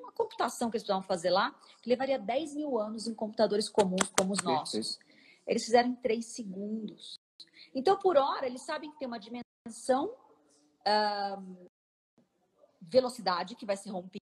uma 0.00 0.12
computação 0.12 0.70
que 0.70 0.76
eles 0.76 0.82
precisavam 0.82 1.06
fazer 1.06 1.30
lá, 1.30 1.54
que 1.80 1.88
levaria 1.88 2.18
10 2.18 2.54
mil 2.56 2.78
anos 2.78 3.06
em 3.06 3.14
computadores 3.14 3.68
comuns 3.68 4.10
como 4.18 4.32
os 4.32 4.42
nossos. 4.42 4.98
Eles 5.46 5.64
fizeram 5.64 5.90
em 5.90 5.94
três 5.94 6.26
segundos. 6.26 7.20
Então, 7.74 7.96
por 7.98 8.16
hora, 8.16 8.46
eles 8.46 8.62
sabem 8.62 8.90
que 8.90 8.98
tem 8.98 9.06
uma 9.06 9.20
dimensão 9.20 10.12
uh, 10.86 11.68
velocidade 12.80 13.54
que 13.54 13.66
vai 13.66 13.76
ser 13.76 13.90
rompida. 13.90 14.25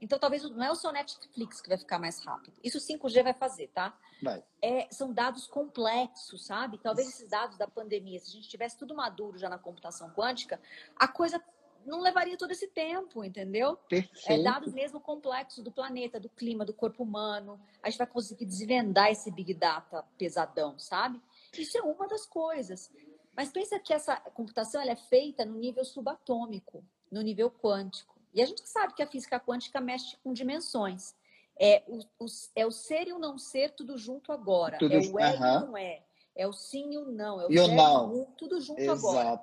Então, 0.00 0.18
talvez 0.18 0.42
não 0.42 0.62
é 0.62 0.70
o 0.70 0.74
seu 0.74 0.92
Netflix 0.92 1.60
que 1.60 1.68
vai 1.68 1.78
ficar 1.78 1.98
mais 1.98 2.22
rápido. 2.24 2.54
Isso 2.62 2.78
o 2.78 2.80
5G 2.80 3.22
vai 3.22 3.32
fazer, 3.32 3.68
tá? 3.68 3.96
Vai. 4.22 4.42
É, 4.60 4.88
são 4.90 5.12
dados 5.12 5.46
complexos, 5.46 6.46
sabe? 6.46 6.78
Talvez 6.78 7.08
esses 7.08 7.28
dados 7.28 7.56
da 7.56 7.66
pandemia, 7.66 8.18
se 8.18 8.28
a 8.28 8.32
gente 8.32 8.48
tivesse 8.48 8.76
tudo 8.76 8.94
maduro 8.94 9.38
já 9.38 9.48
na 9.48 9.58
computação 9.58 10.10
quântica, 10.10 10.60
a 10.96 11.08
coisa 11.08 11.42
não 11.84 12.00
levaria 12.00 12.36
todo 12.36 12.50
esse 12.50 12.68
tempo, 12.68 13.22
entendeu? 13.24 13.76
Perfeito. 13.88 14.40
É, 14.40 14.42
dados 14.42 14.72
mesmo 14.72 15.00
complexos 15.00 15.62
do 15.62 15.70
planeta, 15.70 16.18
do 16.18 16.28
clima, 16.28 16.64
do 16.64 16.72
corpo 16.72 17.02
humano. 17.02 17.60
A 17.82 17.90
gente 17.90 17.98
vai 17.98 18.06
conseguir 18.06 18.46
desvendar 18.46 19.10
esse 19.10 19.30
Big 19.30 19.54
Data 19.54 20.04
pesadão, 20.16 20.78
sabe? 20.78 21.20
Isso 21.56 21.76
é 21.76 21.82
uma 21.82 22.08
das 22.08 22.26
coisas. 22.26 22.90
Mas 23.36 23.50
pensa 23.50 23.78
que 23.78 23.92
essa 23.92 24.16
computação 24.16 24.80
ela 24.80 24.92
é 24.92 24.96
feita 24.96 25.44
no 25.44 25.58
nível 25.58 25.84
subatômico, 25.84 26.84
no 27.10 27.20
nível 27.20 27.50
quântico. 27.50 28.13
E 28.34 28.42
a 28.42 28.46
gente 28.46 28.68
sabe 28.68 28.94
que 28.94 29.02
a 29.02 29.06
física 29.06 29.38
quântica 29.38 29.80
mexe 29.80 30.16
com 30.22 30.32
dimensões. 30.32 31.14
É 31.58 31.84
o, 31.86 32.00
o 32.18 32.26
é 32.56 32.66
o 32.66 32.70
ser 32.70 33.06
e 33.06 33.12
o 33.12 33.18
não 33.18 33.38
ser 33.38 33.70
tudo 33.70 33.96
junto 33.96 34.32
agora. 34.32 34.76
Tudo, 34.76 34.92
é 34.92 34.98
o 34.98 35.18
é 35.20 35.30
uh 35.30 35.38
-huh. 35.38 35.60
e 35.60 35.64
o 35.64 35.66
não 35.66 35.76
é. 35.76 36.02
É 36.36 36.46
o 36.48 36.52
sim 36.52 36.92
e 36.92 36.98
o 36.98 37.04
não. 37.04 37.40
É 37.40 37.46
o 37.46 37.52
e 37.52 37.60
o 37.60 37.68
não. 37.68 38.24
tudo 38.36 38.60
junto 38.60 38.80
Exato. 38.80 39.06
agora 39.06 39.40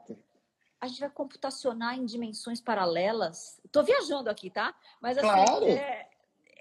a 0.82 0.88
gente 0.88 0.99
vai 0.99 1.10
computacionar 1.12 1.95
em 1.95 2.06
dimensões 2.06 2.60
paralelas. 2.60 3.62
Estou 3.63 3.84
viajando 3.84 4.32
aqui, 4.32 4.49
tá? 4.49 4.75
Mas 4.99 5.15
assim, 5.15 5.27
claro. 5.27 5.65
é, 5.65 6.10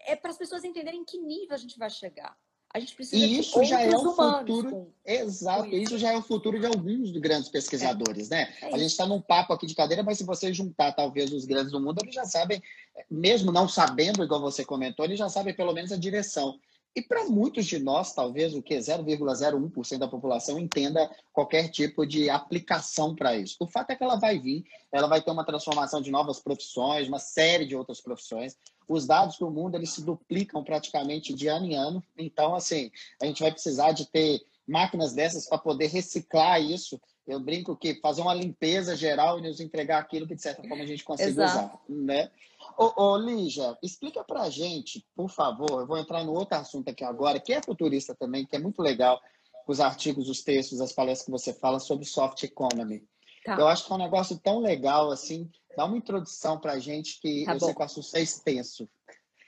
é 0.04 0.14
para 0.14 0.30
as 0.30 0.36
pessoas 0.36 0.62
entenderem 0.62 1.00
em 1.00 1.04
que 1.04 1.16
nível 1.16 1.54
a 1.54 1.58
gente 1.58 1.78
vai 1.78 1.88
chegar. 1.88 2.36
A 2.72 2.78
gente 2.78 2.94
precisa 2.94 3.24
e 3.24 3.40
isso 3.40 3.64
já 3.64 3.80
é 3.80 3.96
o 3.96 4.14
futuro. 4.14 4.70
Com, 4.70 4.92
exato, 5.04 5.64
com 5.64 5.68
isso. 5.70 5.82
isso. 5.82 5.98
já 5.98 6.12
é 6.12 6.16
o 6.16 6.22
futuro 6.22 6.58
de 6.58 6.66
alguns 6.66 7.10
grandes 7.12 7.48
pesquisadores, 7.48 8.30
é. 8.30 8.36
né? 8.36 8.54
É 8.62 8.66
a 8.74 8.78
gente 8.78 8.90
está 8.90 9.04
num 9.06 9.20
papo 9.20 9.52
aqui 9.52 9.66
de 9.66 9.74
cadeira, 9.74 10.04
mas 10.04 10.18
se 10.18 10.24
você 10.24 10.54
juntar 10.54 10.92
talvez 10.92 11.32
os 11.32 11.44
grandes 11.44 11.72
do 11.72 11.80
mundo, 11.80 11.98
eles 12.00 12.14
já 12.14 12.24
sabem, 12.24 12.62
mesmo 13.10 13.50
não 13.50 13.68
sabendo, 13.68 14.22
igual 14.22 14.40
você 14.40 14.64
comentou, 14.64 15.04
eles 15.04 15.18
já 15.18 15.28
sabem 15.28 15.52
pelo 15.52 15.72
menos 15.72 15.90
a 15.90 15.96
direção. 15.96 16.58
E 16.94 17.00
para 17.00 17.24
muitos 17.24 17.66
de 17.66 17.78
nós, 17.78 18.12
talvez 18.12 18.52
o 18.52 18.62
que 18.62 18.76
0,01% 18.76 19.98
da 19.98 20.08
população 20.08 20.58
entenda 20.58 21.08
qualquer 21.32 21.68
tipo 21.68 22.04
de 22.04 22.28
aplicação 22.28 23.14
para 23.14 23.36
isso. 23.36 23.56
O 23.60 23.66
fato 23.66 23.90
é 23.90 23.96
que 23.96 24.02
ela 24.02 24.16
vai 24.16 24.38
vir, 24.40 24.64
ela 24.90 25.06
vai 25.06 25.22
ter 25.22 25.30
uma 25.30 25.46
transformação 25.46 26.00
de 26.00 26.10
novas 26.10 26.40
profissões, 26.40 27.06
uma 27.06 27.20
série 27.20 27.64
de 27.64 27.76
outras 27.76 28.00
profissões. 28.00 28.56
Os 28.90 29.06
dados 29.06 29.38
do 29.38 29.48
mundo 29.48 29.76
eles 29.76 29.90
se 29.90 30.02
duplicam 30.02 30.64
praticamente 30.64 31.32
de 31.32 31.46
ano 31.46 31.64
em 31.64 31.76
ano. 31.76 32.02
Então, 32.18 32.56
assim, 32.56 32.90
a 33.22 33.26
gente 33.26 33.40
vai 33.40 33.52
precisar 33.52 33.92
de 33.92 34.04
ter 34.04 34.42
máquinas 34.66 35.12
dessas 35.12 35.48
para 35.48 35.58
poder 35.58 35.86
reciclar 35.86 36.60
isso. 36.60 37.00
Eu 37.24 37.38
brinco 37.38 37.76
que 37.76 38.00
fazer 38.00 38.20
uma 38.20 38.34
limpeza 38.34 38.96
geral 38.96 39.38
e 39.38 39.42
nos 39.42 39.60
entregar 39.60 40.00
aquilo 40.00 40.26
que 40.26 40.34
de 40.34 40.42
certa 40.42 40.66
forma 40.66 40.82
a 40.82 40.86
gente 40.88 41.04
consiga 41.04 41.44
usar, 41.44 41.80
né? 41.88 42.32
Ô, 42.76 43.04
ô 43.04 43.16
Lígia, 43.16 43.78
explica 43.80 44.24
pra 44.24 44.50
gente, 44.50 45.06
por 45.14 45.30
favor, 45.30 45.82
eu 45.82 45.86
vou 45.86 45.96
entrar 45.96 46.24
no 46.24 46.32
outro 46.32 46.58
assunto 46.58 46.88
aqui 46.88 47.04
agora, 47.04 47.38
que 47.38 47.52
é 47.52 47.62
futurista 47.62 48.12
também, 48.16 48.44
que 48.44 48.56
é 48.56 48.58
muito 48.58 48.82
legal, 48.82 49.20
os 49.68 49.78
artigos, 49.78 50.28
os 50.28 50.42
textos, 50.42 50.80
as 50.80 50.92
palestras 50.92 51.26
que 51.26 51.30
você 51.30 51.52
fala 51.52 51.78
sobre 51.78 52.04
soft 52.04 52.42
economy. 52.42 53.04
Tá. 53.44 53.56
Eu 53.58 53.68
acho 53.68 53.86
que 53.86 53.92
é 53.92 53.94
um 53.94 53.98
negócio 53.98 54.38
tão 54.38 54.58
legal, 54.58 55.10
assim, 55.10 55.50
dá 55.76 55.84
uma 55.84 55.96
introdução 55.96 56.58
pra 56.58 56.78
gente 56.78 57.20
que 57.20 57.44
tá 57.44 57.52
eu 57.52 57.58
bom. 57.58 57.66
sei 57.66 57.74
que 57.74 57.80
o 57.80 57.84
assunto 57.84 58.16
é 58.16 58.20
extenso. 58.20 58.88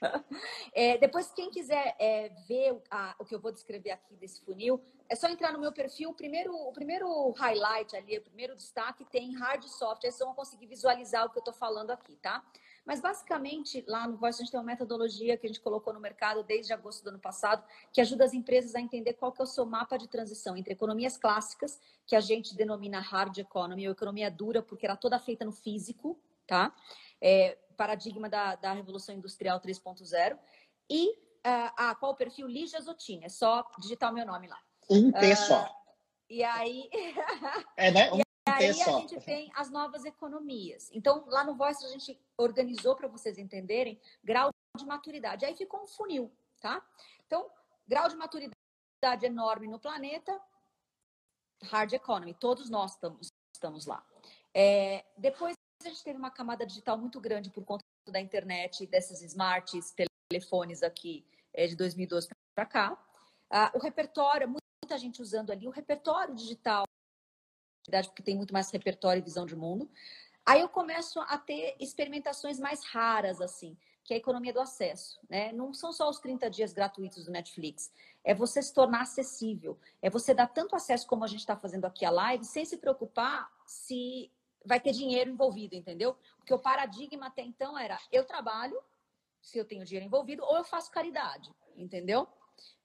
É, 0.73 0.97
depois, 0.97 1.31
quem 1.31 1.49
quiser 1.49 1.95
é, 1.97 2.29
ver 2.47 2.77
a, 2.91 3.15
o 3.19 3.23
que 3.23 3.33
eu 3.33 3.39
vou 3.39 3.53
descrever 3.53 3.91
aqui 3.91 4.15
desse 4.15 4.43
funil, 4.43 4.83
é 5.07 5.15
só 5.15 5.29
entrar 5.29 5.53
no 5.53 5.59
meu 5.59 5.71
perfil. 5.71 6.09
O 6.09 6.13
primeiro, 6.13 6.53
o 6.53 6.73
primeiro 6.73 7.31
highlight 7.31 7.95
ali, 7.95 8.17
o 8.17 8.21
primeiro 8.21 8.53
destaque 8.55 9.05
tem 9.05 9.33
hard 9.35 9.63
e 9.63 9.69
soft. 9.69 10.03
Aí 10.03 10.11
vocês 10.11 10.25
vão 10.25 10.35
conseguir 10.35 10.67
visualizar 10.67 11.25
o 11.25 11.29
que 11.29 11.37
eu 11.37 11.41
estou 11.41 11.53
falando 11.53 11.91
aqui, 11.91 12.17
tá? 12.17 12.43
Mas 12.85 12.99
basicamente, 12.99 13.83
lá 13.87 14.07
no 14.07 14.17
Voice, 14.17 14.41
a 14.41 14.43
gente 14.43 14.51
tem 14.51 14.59
uma 14.59 14.65
metodologia 14.65 15.37
que 15.37 15.45
a 15.45 15.49
gente 15.49 15.61
colocou 15.61 15.93
no 15.93 15.99
mercado 15.99 16.43
desde 16.43 16.73
agosto 16.73 17.03
do 17.03 17.09
ano 17.09 17.19
passado, 17.19 17.63
que 17.91 18.01
ajuda 18.01 18.25
as 18.25 18.33
empresas 18.33 18.75
a 18.75 18.81
entender 18.81 19.13
qual 19.13 19.31
que 19.31 19.41
é 19.41 19.43
o 19.43 19.47
seu 19.47 19.65
mapa 19.65 19.97
de 19.97 20.07
transição 20.07 20.57
entre 20.57 20.73
economias 20.73 21.17
clássicas, 21.17 21.79
que 22.05 22.15
a 22.15 22.19
gente 22.19 22.55
denomina 22.55 22.99
hard 22.99 23.37
economy, 23.37 23.87
ou 23.87 23.93
economia 23.93 24.29
dura, 24.29 24.61
porque 24.61 24.85
era 24.85 24.97
toda 24.97 25.17
feita 25.17 25.45
no 25.45 25.51
físico, 25.51 26.19
tá? 26.45 26.75
É, 27.21 27.57
paradigma 27.77 28.27
da, 28.29 28.55
da 28.55 28.73
Revolução 28.73 29.15
Industrial 29.15 29.59
3.0. 29.61 30.37
E 30.89 31.09
uh, 31.09 31.71
ah, 31.77 31.95
qual 31.99 32.11
o 32.11 32.15
perfil? 32.15 32.47
Lígia 32.47 32.81
Zottini, 32.81 33.25
é 33.25 33.29
só 33.29 33.65
digitar 33.79 34.11
o 34.11 34.13
meu 34.13 34.25
nome 34.25 34.47
lá. 34.47 34.59
Um 34.89 35.11
T 35.11 35.31
uh, 35.31 35.35
só. 35.37 35.83
E 36.29 36.43
aí. 36.43 36.89
é, 37.77 37.91
né? 37.91 38.11
Um 38.11 38.21
aí 38.53 38.69
a 38.69 38.73
gente 38.73 39.19
tem 39.21 39.51
as 39.55 39.69
novas 39.69 40.05
economias. 40.05 40.89
Então, 40.93 41.23
lá 41.27 41.43
no 41.43 41.55
Voice 41.55 41.85
a 41.85 41.89
gente 41.89 42.19
organizou 42.37 42.95
para 42.95 43.07
vocês 43.07 43.37
entenderem 43.37 43.99
grau 44.23 44.49
de 44.77 44.85
maturidade. 44.85 45.45
Aí 45.45 45.55
ficou 45.55 45.83
um 45.83 45.87
funil, 45.87 46.31
tá? 46.59 46.81
Então, 47.25 47.49
grau 47.87 48.07
de 48.07 48.15
maturidade 48.15 49.25
enorme 49.25 49.67
no 49.67 49.79
planeta, 49.79 50.39
hard 51.63 51.93
economy, 51.93 52.33
todos 52.33 52.69
nós 52.69 52.91
estamos, 52.91 53.27
estamos 53.53 53.85
lá. 53.85 54.05
É, 54.53 55.05
depois 55.17 55.55
a 55.83 55.89
gente 55.89 56.03
teve 56.03 56.17
uma 56.17 56.31
camada 56.31 56.65
digital 56.65 56.97
muito 56.97 57.19
grande 57.19 57.49
por 57.49 57.63
conta 57.65 57.83
da 58.07 58.19
internet, 58.19 58.85
desses 58.87 59.21
smarts, 59.21 59.93
telefones 60.29 60.83
aqui 60.83 61.25
é, 61.53 61.67
de 61.67 61.75
2012 61.75 62.29
para 62.55 62.65
cá. 62.65 62.97
Ah, 63.49 63.71
o 63.73 63.79
repertório, 63.79 64.47
muita 64.47 64.97
gente 64.97 65.21
usando 65.21 65.51
ali, 65.51 65.67
o 65.67 65.71
repertório 65.71 66.33
digital, 66.33 66.85
porque 67.83 68.23
tem 68.23 68.35
muito 68.35 68.53
mais 68.53 68.69
repertório 68.71 69.19
e 69.19 69.23
visão 69.23 69.45
de 69.45 69.55
mundo. 69.55 69.89
Aí 70.45 70.59
eu 70.59 70.69
começo 70.69 71.19
a 71.21 71.37
ter 71.37 71.75
experimentações 71.79 72.59
mais 72.59 72.83
raras, 72.83 73.39
assim, 73.39 73.77
que 74.03 74.13
é 74.13 74.17
a 74.17 74.19
economia 74.19 74.51
do 74.51 74.59
acesso. 74.59 75.19
Né? 75.29 75.51
Não 75.53 75.73
são 75.73 75.93
só 75.93 76.09
os 76.09 76.19
30 76.19 76.49
dias 76.49 76.73
gratuitos 76.73 77.25
do 77.25 77.31
Netflix, 77.31 77.91
é 78.23 78.33
você 78.33 78.61
se 78.61 78.73
tornar 78.73 79.01
acessível, 79.01 79.77
é 80.01 80.09
você 80.09 80.33
dar 80.33 80.47
tanto 80.47 80.75
acesso 80.75 81.07
como 81.07 81.23
a 81.23 81.27
gente 81.27 81.39
está 81.39 81.55
fazendo 81.55 81.85
aqui 81.85 82.05
a 82.05 82.09
live, 82.09 82.43
sem 82.45 82.65
se 82.65 82.77
preocupar 82.77 83.51
se 83.65 84.31
vai 84.65 84.79
ter 84.79 84.91
dinheiro 84.91 85.29
envolvido, 85.29 85.75
entendeu? 85.75 86.17
Porque 86.37 86.53
o 86.53 86.59
paradigma 86.59 87.27
até 87.27 87.41
então 87.41 87.77
era 87.77 87.99
eu 88.11 88.23
trabalho, 88.25 88.81
se 89.41 89.57
eu 89.57 89.65
tenho 89.65 89.85
dinheiro 89.85 90.05
envolvido, 90.05 90.43
ou 90.43 90.57
eu 90.57 90.63
faço 90.63 90.91
caridade, 90.91 91.53
entendeu? 91.75 92.27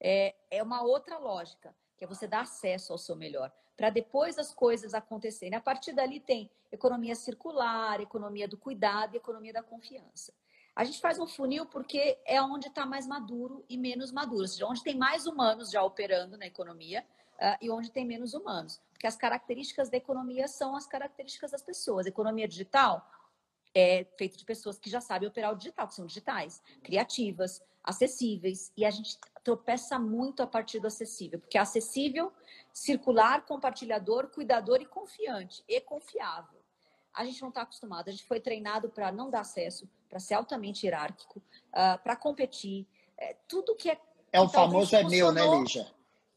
É, 0.00 0.34
é 0.50 0.62
uma 0.62 0.82
outra 0.82 1.18
lógica, 1.18 1.74
que 1.96 2.04
é 2.04 2.06
você 2.06 2.26
dar 2.26 2.40
acesso 2.40 2.92
ao 2.92 2.98
seu 2.98 3.14
melhor, 3.14 3.52
para 3.78 3.90
depois 3.90 4.36
as 4.40 4.52
coisas 4.52 4.92
acontecerem. 4.92 5.56
A 5.56 5.60
partir 5.60 5.92
dali 5.92 6.18
tem 6.18 6.50
economia 6.70 7.14
circular, 7.14 8.00
economia 8.00 8.48
do 8.48 8.58
cuidado 8.58 9.14
e 9.14 9.18
economia 9.18 9.52
da 9.52 9.62
confiança. 9.62 10.34
A 10.74 10.82
gente 10.82 11.00
faz 11.00 11.16
um 11.20 11.28
funil 11.28 11.64
porque 11.64 12.18
é 12.26 12.42
onde 12.42 12.66
está 12.66 12.84
mais 12.84 13.06
maduro 13.06 13.64
e 13.68 13.78
menos 13.78 14.10
maduro, 14.10 14.42
ou 14.42 14.48
seja, 14.48 14.66
onde 14.66 14.82
tem 14.82 14.96
mais 14.96 15.26
humanos 15.26 15.70
já 15.70 15.80
operando 15.80 16.36
na 16.36 16.46
economia 16.46 17.06
uh, 17.34 17.56
e 17.60 17.70
onde 17.70 17.92
tem 17.92 18.04
menos 18.04 18.34
humanos. 18.34 18.80
Porque 18.92 19.06
as 19.06 19.16
características 19.16 19.88
da 19.88 19.96
economia 19.96 20.48
são 20.48 20.74
as 20.74 20.86
características 20.86 21.52
das 21.52 21.62
pessoas. 21.62 22.06
A 22.06 22.08
economia 22.08 22.48
digital 22.48 23.08
é 23.72 24.04
feita 24.18 24.36
de 24.36 24.44
pessoas 24.44 24.76
que 24.76 24.90
já 24.90 25.00
sabem 25.00 25.28
operar 25.28 25.52
o 25.52 25.56
digital, 25.56 25.86
que 25.86 25.94
são 25.94 26.06
digitais, 26.06 26.60
criativas, 26.82 27.62
acessíveis. 27.84 28.72
E 28.76 28.84
a 28.84 28.90
gente 28.90 29.16
tropeça 29.48 29.98
muito 29.98 30.42
a 30.42 30.46
partir 30.46 30.78
do 30.78 30.86
acessível, 30.86 31.38
porque 31.38 31.56
é 31.56 31.60
acessível, 31.60 32.30
circular, 32.72 33.46
compartilhador, 33.46 34.28
cuidador 34.28 34.82
e 34.82 34.86
confiante, 34.86 35.64
e 35.66 35.80
confiável 35.80 36.58
a 37.14 37.24
gente 37.24 37.40
não 37.42 37.48
está 37.48 37.62
acostumado. 37.62 38.08
A 38.08 38.12
gente 38.12 38.24
foi 38.24 38.38
treinado 38.38 38.88
para 38.88 39.10
não 39.10 39.28
dar 39.28 39.40
acesso, 39.40 39.88
para 40.08 40.20
ser 40.20 40.34
altamente 40.34 40.86
hierárquico, 40.86 41.40
uh, 41.40 41.42
ah, 41.72 41.98
para 41.98 42.14
competir. 42.14 42.86
É, 43.18 43.34
tudo 43.48 43.74
que 43.74 43.90
é. 43.90 43.98
É 44.32 44.40
o 44.40 44.48
famoso 44.48 44.94
é 44.94 45.02
meu, 45.02 45.32
né, 45.32 45.44
Lígia? 45.44 45.84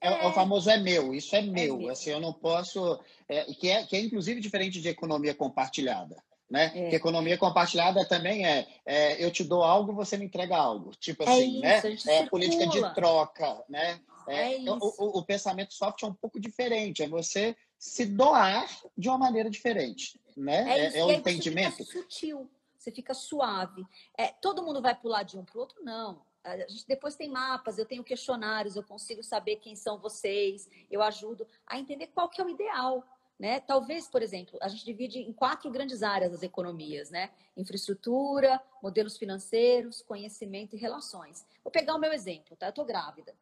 É, 0.02 0.08
é, 0.08 0.28
o 0.28 0.34
famoso 0.34 0.72
é 0.72 0.78
meu, 0.80 1.14
isso 1.14 1.36
é, 1.36 1.40
é 1.40 1.42
meu. 1.44 1.78
meu. 1.78 1.90
Assim, 1.92 2.10
eu 2.10 2.20
não 2.20 2.34
posso. 2.34 3.00
É, 3.30 3.44
que, 3.54 3.70
é, 3.70 3.86
que 3.86 3.96
é 3.96 4.00
inclusive 4.00 4.42
diferente 4.42 4.82
de 4.82 4.90
economia 4.90 5.36
compartilhada. 5.36 6.16
Né? 6.52 6.70
É. 6.76 6.90
Que 6.90 6.96
economia 6.98 7.38
compartilhada 7.38 8.06
também 8.06 8.46
é, 8.46 8.68
é, 8.86 9.24
eu 9.24 9.32
te 9.32 9.42
dou 9.42 9.64
algo, 9.64 9.94
você 9.94 10.18
me 10.18 10.26
entrega 10.26 10.58
algo. 10.58 10.92
Tipo 11.00 11.24
é 11.24 11.30
assim, 11.30 11.60
né? 11.62 11.90
isso, 11.90 12.06
né? 12.08 12.18
É 12.18 12.26
política 12.26 12.68
de 12.68 12.94
troca, 12.94 13.64
né? 13.70 14.02
É, 14.28 14.58
então, 14.58 14.78
o, 14.82 15.20
o, 15.20 15.24
pensamento 15.24 15.74
soft 15.74 16.04
é 16.04 16.06
um 16.06 16.14
pouco 16.14 16.42
diferente. 16.42 17.02
É 17.02 17.08
você 17.08 17.56
se 17.80 18.06
doar 18.06 18.68
de 18.98 19.08
uma 19.08 19.18
maneira 19.18 19.50
diferente, 19.50 20.20
né? 20.36 20.70
É, 20.70 20.86
é, 20.88 20.98
é 21.00 21.06
o 21.06 21.12
entendimento. 21.12 21.78
Você 21.78 21.86
fica 21.86 22.02
sutil, 22.02 22.52
você 22.78 22.92
fica 22.92 23.14
suave. 23.14 23.86
É, 24.18 24.28
todo 24.28 24.62
mundo 24.62 24.82
vai 24.82 24.94
pular 24.94 25.24
de 25.24 25.38
um 25.38 25.46
para 25.46 25.58
o 25.58 25.62
outro? 25.62 25.82
Não. 25.82 26.22
A 26.44 26.58
gente 26.58 26.86
depois 26.86 27.16
tem 27.16 27.30
mapas, 27.30 27.78
eu 27.78 27.86
tenho 27.86 28.04
questionários, 28.04 28.76
eu 28.76 28.84
consigo 28.84 29.24
saber 29.24 29.58
quem 29.58 29.76
são 29.76 30.00
vocês, 30.00 30.68
eu 30.90 31.02
ajudo 31.02 31.48
a 31.66 31.78
entender 31.80 32.08
qual 32.08 32.28
que 32.28 32.42
é 32.42 32.44
o 32.44 32.50
ideal. 32.50 33.06
Né? 33.42 33.60
Talvez, 33.60 34.08
por 34.08 34.22
exemplo, 34.22 34.60
a 34.62 34.68
gente 34.68 34.86
divide 34.86 35.18
em 35.18 35.34
quatro 35.34 35.72
grandes 35.72 36.04
áreas 36.04 36.32
as 36.32 36.44
economias, 36.44 37.10
né? 37.10 37.32
Infraestrutura, 37.58 38.62
modelos 38.84 39.18
financeiros, 39.18 40.04
conhecimento 40.04 40.76
e 40.76 40.80
relações. 40.80 41.44
Vou 41.64 41.72
pegar 41.72 41.96
o 41.96 41.98
meu 41.98 42.14
exemplo, 42.14 42.56
tá? 42.56 42.68
Eu 42.68 42.70
estou 42.70 42.86
grávida. 42.86 43.34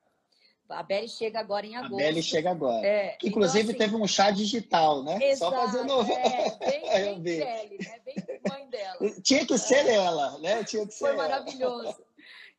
A 0.69 0.81
Belly 0.81 1.09
chega 1.09 1.41
agora 1.41 1.65
em 1.65 1.75
agosto. 1.75 1.95
A 1.95 1.97
Belly 1.97 2.23
chega 2.23 2.49
agora. 2.49 2.87
É, 2.87 3.17
que, 3.17 3.27
inclusive 3.27 3.73
então, 3.73 3.85
assim, 3.85 3.91
teve 3.91 4.01
um 4.01 4.07
chá 4.07 4.31
digital, 4.31 5.03
né? 5.03 5.19
Exato, 5.21 5.53
Só 5.53 5.65
fazendo. 5.65 6.01
É, 6.13 6.55
bem, 6.55 7.19
bem 7.19 7.39
Belly, 7.39 7.77
né? 7.83 7.99
Bem 8.05 8.41
mãe 8.47 8.69
dela. 8.69 9.21
Tinha 9.21 9.45
que 9.45 9.57
ser 9.57 9.85
é. 9.85 9.95
ela, 9.95 10.39
né? 10.39 10.63
Tinha 10.63 10.87
que 10.87 10.93
ser 10.93 11.07
Foi 11.07 11.15
maravilhoso. 11.17 12.01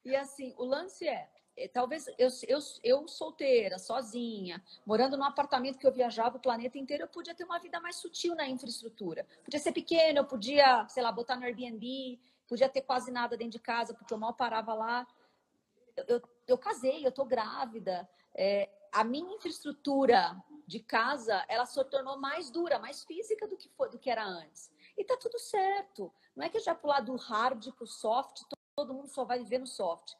E 0.05 0.15
assim, 0.15 0.53
o 0.59 0.65
lance 0.65 1.09
é, 1.09 1.27
talvez 1.69 2.07
eu, 2.19 2.29
eu, 2.49 2.59
eu 2.83 3.09
solteira, 3.09 3.79
sozinha, 3.79 4.63
morando 4.87 5.17
num 5.17 5.25
apartamento 5.25 5.79
que 5.79 5.87
eu 5.87 5.93
viajava 5.93 6.37
o 6.37 6.41
planeta 6.41 6.79
inteiro, 6.79 7.05
eu 7.05 7.09
podia 7.09 7.35
ter 7.35 7.45
uma 7.45 7.59
vida 7.59 7.81
mais 7.81 7.97
sutil 7.97 8.35
na 8.35 8.49
infraestrutura. 8.49 9.27
Podia 9.45 9.61
ser 9.61 9.73
pequena, 9.73 10.21
eu 10.21 10.25
podia, 10.25 10.87
sei 10.89 11.03
lá, 11.03 11.13
botar 11.13 11.37
no 11.37 11.45
Airbnb, 11.45 12.19
podia 12.49 12.69
ter 12.69 12.83
quase 12.83 13.11
nada 13.11 13.37
dentro 13.37 13.53
de 13.53 13.59
casa, 13.59 13.95
porque 13.95 14.13
eu 14.13 14.19
mal 14.19 14.35
parava 14.35 14.75
lá. 14.75 15.07
Eu, 15.97 16.05
eu, 16.17 16.23
eu 16.49 16.59
casei, 16.59 17.07
eu 17.07 17.13
tô 17.13 17.25
grávida. 17.25 18.09
É, 18.35 18.69
a 18.93 19.05
minha 19.05 19.35
infraestrutura 19.35 20.37
de 20.67 20.81
casa, 20.81 21.45
ela 21.49 21.67
se 21.67 21.83
tornou 21.85 22.19
mais 22.19 22.51
dura, 22.51 22.79
mais 22.79 23.05
física 23.05 23.47
do 23.47 23.57
que, 23.57 23.69
foi, 23.71 23.91
do 23.91 23.99
que 23.99 24.11
era 24.11 24.25
antes. 24.25 24.71
E 24.97 25.05
tá 25.05 25.17
tudo 25.17 25.39
certo. 25.39 26.13
Não 26.35 26.45
é 26.45 26.49
que 26.49 26.59
já 26.61 26.75
pular 26.75 27.01
do 27.01 27.17
hard 27.17 27.73
para 27.73 27.85
o 27.85 27.87
soft, 27.87 28.43
todo 28.77 28.95
mundo 28.95 29.09
só 29.09 29.25
vai 29.25 29.39
viver 29.41 29.59
no 29.59 29.67
soft. 29.67 30.15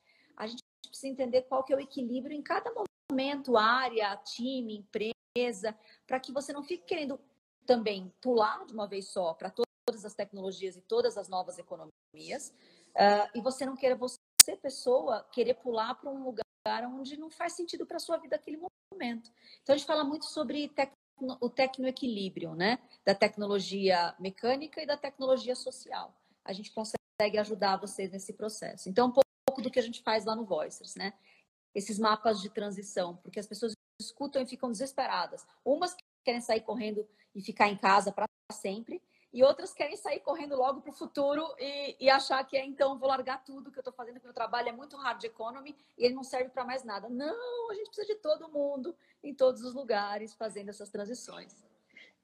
Precisa 1.01 1.13
entender 1.15 1.43
qual 1.43 1.65
que 1.65 1.73
é 1.73 1.77
o 1.77 1.81
equilíbrio 1.81 2.37
em 2.37 2.43
cada 2.43 2.71
momento, 3.11 3.57
área, 3.57 4.15
time, 4.19 4.77
empresa, 4.77 5.75
para 6.07 6.21
que 6.21 6.31
você 6.31 6.53
não 6.53 6.63
fique 6.63 6.85
querendo 6.85 7.19
também 7.65 8.13
pular 8.21 8.67
de 8.67 8.75
uma 8.75 8.87
vez 8.87 9.09
só 9.09 9.33
para 9.33 9.51
todas 9.51 10.05
as 10.05 10.15
tecnologias 10.15 10.77
e 10.77 10.83
todas 10.83 11.17
as 11.17 11.27
novas 11.27 11.59
economias, 11.59 12.53
uh, 12.91 13.31
e 13.35 13.41
você 13.41 13.65
não 13.65 13.77
queira 13.77 13.97
você 13.97 14.19
pessoa, 14.61 15.27
querer 15.33 15.55
pular 15.55 15.95
para 15.95 16.11
um 16.11 16.23
lugar 16.23 16.45
onde 16.87 17.17
não 17.17 17.31
faz 17.31 17.55
sentido 17.55 17.87
para 17.87 17.99
sua 17.99 18.19
vida 18.19 18.37
aquele 18.37 18.59
momento. 18.93 19.31
Então, 19.63 19.75
a 19.75 19.79
gente 19.79 19.87
fala 19.87 20.05
muito 20.05 20.27
sobre 20.27 20.69
tecno, 20.69 21.39
o 21.41 21.49
tecnoequilíbrio, 21.49 22.55
né? 22.55 22.79
Da 23.07 23.15
tecnologia 23.15 24.15
mecânica 24.19 24.83
e 24.83 24.87
da 24.87 24.99
tecnologia 24.99 25.55
social. 25.55 26.15
A 26.45 26.53
gente 26.53 26.73
consegue 26.73 27.39
ajudar 27.39 27.77
vocês 27.77 28.11
nesse 28.11 28.35
processo. 28.35 28.89
Então, 28.89 29.07
um 29.07 29.13
pouco 29.13 29.31
do 29.61 29.71
que 29.71 29.79
a 29.79 29.83
gente 29.83 30.03
faz 30.03 30.25
lá 30.25 30.37
no 30.37 30.45
Voicers, 30.45 30.95
né? 30.95 31.15
Esses 31.75 31.99
mapas 31.99 32.41
de 32.41 32.51
transição, 32.51 33.17
porque 33.17 33.41
as 33.41 33.47
pessoas 33.47 33.75
escutam 34.01 34.43
e 34.43 34.47
ficam 34.47 34.71
desesperadas. 34.71 35.47
Umas 35.65 35.95
querem 36.25 36.41
sair 36.41 36.61
correndo 36.61 37.07
e 37.35 37.43
ficar 37.43 37.69
em 37.69 37.77
casa 37.77 38.13
para 38.13 38.27
sempre, 38.53 39.03
e 39.33 39.45
outras 39.45 39.73
querem 39.73 39.97
sair 39.97 40.21
correndo 40.21 40.57
logo 40.57 40.81
para 40.81 40.91
o 40.91 40.95
futuro 40.95 41.47
e, 41.59 41.97
e, 42.01 42.11
achar 42.11 42.43
que 42.45 42.57
é 42.57 42.65
então 42.65 42.99
vou 42.99 43.09
largar 43.09 43.45
tudo 43.45 43.71
que 43.71 43.79
eu 43.79 43.81
estou 43.81 43.93
fazendo, 43.93 44.19
que 44.19 44.27
meu 44.27 44.35
trabalho 44.35 44.69
é 44.69 44.73
muito 44.73 44.97
hard 44.97 45.23
economy 45.23 45.77
e 45.97 46.05
ele 46.05 46.15
não 46.15 46.25
serve 46.25 46.51
para 46.51 46.65
mais 46.65 46.83
nada. 46.83 47.09
Não, 47.09 47.71
a 47.71 47.75
gente 47.75 47.87
precisa 47.87 48.09
de 48.09 48.17
todo 48.17 48.51
mundo 48.51 48.95
em 49.23 49.33
todos 49.33 49.63
os 49.63 49.73
lugares 49.73 50.35
fazendo 50.35 50.71
essas 50.71 50.91
transições. 50.91 51.70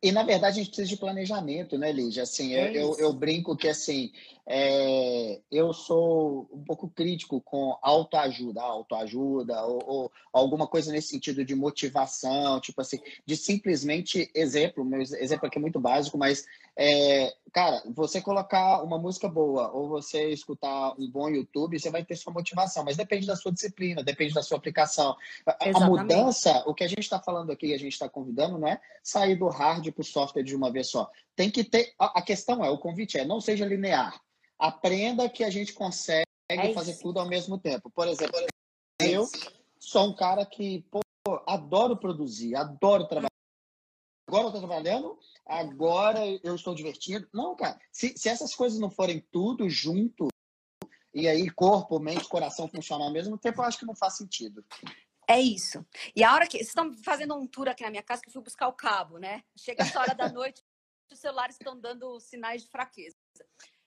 E, 0.03 0.13
na 0.13 0.23
verdade, 0.23 0.61
a 0.61 0.63
gente 0.63 0.69
precisa 0.69 0.89
de 0.89 0.97
planejamento, 0.97 1.79
né, 1.79 1.91
Lígia? 1.91 2.23
Assim, 2.23 2.55
é 2.55 2.71
eu, 2.71 2.75
eu, 2.75 2.99
eu, 2.99 3.13
brinco 3.13 3.57
que, 3.57 3.67
assim, 3.67 4.13
é, 4.47 5.41
eu 5.51 5.73
sou 5.73 6.49
um 6.53 6.63
pouco 6.63 6.89
crítico 6.89 7.41
com 7.41 7.77
autoajuda, 7.83 8.63
autoajuda, 8.63 9.65
ou, 9.65 9.83
ou, 9.85 10.13
alguma 10.33 10.69
coisa 10.69 10.93
nesse 10.93 11.09
sentido 11.09 11.45
de 11.45 11.55
motivação, 11.55 12.61
tipo 12.61 12.81
assim, 12.81 13.01
de 13.25 13.37
simplesmente 13.37 14.31
exemplo, 14.33 14.85
meu 14.85 15.01
exemplo 15.01 15.47
aqui 15.47 15.59
é 15.59 15.61
muito 15.61 15.81
básico, 15.81 16.17
mas 16.17 16.47
é, 16.77 17.35
cara, 17.53 17.83
você 17.93 18.21
colocar 18.21 18.83
uma 18.85 18.99
música 18.99 19.29
boa 19.29 19.73
ou 19.73 19.89
você 19.89 20.29
escutar 20.29 20.95
um 20.97 21.11
bom 21.11 21.29
YouTube, 21.29 21.81
você 21.81 21.91
vai 21.91 22.05
ter 22.05 22.15
sua 22.15 22.33
motivação, 22.33 22.85
mas 22.85 22.97
depende 22.97 23.27
da 23.27 23.35
sua 23.35 23.51
disciplina, 23.51 24.05
depende 24.05 24.33
da 24.33 24.43
sua 24.43 24.59
aplicação. 24.59 25.17
Exatamente. 25.61 25.83
A 25.83 25.89
mudança, 25.89 26.63
o 26.67 26.75
que 26.75 26.85
a 26.85 26.89
gente 26.89 27.01
está 27.01 27.19
falando 27.19 27.51
aqui, 27.51 27.75
a 27.75 27.79
gente 27.79 27.95
está 27.95 28.09
convidando, 28.09 28.59
não 28.59 28.69
é 28.69 28.81
sair 29.03 29.35
do 29.35 29.49
hard 29.49 29.86
para 29.93 30.03
o 30.03 30.05
software 30.05 30.43
de 30.43 30.55
uma 30.55 30.71
vez 30.71 30.89
só. 30.89 31.11
Tem 31.35 31.51
que 31.51 31.65
ter. 31.65 31.95
A 31.99 32.23
questão 32.23 32.65
é, 32.65 32.71
o 32.71 32.79
convite 32.79 33.19
é, 33.19 33.25
não 33.25 33.41
seja 33.41 33.67
linear. 33.67 34.21
Aprenda 34.59 35.29
que 35.29 35.45
a 35.45 35.51
gente 35.51 35.73
consegue 35.73 36.27
é 36.49 36.73
fazer 36.73 36.97
tudo 36.97 37.19
ao 37.19 37.29
mesmo 37.29 37.59
tempo. 37.59 37.91
Por 37.91 38.07
exemplo, 38.09 38.39
é 39.01 39.09
eu 39.09 39.29
sou 39.79 40.09
um 40.09 40.15
cara 40.15 40.45
que 40.47 40.85
pô, 40.91 41.01
adoro 41.47 41.97
produzir, 41.97 42.55
adoro 42.55 43.07
trabalhar. 43.07 43.31
Agora 44.29 44.45
eu 44.45 44.49
estou 44.49 44.61
trabalhando, 44.61 45.19
agora 45.47 46.21
eu 46.43 46.55
estou 46.55 46.75
divertindo. 46.75 47.29
Não, 47.33 47.55
cara, 47.55 47.79
se, 47.93 48.17
se 48.17 48.29
essas 48.29 48.55
coisas 48.55 48.79
não 48.79 48.91
forem 48.91 49.25
tudo 49.31 49.69
junto, 49.71 50.29
e 51.15 51.29
aí 51.29 51.49
corpo, 51.49 52.01
mente, 52.01 52.29
coração 52.29 52.69
funcionam 52.69 53.07
ao 53.07 53.13
mesmo 53.13 53.39
tempo, 53.39 53.61
eu 53.61 53.65
acho 53.65 53.79
que 53.79 53.87
não 53.87 53.95
faz 53.95 54.17
sentido. 54.17 54.65
É 55.29 55.41
isso. 55.41 55.85
E 56.15 56.23
a 56.23 56.33
hora 56.33 56.47
que. 56.47 56.57
Vocês 56.59 56.69
estão 56.69 56.93
fazendo 56.99 57.35
um 57.35 57.47
tour 57.47 57.69
aqui 57.69 57.83
na 57.83 57.91
minha 57.91 58.03
casa 58.03 58.23
que 58.23 58.29
eu 58.29 58.33
fui 58.33 58.43
buscar 58.43 58.69
o 58.69 58.73
cabo, 58.73 59.19
né? 59.19 59.43
Chega 59.57 59.83
essa 59.83 60.01
hora 60.01 60.15
da 60.15 60.29
noite, 60.33 60.63
os 61.11 61.19
celulares 61.19 61.57
estão 61.57 61.79
dando 61.79 62.21
sinais 62.21 62.63
de 62.63 62.69
fraqueza. 62.69 63.17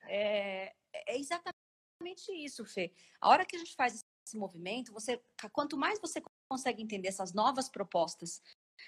É, 0.03 0.73
é 0.93 1.17
exatamente 1.17 2.31
isso, 2.31 2.65
Fê. 2.65 2.91
A 3.21 3.29
hora 3.29 3.45
que 3.45 3.55
a 3.55 3.59
gente 3.59 3.75
faz 3.75 4.03
esse 4.25 4.37
movimento, 4.37 4.91
você, 4.93 5.21
quanto 5.51 5.77
mais 5.77 5.99
você 5.99 6.21
consegue 6.49 6.81
entender 6.81 7.07
essas 7.07 7.33
novas 7.33 7.69
propostas 7.69 8.41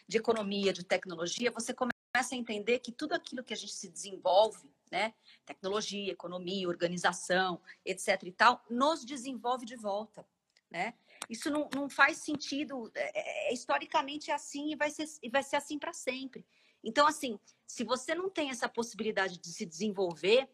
de 0.07 0.17
economia, 0.17 0.73
de 0.73 0.83
tecnologia, 0.83 1.51
você 1.51 1.73
começa 1.73 2.33
a 2.33 2.35
entender 2.35 2.79
que 2.79 2.91
tudo 2.91 3.13
aquilo 3.13 3.43
que 3.43 3.53
a 3.53 3.57
gente 3.57 3.73
se 3.73 3.89
desenvolve, 3.89 4.69
né, 4.91 5.13
tecnologia, 5.45 6.11
economia, 6.11 6.67
organização, 6.67 7.61
etc 7.85 8.23
e 8.23 8.31
tal, 8.31 8.63
nos 8.69 9.05
desenvolve 9.05 9.65
de 9.65 9.75
volta, 9.75 10.25
né? 10.69 10.93
Isso 11.30 11.49
não, 11.49 11.69
não 11.74 11.89
faz 11.89 12.17
sentido, 12.17 12.91
é, 12.95 13.49
é, 13.49 13.53
historicamente 13.53 14.32
é 14.32 14.34
assim 14.34 14.72
e 14.72 14.76
vai 14.76 14.89
ser, 14.89 15.05
e 15.22 15.30
vai 15.30 15.43
ser 15.43 15.55
assim 15.55 15.78
para 15.78 15.93
sempre. 15.93 16.45
Então, 16.84 17.07
assim, 17.07 17.39
se 17.67 17.84
você 17.84 18.15
não 18.15 18.30
tem 18.30 18.49
essa 18.49 18.67
possibilidade 18.67 19.38
de 19.38 19.49
se 19.49 19.65
desenvolver 19.65 20.49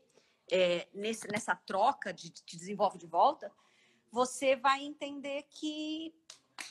é, 0.51 0.87
nesse, 0.93 1.27
nessa 1.27 1.55
troca 1.55 2.13
de, 2.13 2.29
de 2.31 2.57
desenvolve 2.57 2.97
de 2.97 3.07
volta, 3.07 3.51
você 4.11 4.55
vai 4.55 4.83
entender 4.83 5.43
que 5.49 6.13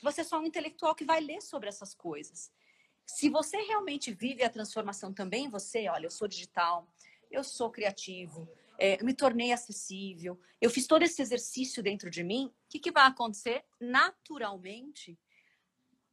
você 0.03 0.20
é 0.22 0.24
só 0.24 0.38
um 0.38 0.47
intelectual 0.47 0.94
que 0.94 1.05
vai 1.05 1.20
ler 1.20 1.40
sobre 1.40 1.68
essas 1.68 1.94
coisas. 1.94 2.53
Se 3.05 3.28
você 3.30 3.57
realmente 3.59 4.12
vive 4.12 4.42
a 4.42 4.51
transformação 4.51 5.12
também, 5.12 5.49
você, 5.49 5.88
olha, 5.88 6.07
eu 6.07 6.11
sou 6.11 6.26
digital, 6.26 6.88
eu 7.30 7.44
sou 7.44 7.70
criativo, 7.70 8.49
é, 8.78 9.00
eu 9.00 9.04
me 9.04 9.14
tornei 9.14 9.52
acessível, 9.52 10.40
eu 10.60 10.70
fiz 10.70 10.86
todo 10.86 11.02
esse 11.02 11.20
exercício 11.20 11.82
dentro 11.82 12.10
de 12.10 12.22
mim, 12.22 12.46
o 12.46 12.68
que, 12.68 12.78
que 12.78 12.90
vai 12.90 13.06
acontecer? 13.06 13.64
Naturalmente, 13.80 15.18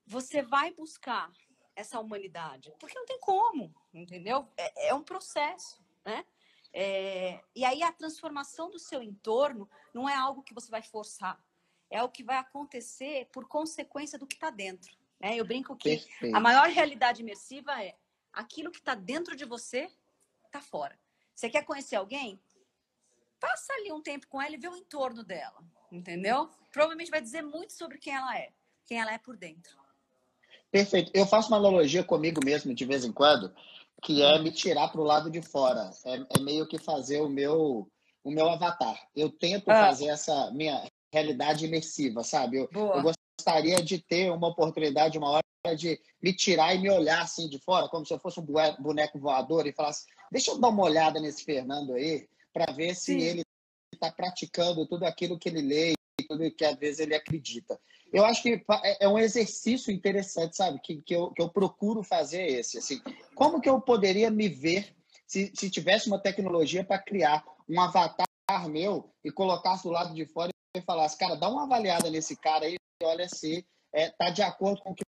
você 0.06 0.42
vai 0.42 0.72
buscar 0.72 1.32
essa 1.76 2.00
humanidade, 2.00 2.74
porque 2.80 2.98
não 2.98 3.06
tem 3.06 3.20
como, 3.20 3.74
entendeu? 3.94 4.48
É, 4.58 4.90
é 4.90 4.94
um 4.94 5.04
processo, 5.04 5.84
né? 6.06 6.26
É, 6.76 7.44
e 7.56 7.64
aí 7.64 7.84
a 7.84 7.92
transformação 7.92 8.70
do 8.72 8.80
seu 8.80 9.04
entorno 9.04 9.70
não 9.94 10.10
é 10.10 10.16
algo 10.16 10.42
que 10.42 10.56
você 10.56 10.72
vai 10.72 10.82
forçar, 10.82 11.40
é 11.90 12.02
o 12.02 12.10
que 12.10 12.24
vai 12.24 12.38
acontecer 12.38 13.28
por 13.32 13.48
consequência 13.48 14.18
do 14.18 14.26
que 14.26 14.36
está 14.36 14.50
dentro. 14.50 14.92
Né? 15.20 15.36
Eu 15.36 15.46
brinco 15.46 15.76
que 15.76 15.98
Perfeito. 15.98 16.36
a 16.36 16.40
maior 16.40 16.68
realidade 16.68 17.22
imersiva 17.22 17.82
é 17.84 17.96
aquilo 18.32 18.72
que 18.72 18.80
está 18.80 18.96
dentro 18.96 19.36
de 19.36 19.46
você 19.46 19.92
está 20.46 20.60
fora. 20.60 21.00
Você 21.36 21.50
quer 21.50 21.64
conhecer 21.64 21.96
alguém? 21.96 22.40
Passa 23.44 23.74
ali 23.74 23.92
um 23.92 24.02
tempo 24.02 24.26
com 24.30 24.42
ela 24.42 24.56
e 24.56 24.58
vê 24.58 24.70
o 24.70 24.78
entorno 24.78 25.22
dela, 25.22 25.62
entendeu? 25.92 26.50
Provavelmente 26.72 27.12
vai 27.12 27.20
dizer 27.20 27.42
muito 27.42 27.74
sobre 27.74 27.98
quem 27.98 28.16
ela 28.16 28.38
é, 28.38 28.52
quem 28.86 29.02
ela 29.02 29.12
é 29.12 29.18
por 29.18 29.36
dentro. 29.36 29.78
Perfeito. 30.72 31.12
Eu 31.14 31.28
faço 31.28 31.50
uma 31.50 31.58
analogia 31.58 32.06
comigo 32.06 32.40
mesmo 32.42 32.74
de 32.74 32.86
vez 32.86 33.04
em 33.04 33.12
quando, 33.12 33.54
que 34.02 34.24
é 34.24 34.40
me 34.40 34.50
tirar 34.50 34.88
para 34.88 35.02
o 35.02 35.04
lado 35.04 35.30
de 35.30 35.42
fora. 35.42 35.92
É, 36.06 36.16
é, 36.38 36.40
meio 36.40 36.66
que 36.66 36.78
fazer 36.78 37.20
o 37.20 37.28
meu 37.28 37.92
o 38.24 38.32
meu 38.32 38.48
avatar. 38.48 38.98
Eu 39.14 39.30
tento 39.30 39.70
ah. 39.70 39.88
fazer 39.88 40.08
essa 40.08 40.50
minha 40.52 40.82
realidade 41.12 41.66
imersiva, 41.66 42.24
sabe? 42.24 42.60
Eu, 42.60 42.70
eu, 42.72 43.04
gostaria 43.04 43.76
de 43.84 44.00
ter 44.00 44.32
uma 44.32 44.48
oportunidade, 44.48 45.18
uma 45.18 45.32
hora 45.32 45.76
de 45.76 46.00
me 46.22 46.34
tirar 46.34 46.74
e 46.74 46.80
me 46.80 46.90
olhar 46.90 47.22
assim 47.22 47.50
de 47.50 47.60
fora, 47.60 47.90
como 47.90 48.06
se 48.06 48.14
eu 48.14 48.20
fosse 48.20 48.40
um 48.40 48.46
boneco 48.80 49.20
voador 49.20 49.68
e 49.68 49.74
falasse: 49.74 50.06
deixa 50.32 50.52
eu 50.52 50.60
dar 50.62 50.70
uma 50.70 50.84
olhada 50.84 51.20
nesse 51.20 51.44
Fernando 51.44 51.94
aí, 51.94 52.26
para 52.54 52.72
ver 52.72 52.96
se 52.96 53.14
Sim. 53.14 53.20
ele 53.20 53.44
está 53.94 54.12
praticando 54.12 54.88
tudo 54.88 55.06
aquilo 55.06 55.38
que 55.38 55.50
ele 55.50 55.62
lê 55.62 55.92
e 55.92 56.24
tudo 56.28 56.52
que 56.52 56.64
às 56.64 56.78
vezes 56.78 57.00
ele 57.00 57.16
acredita. 57.16 57.80
Eu 58.12 58.24
acho 58.24 58.44
que 58.44 58.64
é, 58.84 59.06
é 59.06 59.10
um 59.10 59.18
exercício 59.18 59.92
interessante, 59.92 60.56
sabe? 60.56 60.80
Que, 60.80 61.02
que, 61.02 61.16
eu, 61.16 61.32
que 61.32 61.42
eu 61.42 61.50
procuro 61.50 62.04
fazer 62.04 62.46
esse. 62.46 62.78
Assim, 62.78 63.02
como 63.34 63.60
que 63.60 63.68
eu 63.68 63.82
poderia 63.82 64.30
me 64.30 64.48
ver 64.48 64.96
se, 65.26 65.52
se 65.56 65.70
tivesse 65.70 66.08
uma 66.08 66.20
tecnologia 66.20 66.84
para 66.84 67.00
criar 67.00 67.44
um 67.68 67.82
avatar 67.82 68.28
meu 68.70 69.12
e 69.24 69.32
colocasse 69.32 69.84
do 69.84 69.90
lado 69.90 70.14
de 70.14 70.26
fora 70.28 70.52
e 70.76 70.82
falasse, 70.82 71.18
cara, 71.18 71.36
dá 71.36 71.50
uma 71.50 71.64
avaliada 71.64 72.10
nesse 72.10 72.36
cara 72.36 72.66
aí, 72.66 72.76
olha 73.02 73.28
se 73.28 73.66
é, 73.92 74.10
tá 74.10 74.30
de 74.30 74.42
acordo 74.42 74.82
com 74.82 74.92
o 74.92 74.96
que 74.96 75.04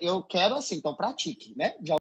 eu 0.00 0.22
quero 0.22 0.56
assim, 0.56 0.76
então 0.76 0.94
pratique, 0.94 1.56
né? 1.56 1.76
De 1.80 1.92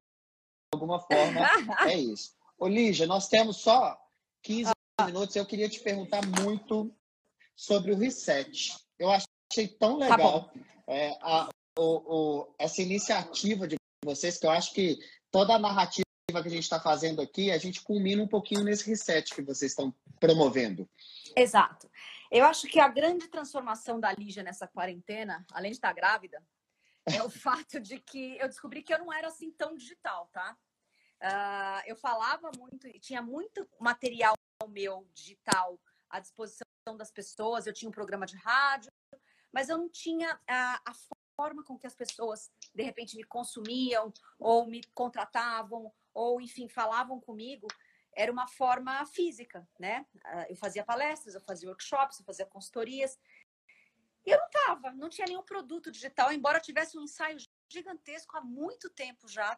alguma 0.73 0.99
forma, 0.99 1.39
é 1.89 1.97
isso. 1.97 2.35
Ô, 2.57 2.67
Lígia, 2.67 3.07
nós 3.07 3.27
temos 3.27 3.57
só 3.57 3.97
15 4.43 4.71
ah. 4.99 5.05
minutos. 5.05 5.35
Eu 5.35 5.45
queria 5.45 5.69
te 5.69 5.79
perguntar 5.79 6.21
muito 6.25 6.93
sobre 7.55 7.91
o 7.91 7.97
reset. 7.97 8.75
Eu 8.97 9.09
achei 9.09 9.67
tão 9.67 9.99
tá 9.99 10.09
legal 10.09 10.43
tá 10.45 10.53
é, 10.87 11.17
a, 11.21 11.49
o, 11.77 11.83
o, 11.83 12.55
essa 12.59 12.81
iniciativa 12.81 13.67
de 13.67 13.75
vocês, 14.03 14.37
que 14.37 14.45
eu 14.45 14.51
acho 14.51 14.73
que 14.73 14.99
toda 15.31 15.55
a 15.55 15.59
narrativa 15.59 16.05
que 16.27 16.47
a 16.47 16.49
gente 16.49 16.63
está 16.63 16.79
fazendo 16.79 17.21
aqui, 17.21 17.51
a 17.51 17.57
gente 17.57 17.81
culmina 17.81 18.23
um 18.23 18.27
pouquinho 18.27 18.63
nesse 18.63 18.87
reset 18.89 19.33
que 19.33 19.41
vocês 19.41 19.71
estão 19.71 19.93
promovendo. 20.19 20.89
Exato. 21.35 21.89
Eu 22.29 22.45
acho 22.45 22.67
que 22.67 22.79
a 22.79 22.87
grande 22.87 23.27
transformação 23.27 23.99
da 23.99 24.13
Lígia 24.13 24.43
nessa 24.43 24.67
quarentena, 24.67 25.45
além 25.51 25.71
de 25.71 25.77
estar 25.77 25.93
grávida, 25.93 26.41
é 27.05 27.21
o 27.23 27.29
fato 27.29 27.79
de 27.79 27.99
que 27.99 28.37
eu 28.39 28.47
descobri 28.47 28.81
que 28.81 28.93
eu 28.93 28.99
não 28.99 29.11
era 29.11 29.27
assim 29.27 29.51
tão 29.51 29.75
digital, 29.75 30.29
tá? 30.31 30.57
Uh, 31.21 31.81
eu 31.85 31.95
falava 31.95 32.49
muito 32.57 32.87
e 32.87 32.99
tinha 32.99 33.21
muito 33.21 33.67
material 33.79 34.35
meu 34.67 35.07
digital 35.13 35.79
à 36.09 36.19
disposição 36.19 36.65
das 36.97 37.11
pessoas. 37.11 37.65
Eu 37.65 37.73
tinha 37.73 37.89
um 37.89 37.93
programa 37.93 38.25
de 38.25 38.35
rádio, 38.35 38.91
mas 39.51 39.69
eu 39.69 39.77
não 39.77 39.89
tinha 39.89 40.39
a, 40.47 40.81
a 40.85 40.93
forma 41.35 41.63
com 41.63 41.77
que 41.77 41.87
as 41.87 41.95
pessoas 41.95 42.51
de 42.73 42.83
repente 42.83 43.15
me 43.15 43.23
consumiam 43.23 44.11
ou 44.39 44.67
me 44.67 44.83
contratavam 44.93 45.91
ou 46.13 46.41
enfim 46.41 46.67
falavam 46.67 47.19
comigo 47.19 47.67
era 48.13 48.31
uma 48.31 48.47
forma 48.47 49.05
física, 49.05 49.67
né? 49.79 50.05
Ah, 50.25 50.45
eu 50.49 50.55
fazia 50.55 50.83
palestras, 50.83 51.33
eu 51.33 51.41
fazia 51.41 51.69
workshops, 51.69 52.19
eu 52.19 52.25
fazia 52.25 52.45
consultorias. 52.45 53.17
E 54.25 54.31
eu 54.31 54.37
não 54.37 54.45
estava, 54.47 54.91
não 54.91 55.09
tinha 55.09 55.25
nenhum 55.25 55.43
produto 55.43 55.89
digital, 55.89 56.31
embora 56.31 56.59
tivesse 56.59 56.97
um 56.97 57.03
ensaio 57.03 57.37
gigantesco 57.69 58.37
há 58.37 58.41
muito 58.41 58.89
tempo 58.89 59.27
já 59.27 59.55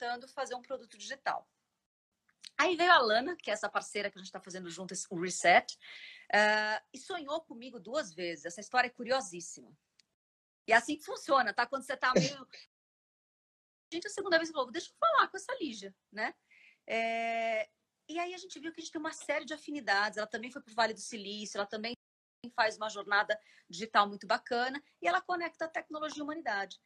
tentando 0.00 0.26
fazer 0.28 0.54
um 0.54 0.62
produto 0.62 0.96
digital. 0.96 1.46
Aí 2.58 2.74
veio 2.76 2.92
a 2.92 2.98
Lana, 2.98 3.36
que 3.36 3.50
é 3.50 3.52
essa 3.52 3.68
parceira 3.68 4.10
que 4.10 4.18
a 4.18 4.20
gente 4.20 4.28
está 4.28 4.40
fazendo 4.40 4.70
junto, 4.70 4.94
o 5.10 5.20
Reset, 5.20 5.74
uh, 6.32 6.86
e 6.92 6.98
sonhou 6.98 7.40
comigo 7.42 7.78
duas 7.78 8.12
vezes. 8.12 8.46
Essa 8.46 8.60
história 8.60 8.88
é 8.88 8.90
curiosíssima. 8.90 9.70
E 10.66 10.72
é 10.72 10.76
assim 10.76 10.96
que 10.96 11.04
funciona, 11.04 11.52
tá? 11.52 11.66
Quando 11.66 11.84
você 11.84 11.96
tá 11.96 12.12
meio. 12.14 12.46
Gente, 13.92 14.06
a 14.06 14.10
segunda 14.10 14.38
vez 14.38 14.50
falou, 14.50 14.70
deixa 14.70 14.90
eu 14.90 14.94
falar 14.98 15.28
com 15.28 15.36
essa 15.36 15.54
Lígia, 15.60 15.94
né? 16.12 16.34
É... 16.86 17.68
E 18.08 18.18
aí 18.18 18.34
a 18.34 18.38
gente 18.38 18.58
viu 18.58 18.72
que 18.72 18.80
a 18.80 18.82
gente 18.82 18.92
tem 18.92 19.00
uma 19.00 19.12
série 19.12 19.44
de 19.44 19.54
afinidades. 19.54 20.16
Ela 20.18 20.26
também 20.26 20.50
foi 20.50 20.62
para 20.62 20.70
o 20.70 20.74
Vale 20.74 20.94
do 20.94 21.00
Silício, 21.00 21.58
ela 21.58 21.66
também 21.66 21.94
faz 22.54 22.76
uma 22.76 22.88
jornada 22.88 23.38
digital 23.68 24.08
muito 24.08 24.26
bacana 24.26 24.82
e 25.00 25.06
ela 25.06 25.20
conecta 25.20 25.64
a 25.64 25.68
tecnologia 25.68 26.18
e 26.18 26.20
a 26.20 26.24
humanidade. 26.24 26.80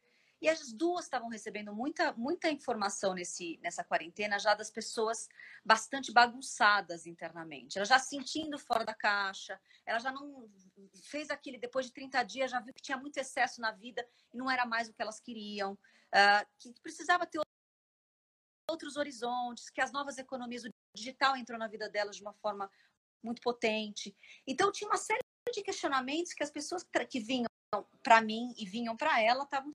E 0.45 0.47
as 0.47 0.71
duas 0.71 1.05
estavam 1.05 1.27
recebendo 1.27 1.73
muita, 1.73 2.13
muita 2.13 2.51
informação 2.51 3.15
nesse, 3.15 3.59
nessa 3.63 3.83
quarentena, 3.83 4.37
já 4.37 4.53
das 4.53 4.69
pessoas 4.69 5.27
bastante 5.65 6.11
bagunçadas 6.11 7.07
internamente. 7.07 7.79
Ela 7.79 7.85
já 7.85 7.97
se 7.97 8.09
sentindo 8.09 8.59
fora 8.59 8.85
da 8.85 8.93
caixa, 8.93 9.59
ela 9.83 9.97
já 9.97 10.11
não 10.11 10.47
fez 11.05 11.31
aquele, 11.31 11.57
depois 11.57 11.87
de 11.87 11.93
30 11.93 12.21
dias, 12.21 12.51
já 12.51 12.59
viu 12.59 12.75
que 12.75 12.83
tinha 12.83 12.95
muito 12.95 13.17
excesso 13.17 13.59
na 13.59 13.71
vida 13.71 14.07
e 14.31 14.37
não 14.37 14.51
era 14.51 14.67
mais 14.67 14.87
o 14.87 14.93
que 14.93 15.01
elas 15.01 15.19
queriam, 15.19 15.73
uh, 15.73 16.47
que 16.59 16.71
precisava 16.79 17.25
ter 17.25 17.41
outros 18.69 18.97
horizontes, 18.97 19.71
que 19.71 19.81
as 19.81 19.91
novas 19.91 20.19
economias, 20.19 20.63
o 20.63 20.69
digital 20.95 21.35
entrou 21.35 21.57
na 21.57 21.67
vida 21.67 21.89
delas 21.89 22.17
de 22.17 22.21
uma 22.21 22.33
forma 22.33 22.69
muito 23.23 23.41
potente. 23.41 24.15
Então, 24.45 24.71
tinha 24.71 24.87
uma 24.87 24.97
série 24.97 25.21
de 25.51 25.63
questionamentos 25.63 26.33
que 26.33 26.43
as 26.43 26.51
pessoas 26.51 26.85
que 27.09 27.19
vinham 27.19 27.47
para 28.03 28.21
mim 28.21 28.53
e 28.55 28.63
vinham 28.67 28.95
para 28.95 29.19
ela 29.19 29.43
estavam 29.43 29.73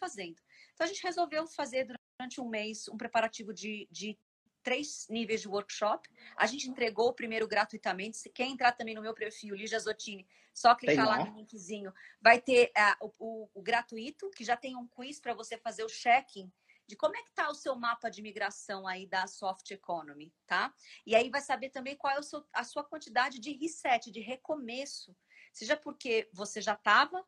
fazendo. 0.00 0.40
Então, 0.72 0.84
a 0.84 0.88
gente 0.88 1.02
resolveu 1.02 1.46
fazer 1.46 1.86
durante 2.18 2.40
um 2.40 2.48
mês 2.48 2.88
um 2.88 2.96
preparativo 2.96 3.52
de, 3.54 3.86
de 3.90 4.18
três 4.62 5.06
níveis 5.08 5.42
de 5.42 5.48
workshop. 5.48 6.08
A 6.36 6.46
gente 6.46 6.68
entregou 6.68 7.08
o 7.08 7.14
primeiro 7.14 7.46
gratuitamente. 7.46 8.16
Se 8.16 8.30
quer 8.30 8.46
entrar 8.46 8.72
também 8.72 8.94
no 8.94 9.02
meu 9.02 9.14
perfil, 9.14 9.54
Lígia 9.54 9.78
Zottini, 9.78 10.26
só 10.52 10.74
clicar 10.74 11.06
lá. 11.06 11.18
lá 11.18 11.24
no 11.26 11.36
linkzinho. 11.36 11.92
Vai 12.20 12.40
ter 12.40 12.72
uh, 12.76 13.12
o, 13.18 13.44
o, 13.44 13.50
o, 13.54 13.62
gratuito, 13.62 14.30
que 14.30 14.44
já 14.44 14.56
tem 14.56 14.76
um 14.76 14.88
quiz 14.88 15.20
para 15.20 15.34
você 15.34 15.56
fazer 15.58 15.84
o 15.84 15.88
check-in 15.88 16.50
de 16.90 16.96
como 16.96 17.16
é 17.16 17.22
que 17.22 17.28
está 17.28 17.48
o 17.48 17.54
seu 17.54 17.76
mapa 17.76 18.10
de 18.10 18.20
migração 18.20 18.84
aí 18.84 19.06
da 19.06 19.24
soft 19.28 19.70
economy, 19.70 20.34
tá? 20.44 20.74
E 21.06 21.14
aí 21.14 21.30
vai 21.30 21.40
saber 21.40 21.70
também 21.70 21.96
qual 21.96 22.18
é 22.18 22.22
seu, 22.22 22.44
a 22.52 22.64
sua 22.64 22.82
quantidade 22.82 23.38
de 23.38 23.52
reset, 23.52 24.10
de 24.10 24.18
recomeço. 24.18 25.16
Seja 25.52 25.76
porque 25.76 26.28
você 26.32 26.60
já 26.60 26.74
estava 26.74 27.24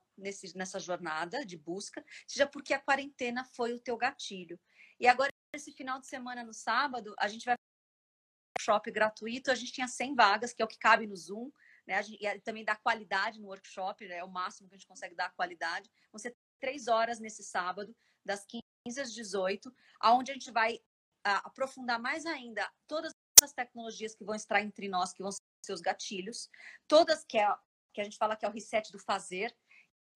nessa 0.54 0.78
jornada 0.78 1.44
de 1.44 1.56
busca, 1.56 2.04
seja 2.26 2.46
porque 2.46 2.72
a 2.72 2.80
quarentena 2.80 3.44
foi 3.44 3.72
o 3.72 3.80
teu 3.80 3.96
gatilho. 3.96 4.58
E 4.98 5.06
agora, 5.06 5.30
esse 5.54 5.72
final 5.72 6.00
de 6.00 6.06
semana, 6.06 6.44
no 6.44 6.54
sábado, 6.54 7.14
a 7.18 7.28
gente 7.28 7.44
vai 7.44 7.56
workshop 8.58 8.90
gratuito, 8.90 9.50
a 9.50 9.54
gente 9.54 9.72
tinha 9.72 9.88
100 9.88 10.14
vagas, 10.14 10.52
que 10.52 10.62
é 10.62 10.64
o 10.64 10.68
que 10.68 10.78
cabe 10.78 11.06
no 11.06 11.16
Zoom, 11.16 11.50
né? 11.86 12.02
Gente, 12.02 12.24
e 12.24 12.40
também 12.40 12.64
dá 12.64 12.76
qualidade 12.76 13.40
no 13.40 13.48
workshop, 13.48 14.06
né? 14.06 14.18
é 14.18 14.24
o 14.24 14.30
máximo 14.30 14.68
que 14.68 14.74
a 14.74 14.78
gente 14.78 14.86
consegue 14.86 15.14
dar 15.14 15.34
qualidade. 15.34 15.90
Vão 16.12 16.18
ser 16.18 16.36
três 16.60 16.86
horas 16.86 17.18
nesse 17.18 17.42
sábado, 17.42 17.94
das 18.24 18.46
15 18.46 19.00
às 19.00 19.12
18, 19.12 19.74
aonde 20.00 20.30
a 20.30 20.34
gente 20.34 20.50
vai 20.52 20.76
uh, 20.76 21.42
aprofundar 21.44 22.00
mais 22.00 22.24
ainda 22.24 22.70
todas 22.86 23.12
as 23.42 23.52
tecnologias 23.52 24.14
que 24.14 24.24
vão 24.24 24.36
estar 24.36 24.60
entre 24.60 24.88
nós, 24.88 25.12
que 25.12 25.22
vão 25.22 25.32
ser 25.32 25.72
os 25.72 25.80
gatilhos, 25.80 26.48
todas 26.86 27.24
que, 27.24 27.38
é, 27.38 27.52
que 27.92 28.00
a 28.00 28.04
gente 28.04 28.16
fala 28.16 28.36
que 28.36 28.44
é 28.44 28.48
o 28.48 28.52
reset 28.52 28.90
do 28.90 28.98
fazer, 28.98 29.54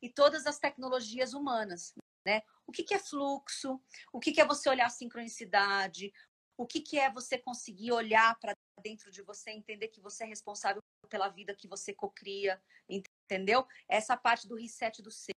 e 0.02 0.10
todas 0.10 0.46
as 0.46 0.58
tecnologias 0.58 1.32
humanas, 1.32 1.94
né? 2.24 2.42
o 2.66 2.72
que, 2.72 2.82
que 2.82 2.94
é 2.94 2.98
fluxo, 2.98 3.80
o 4.12 4.20
que, 4.20 4.32
que 4.32 4.40
é 4.40 4.46
você 4.46 4.68
olhar 4.68 4.86
a 4.86 4.90
sincronicidade, 4.90 6.12
o 6.56 6.66
que, 6.66 6.80
que 6.80 6.98
é 6.98 7.10
você 7.10 7.38
conseguir 7.38 7.92
olhar 7.92 8.38
para 8.38 8.52
dentro 8.82 9.10
de 9.10 9.22
você, 9.22 9.50
entender 9.50 9.88
que 9.88 10.00
você 10.00 10.24
é 10.24 10.26
responsável 10.26 10.80
pela 11.08 11.28
vida 11.28 11.54
que 11.54 11.68
você 11.68 11.94
cocria, 11.94 12.60
entendeu? 12.88 13.66
Essa 13.88 14.16
parte 14.16 14.48
do 14.48 14.56
reset 14.56 15.02
do 15.02 15.10
ser. 15.10 15.32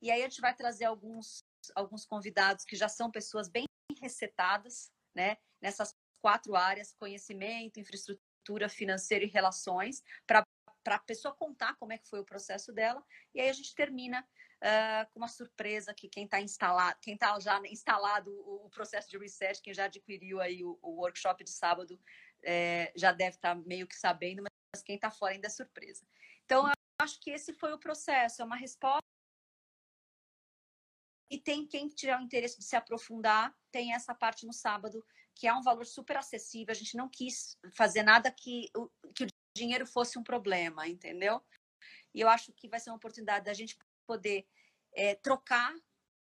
E 0.00 0.10
aí 0.10 0.22
a 0.22 0.28
gente 0.28 0.40
vai 0.40 0.54
trazer 0.54 0.84
alguns, 0.84 1.40
alguns 1.74 2.06
convidados 2.06 2.64
que 2.64 2.76
já 2.76 2.88
são 2.88 3.10
pessoas 3.10 3.48
bem 3.48 3.64
resetadas, 4.00 4.90
né? 5.14 5.36
Nessas 5.60 5.94
quatro 6.20 6.54
áreas: 6.56 6.92
conhecimento, 6.92 7.80
infraestrutura, 7.80 8.68
financeiro 8.68 9.24
e 9.24 9.28
relações, 9.28 10.02
para 10.26 10.42
a 10.96 11.00
pessoa 11.00 11.34
contar 11.34 11.74
como 11.76 11.92
é 11.92 11.98
que 11.98 12.08
foi 12.08 12.20
o 12.20 12.24
processo 12.24 12.72
dela. 12.72 13.04
E 13.34 13.40
aí 13.40 13.48
a 13.48 13.52
gente 13.52 13.74
termina 13.74 14.26
uh, 14.58 15.10
com 15.12 15.20
uma 15.20 15.28
surpresa 15.28 15.94
que 15.94 16.08
quem 16.08 16.24
está 16.24 16.40
instalado, 16.40 16.98
quem 17.00 17.14
está 17.14 17.38
já 17.40 17.60
instalado 17.66 18.30
o, 18.30 18.66
o, 18.66 18.70
processo 18.70 19.10
de 19.10 19.18
reset, 19.18 19.60
quem 19.62 19.74
já 19.74 19.84
adquiriu 19.84 20.40
aí 20.40 20.64
o, 20.64 20.78
o 20.82 21.00
workshop 21.00 21.42
de 21.44 21.50
sábado, 21.50 22.00
é, 22.42 22.92
já 22.96 23.12
deve 23.12 23.36
estar 23.36 23.54
tá 23.54 23.62
meio 23.66 23.86
que 23.86 23.96
sabendo, 23.96 24.42
mas 24.42 24.82
quem 24.82 24.96
está 24.96 25.10
fora 25.10 25.34
ainda 25.34 25.46
é 25.46 25.50
surpresa. 25.50 26.06
Então, 26.44 26.66
eu 26.66 26.72
acho 27.00 27.20
que 27.20 27.30
esse 27.30 27.52
foi 27.52 27.72
o 27.72 27.78
processo, 27.78 28.42
é 28.42 28.44
uma 28.44 28.56
resposta. 28.56 29.02
E 31.30 31.38
tem 31.38 31.66
quem 31.66 31.88
tiver 31.88 32.18
o 32.18 32.22
interesse 32.22 32.58
de 32.58 32.64
se 32.64 32.74
aprofundar, 32.74 33.54
tem 33.70 33.92
essa 33.92 34.14
parte 34.14 34.46
no 34.46 34.52
sábado, 34.52 35.04
que 35.34 35.46
é 35.46 35.52
um 35.52 35.62
valor 35.62 35.84
super 35.84 36.16
acessível. 36.16 36.72
A 36.72 36.74
gente 36.74 36.96
não 36.96 37.08
quis 37.08 37.56
fazer 37.76 38.02
nada 38.02 38.30
que, 38.30 38.70
que 39.14 39.24
o 39.24 39.28
dinheiro 39.58 39.86
fosse 39.86 40.18
um 40.18 40.22
problema, 40.22 40.88
entendeu? 40.88 41.42
E 42.14 42.20
eu 42.20 42.28
acho 42.28 42.52
que 42.52 42.68
vai 42.68 42.80
ser 42.80 42.90
uma 42.90 42.96
oportunidade 42.96 43.44
da 43.44 43.54
gente 43.54 43.76
poder 44.06 44.46
é, 44.94 45.14
trocar, 45.16 45.74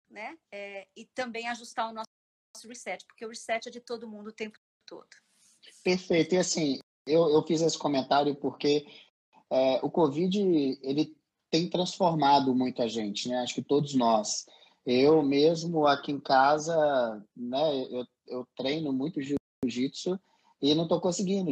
né? 0.09 0.37
É, 0.51 0.87
e 0.95 1.05
também 1.05 1.47
ajustar 1.47 1.89
o 1.89 1.93
nosso 1.93 2.67
reset, 2.67 3.05
porque 3.05 3.25
o 3.25 3.29
reset 3.29 3.67
é 3.67 3.71
de 3.71 3.79
todo 3.79 4.09
mundo 4.09 4.27
o 4.27 4.33
tempo 4.33 4.59
todo. 4.85 5.07
Perfeito. 5.83 6.35
E 6.35 6.37
assim, 6.37 6.79
eu, 7.05 7.29
eu 7.29 7.43
fiz 7.43 7.61
esse 7.61 7.77
comentário 7.77 8.35
porque 8.35 8.85
é, 9.49 9.79
o 9.83 9.89
Covid 9.89 10.37
ele 10.81 11.15
tem 11.49 11.69
transformado 11.69 12.53
muita 12.53 12.87
gente, 12.87 13.27
né? 13.27 13.39
Acho 13.39 13.55
que 13.55 13.63
todos 13.63 13.95
nós. 13.95 14.45
Eu 14.85 15.21
mesmo 15.23 15.87
aqui 15.87 16.11
em 16.11 16.19
casa, 16.19 16.75
né? 17.35 17.85
Eu, 17.89 18.05
eu 18.27 18.47
treino 18.55 18.93
muito 18.93 19.21
jiu-jitsu 19.21 20.19
e 20.61 20.75
não 20.75 20.83
estou 20.83 21.01
conseguindo. 21.01 21.51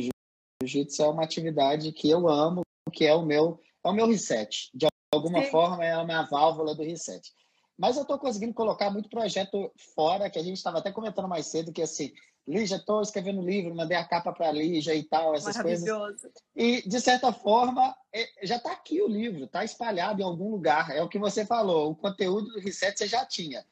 Jiu-jitsu 0.64 1.04
é 1.04 1.08
uma 1.08 1.24
atividade 1.24 1.92
que 1.92 2.10
eu 2.10 2.28
amo, 2.28 2.62
que 2.92 3.06
é 3.06 3.14
o 3.14 3.26
meu 3.26 3.60
é 3.84 3.90
o 3.90 3.94
meu 3.94 4.08
reset. 4.08 4.70
De 4.74 4.88
alguma 5.14 5.44
Sim. 5.44 5.52
forma 5.52 5.86
é 5.86 5.98
uma 5.98 6.24
válvula 6.24 6.76
do 6.76 6.84
reset. 6.84 7.32
Mas 7.78 7.96
eu 7.96 8.02
estou 8.02 8.18
conseguindo 8.18 8.54
colocar 8.54 8.90
muito 8.90 9.10
projeto 9.10 9.72
fora, 9.96 10.30
que 10.30 10.40
a 10.40 10.44
gente 10.44 10.58
estava 10.58 10.80
até 10.80 10.92
comentando 10.92 11.28
mais 11.28 11.46
cedo, 11.46 11.72
que 11.72 11.82
assim, 11.82 12.12
Lígia, 12.48 12.78
estou 12.78 13.02
escrevendo 13.02 13.42
um 13.42 13.46
livro, 13.46 13.76
mandei 13.76 13.98
a 13.98 14.06
capa 14.06 14.32
para 14.32 14.48
a 14.48 14.52
Lígia 14.52 14.96
e 14.96 15.04
tal, 15.04 15.36
essas 15.36 15.62
coisas. 15.62 15.88
E, 16.56 16.82
de 16.88 17.02
certa 17.02 17.32
forma, 17.34 17.96
é, 18.14 18.26
já 18.44 18.56
está 18.56 18.72
aqui 18.72 19.02
o 19.02 19.08
livro, 19.08 19.44
está 19.44 19.66
espalhado 19.66 20.22
em 20.22 20.26
algum 20.26 20.50
lugar. 20.50 20.90
É 20.90 21.04
o 21.04 21.10
que 21.10 21.20
você 21.20 21.46
falou, 21.46 21.92
o 21.92 21.96
conteúdo 21.96 22.50
do 22.50 22.60
Reset 22.60 22.98
você 22.98 23.06
já 23.06 23.26
tinha. 23.26 23.66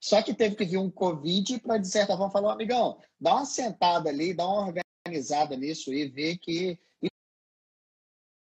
Só 0.00 0.22
que 0.22 0.32
teve 0.32 0.54
que 0.54 0.64
vir 0.64 0.78
um 0.78 0.90
Covid 0.90 1.58
para, 1.58 1.76
de 1.76 1.88
certa 1.88 2.16
forma, 2.16 2.30
falar, 2.30 2.52
amigão, 2.52 2.98
dá 3.20 3.34
uma 3.34 3.44
sentada 3.44 4.08
ali, 4.08 4.32
dá 4.32 4.48
uma 4.48 4.72
organizada 5.06 5.56
nisso 5.56 5.92
e 5.92 6.08
ver 6.08 6.38
que 6.38 6.78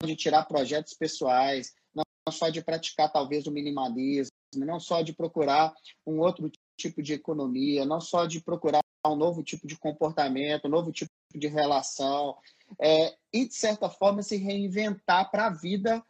de 0.06 0.16
tirar 0.18 0.44
projetos 0.44 0.94
pessoais, 0.94 1.74
não 1.96 2.04
só 2.30 2.50
de 2.50 2.62
praticar 2.62 3.10
talvez 3.12 3.48
o 3.48 3.52
minimalismo, 3.52 4.34
não 4.58 4.78
só 4.78 5.02
de 5.02 5.14
procurar 5.14 5.74
um 6.06 6.20
outro 6.20 6.52
tipo 6.78 7.02
de 7.02 7.14
economia, 7.14 7.86
não 7.86 8.02
só 8.02 8.26
de 8.26 8.42
procurar 8.42 8.82
um 9.08 9.16
novo 9.16 9.42
tipo 9.42 9.66
de 9.66 9.78
comportamento, 9.78 10.66
um 10.66 10.72
novo 10.72 10.92
tipo 10.92 11.10
de 11.34 11.48
relação, 11.48 12.38
é, 12.80 13.16
e 13.32 13.48
de 13.48 13.56
certa 13.56 13.90
forma 13.90 14.22
se 14.22 14.36
reinventar 14.36 15.32
para 15.32 15.48
a 15.48 15.50
vida 15.50 16.04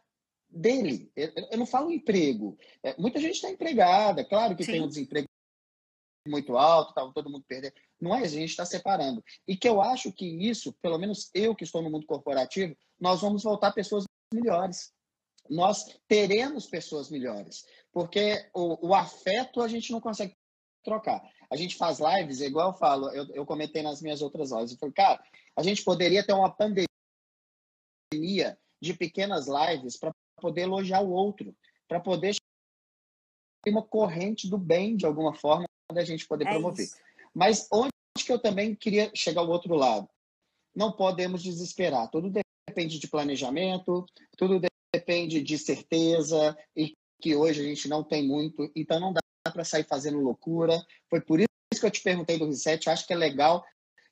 dele. 0.48 1.10
Eu 1.14 1.58
não 1.58 1.66
falo 1.66 1.92
emprego. 1.92 2.58
É, 2.82 3.00
muita 3.00 3.20
gente 3.20 3.34
está 3.34 3.48
empregada, 3.48 4.24
claro 4.24 4.56
que 4.56 4.64
Sim. 4.64 4.72
tem 4.72 4.82
um 4.82 4.88
desemprego 4.88 5.28
muito 6.26 6.56
alto, 6.56 6.94
tá, 6.94 7.06
todo 7.12 7.30
mundo 7.30 7.44
perdendo. 7.46 7.74
Não 8.00 8.14
é, 8.14 8.20
a 8.22 8.28
gente 8.28 8.50
está 8.50 8.64
separando. 8.64 9.22
E 9.46 9.56
que 9.56 9.68
eu 9.68 9.80
acho 9.80 10.12
que 10.12 10.26
isso, 10.26 10.72
pelo 10.80 10.98
menos 10.98 11.30
eu 11.34 11.54
que 11.54 11.64
estou 11.64 11.82
no 11.82 11.90
mundo 11.90 12.06
corporativo, 12.06 12.76
nós 12.98 13.20
vamos 13.20 13.42
voltar 13.42 13.72
pessoas 13.72 14.04
melhores. 14.32 14.92
Nós 15.48 15.98
teremos 16.08 16.66
pessoas 16.66 17.10
melhores. 17.10 17.64
Porque 17.92 18.48
o, 18.54 18.88
o 18.88 18.94
afeto 18.94 19.60
a 19.60 19.68
gente 19.68 19.92
não 19.92 20.00
consegue 20.00 20.34
trocar. 20.82 21.22
A 21.50 21.56
gente 21.56 21.76
faz 21.76 21.98
lives, 22.00 22.40
igual 22.40 22.70
eu 22.70 22.78
falo, 22.78 23.10
eu, 23.10 23.26
eu 23.34 23.46
comentei 23.46 23.82
nas 23.82 24.00
minhas 24.00 24.22
outras 24.22 24.50
lives. 24.50 24.72
Eu 24.72 24.78
falei, 24.78 24.94
cara, 24.94 25.22
a 25.56 25.62
gente 25.62 25.84
poderia 25.84 26.24
ter 26.24 26.32
uma 26.32 26.50
pandemia 26.50 26.88
de 28.80 28.94
pequenas 28.94 29.46
lives 29.46 29.98
para 29.98 30.12
poder 30.40 30.62
elogiar 30.62 31.00
o 31.00 31.10
outro, 31.10 31.54
para 31.88 32.00
poder 32.00 32.34
uma 33.66 33.82
corrente 33.82 34.48
do 34.48 34.58
bem 34.58 34.94
de 34.94 35.06
alguma 35.06 35.34
forma 35.34 35.64
da 35.94 36.04
gente 36.04 36.26
poder 36.26 36.46
é 36.46 36.50
promover. 36.50 36.84
Isso. 36.84 36.96
Mas 37.34 37.68
onde 37.72 37.90
que 38.16 38.32
eu 38.32 38.38
também 38.38 38.74
queria 38.74 39.10
chegar 39.14 39.40
ao 39.40 39.48
outro 39.48 39.74
lado? 39.74 40.08
Não 40.74 40.92
podemos 40.92 41.42
desesperar. 41.42 42.10
Tudo 42.10 42.32
depende 42.68 42.98
de 42.98 43.08
planejamento, 43.08 44.04
tudo 44.36 44.60
depende 44.92 45.40
de 45.42 45.58
certeza 45.58 46.56
e 46.76 46.94
que 47.20 47.34
hoje 47.34 47.60
a 47.60 47.64
gente 47.64 47.88
não 47.88 48.04
tem 48.04 48.26
muito, 48.26 48.70
então 48.76 49.00
não 49.00 49.12
dá 49.12 49.20
para 49.52 49.64
sair 49.64 49.84
fazendo 49.84 50.20
loucura. 50.20 50.84
Foi 51.08 51.20
por 51.20 51.40
isso 51.40 51.48
que 51.80 51.86
eu 51.86 51.90
te 51.90 52.02
perguntei 52.02 52.38
do 52.38 52.46
reset. 52.46 52.86
Eu 52.86 52.92
acho 52.92 53.06
que 53.06 53.12
é 53.12 53.16
legal. 53.16 53.64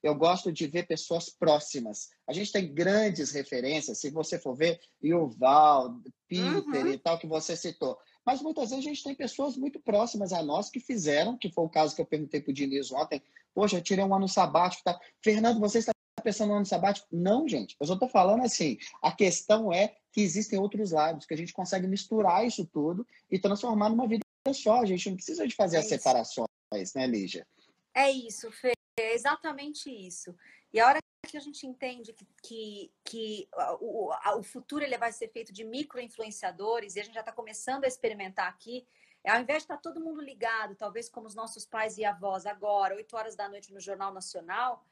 Eu 0.02 0.14
gosto 0.14 0.50
de 0.50 0.66
ver 0.66 0.86
pessoas 0.86 1.30
próximas. 1.30 2.10
A 2.26 2.32
gente 2.32 2.50
tem 2.50 2.72
grandes 2.72 3.30
referências, 3.30 3.98
se 3.98 4.10
você 4.10 4.38
for 4.38 4.56
ver, 4.56 4.80
Yuval, 5.02 6.00
Peter 6.28 6.84
uhum. 6.84 6.92
e 6.92 6.98
tal, 6.98 7.18
que 7.18 7.26
você 7.26 7.56
citou. 7.56 7.96
Mas 8.24 8.40
muitas 8.40 8.70
vezes 8.70 8.84
a 8.84 8.88
gente 8.88 9.02
tem 9.02 9.14
pessoas 9.14 9.56
muito 9.56 9.80
próximas 9.80 10.32
a 10.32 10.42
nós 10.42 10.70
que 10.70 10.78
fizeram, 10.78 11.36
que 11.36 11.50
foi 11.50 11.64
o 11.64 11.68
caso 11.68 11.94
que 11.94 12.00
eu 12.00 12.06
perguntei 12.06 12.40
para 12.40 12.50
o 12.50 12.54
Diniz 12.54 12.92
ontem. 12.92 13.22
Poxa, 13.54 13.76
eu 13.76 13.82
tirei 13.82 14.04
um 14.04 14.14
ano 14.14 14.28
sabático. 14.28 14.84
Tá? 14.84 14.98
Fernando, 15.20 15.60
você 15.60 15.78
está 15.78 15.92
pensando 16.22 16.50
no 16.50 16.56
ano 16.56 16.66
sabático? 16.66 17.08
Não, 17.10 17.48
gente. 17.48 17.76
Eu 17.80 17.86
só 17.86 17.94
estou 17.94 18.08
falando 18.08 18.42
assim. 18.44 18.78
A 19.02 19.10
questão 19.12 19.72
é 19.72 19.96
que 20.12 20.20
existem 20.20 20.58
outros 20.58 20.92
lados, 20.92 21.26
que 21.26 21.34
a 21.34 21.36
gente 21.36 21.52
consegue 21.52 21.86
misturar 21.86 22.46
isso 22.46 22.64
tudo 22.66 23.06
e 23.30 23.38
transformar 23.38 23.88
numa 23.88 24.06
vida 24.06 24.24
só. 24.52 24.80
A 24.80 24.86
gente 24.86 25.08
não 25.08 25.16
precisa 25.16 25.46
de 25.46 25.54
fazer 25.54 25.76
é 25.76 25.80
as 25.80 25.86
isso. 25.86 25.96
separações, 25.96 26.94
né, 26.94 27.06
Lígia? 27.06 27.46
É 27.94 28.10
isso, 28.10 28.50
Fê. 28.52 28.72
É 29.02 29.14
exatamente 29.14 29.90
isso. 29.90 30.34
E 30.72 30.80
a 30.80 30.86
hora 30.86 30.98
que 31.26 31.36
a 31.36 31.40
gente 31.40 31.66
entende 31.66 32.12
que, 32.12 32.26
que, 32.42 32.92
que 33.04 33.48
o, 33.80 34.12
o 34.38 34.42
futuro 34.42 34.84
ele 34.84 34.98
vai 34.98 35.12
ser 35.12 35.28
feito 35.28 35.52
de 35.52 35.64
micro-influenciadores, 35.64 36.96
e 36.96 37.00
a 37.00 37.04
gente 37.04 37.14
já 37.14 37.20
está 37.20 37.32
começando 37.32 37.84
a 37.84 37.88
experimentar 37.88 38.48
aqui, 38.48 38.86
é, 39.24 39.30
ao 39.30 39.40
invés 39.40 39.58
de 39.58 39.64
estar 39.64 39.76
tá 39.76 39.82
todo 39.82 40.00
mundo 40.00 40.20
ligado, 40.20 40.74
talvez 40.74 41.08
como 41.08 41.26
os 41.26 41.34
nossos 41.34 41.64
pais 41.64 41.96
e 41.96 42.04
avós 42.04 42.44
agora, 42.44 42.96
8 42.96 43.16
horas 43.16 43.36
da 43.36 43.48
noite 43.48 43.72
no 43.72 43.80
Jornal 43.80 44.12
Nacional, 44.12 44.84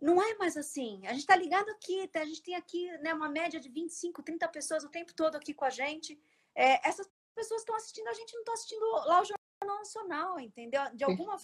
não 0.00 0.22
é 0.22 0.34
mais 0.34 0.56
assim. 0.56 1.06
A 1.06 1.10
gente 1.10 1.20
está 1.20 1.36
ligado 1.36 1.70
aqui, 1.70 2.06
tá? 2.08 2.20
a 2.20 2.26
gente 2.26 2.42
tem 2.42 2.54
aqui 2.54 2.90
né, 2.98 3.14
uma 3.14 3.28
média 3.28 3.58
de 3.58 3.70
25, 3.70 4.22
30 4.22 4.48
pessoas 4.48 4.84
o 4.84 4.90
tempo 4.90 5.14
todo 5.14 5.36
aqui 5.36 5.54
com 5.54 5.64
a 5.64 5.70
gente. 5.70 6.20
É, 6.54 6.86
essas 6.86 7.08
pessoas 7.34 7.62
estão 7.62 7.74
assistindo, 7.74 8.08
a 8.08 8.12
gente 8.12 8.34
não 8.34 8.40
está 8.40 8.52
assistindo 8.52 8.84
lá 8.84 9.22
o 9.22 9.24
Jornal 9.24 9.43
Nacional, 9.62 10.40
entendeu? 10.40 10.82
De 10.94 11.04
alguma 11.04 11.36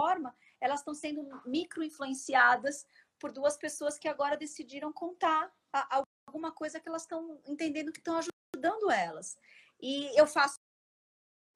forma, 0.00 0.34
elas 0.60 0.80
estão 0.80 0.94
sendo 0.94 1.26
micro-influenciadas 1.44 2.86
por 3.18 3.32
duas 3.32 3.56
pessoas 3.56 3.98
que 3.98 4.08
agora 4.08 4.36
decidiram 4.36 4.92
contar 4.92 5.52
a, 5.72 5.98
a 5.98 6.02
alguma 6.26 6.52
coisa 6.52 6.78
que 6.78 6.88
elas 6.88 7.02
estão 7.02 7.40
entendendo 7.46 7.92
que 7.92 7.98
estão 7.98 8.18
ajudando 8.18 8.90
elas. 8.90 9.36
E 9.80 10.18
eu 10.18 10.26
faço 10.26 10.56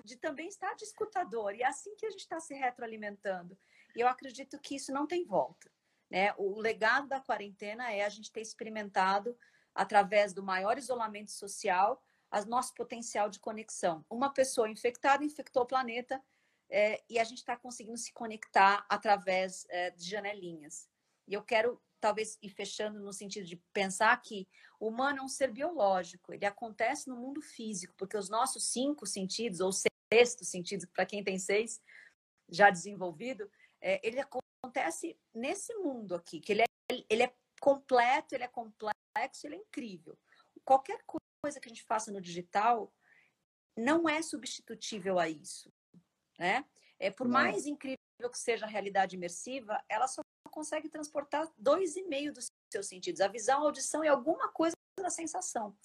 de 0.05 0.17
também 0.17 0.49
estar 0.49 0.75
de 0.75 0.85
escutador, 0.85 1.55
e 1.55 1.63
é 1.63 1.67
assim 1.67 1.95
que 1.95 2.07
a 2.07 2.11
gente 2.11 2.21
está 2.21 2.41
se 2.41 2.55
retroalimentando. 2.55 3.57
E 3.95 4.01
eu 4.01 4.09
acredito 4.09 4.59
que 4.59 4.75
isso 4.75 4.93
não 4.93 5.07
tem 5.07 5.25
volta. 5.25 5.71
Né? 6.11 6.35
O 6.37 6.59
legado 6.59 7.07
da 7.07 7.21
quarentena 7.21 7.93
é 7.93 8.05
a 8.05 8.09
gente 8.09 8.33
ter 8.33 8.41
experimentado, 8.41 9.37
através 9.75 10.35
do 10.35 10.43
maior 10.43 10.77
isolamento 10.77 11.31
social, 11.31 12.03
o 12.41 12.47
nosso 12.47 12.75
potencial 12.75 13.29
de 13.29 13.39
conexão. 13.39 14.05
Uma 14.09 14.33
pessoa 14.33 14.69
infectada 14.69 15.25
infectou 15.25 15.63
o 15.63 15.67
planeta 15.67 16.23
é, 16.71 17.03
e 17.09 17.19
a 17.19 17.25
gente 17.25 17.39
está 17.39 17.57
conseguindo 17.57 17.99
se 17.99 18.13
conectar 18.13 18.87
através 18.89 19.67
é, 19.69 19.91
de 19.91 20.09
janelinhas. 20.09 20.89
E 21.29 21.35
eu 21.35 21.43
quero, 21.43 21.81
talvez, 22.01 22.39
ir 22.41 22.49
fechando 22.49 22.99
no 23.01 23.13
sentido 23.13 23.47
de 23.47 23.57
pensar 23.73 24.17
que 24.23 24.49
o 24.81 24.89
humano 24.89 25.19
é 25.19 25.23
um 25.23 25.29
ser 25.29 25.53
biológico, 25.53 26.33
ele 26.33 26.47
acontece 26.47 27.09
no 27.09 27.17
mundo 27.17 27.41
físico, 27.41 27.95
porque 27.97 28.17
os 28.17 28.29
nossos 28.29 28.73
cinco 28.73 29.07
sentidos, 29.07 29.61
ou 29.61 29.71
sexto 29.71 30.45
sentido, 30.45 30.89
para 30.89 31.07
quem 31.07 31.23
tem 31.23 31.39
seis, 31.39 31.81
já 32.49 32.71
desenvolvido, 32.71 33.49
é, 33.81 34.01
ele 34.07 34.21
acontece 34.21 35.17
nesse 35.35 35.75
mundo 35.75 36.15
aqui, 36.15 36.41
que 36.41 36.53
ele 36.53 36.63
é, 36.63 36.67
ele 37.09 37.23
é 37.23 37.35
completo, 37.61 38.35
ele 38.35 38.45
é 38.45 38.49
complexo, 38.49 39.47
ele 39.47 39.57
é 39.57 39.59
incrível. 39.59 40.19
Qualquer 40.65 41.03
coisa 41.43 41.59
que 41.59 41.69
a 41.69 41.73
gente 41.75 41.83
faça 41.83 42.13
no 42.13 42.21
digital 42.21 42.95
não 43.77 44.09
é 44.09 44.23
substitutível 44.23 45.19
a 45.19 45.29
isso. 45.29 45.73
né? 46.39 46.65
É, 46.99 47.11
por 47.11 47.27
Não. 47.27 47.33
mais 47.33 47.67
incrível 47.67 47.99
que 48.31 48.39
seja 48.39 48.65
a 48.65 48.69
realidade 48.69 49.17
imersiva, 49.17 49.83
ela 49.89 50.07
só 50.07 50.23
consegue 50.51 50.89
transportar 50.89 51.51
dois 51.59 51.97
e 51.97 52.03
meio 52.05 52.33
dos 52.33 52.47
seus 52.73 52.87
sentidos, 52.87 53.21
a 53.21 53.29
visão, 53.29 53.61
a 53.61 53.65
audição 53.65 54.05
e 54.05 54.09
alguma 54.09 54.49
coisa 54.49 54.77
da 54.99 55.11
sensação. 55.11 55.77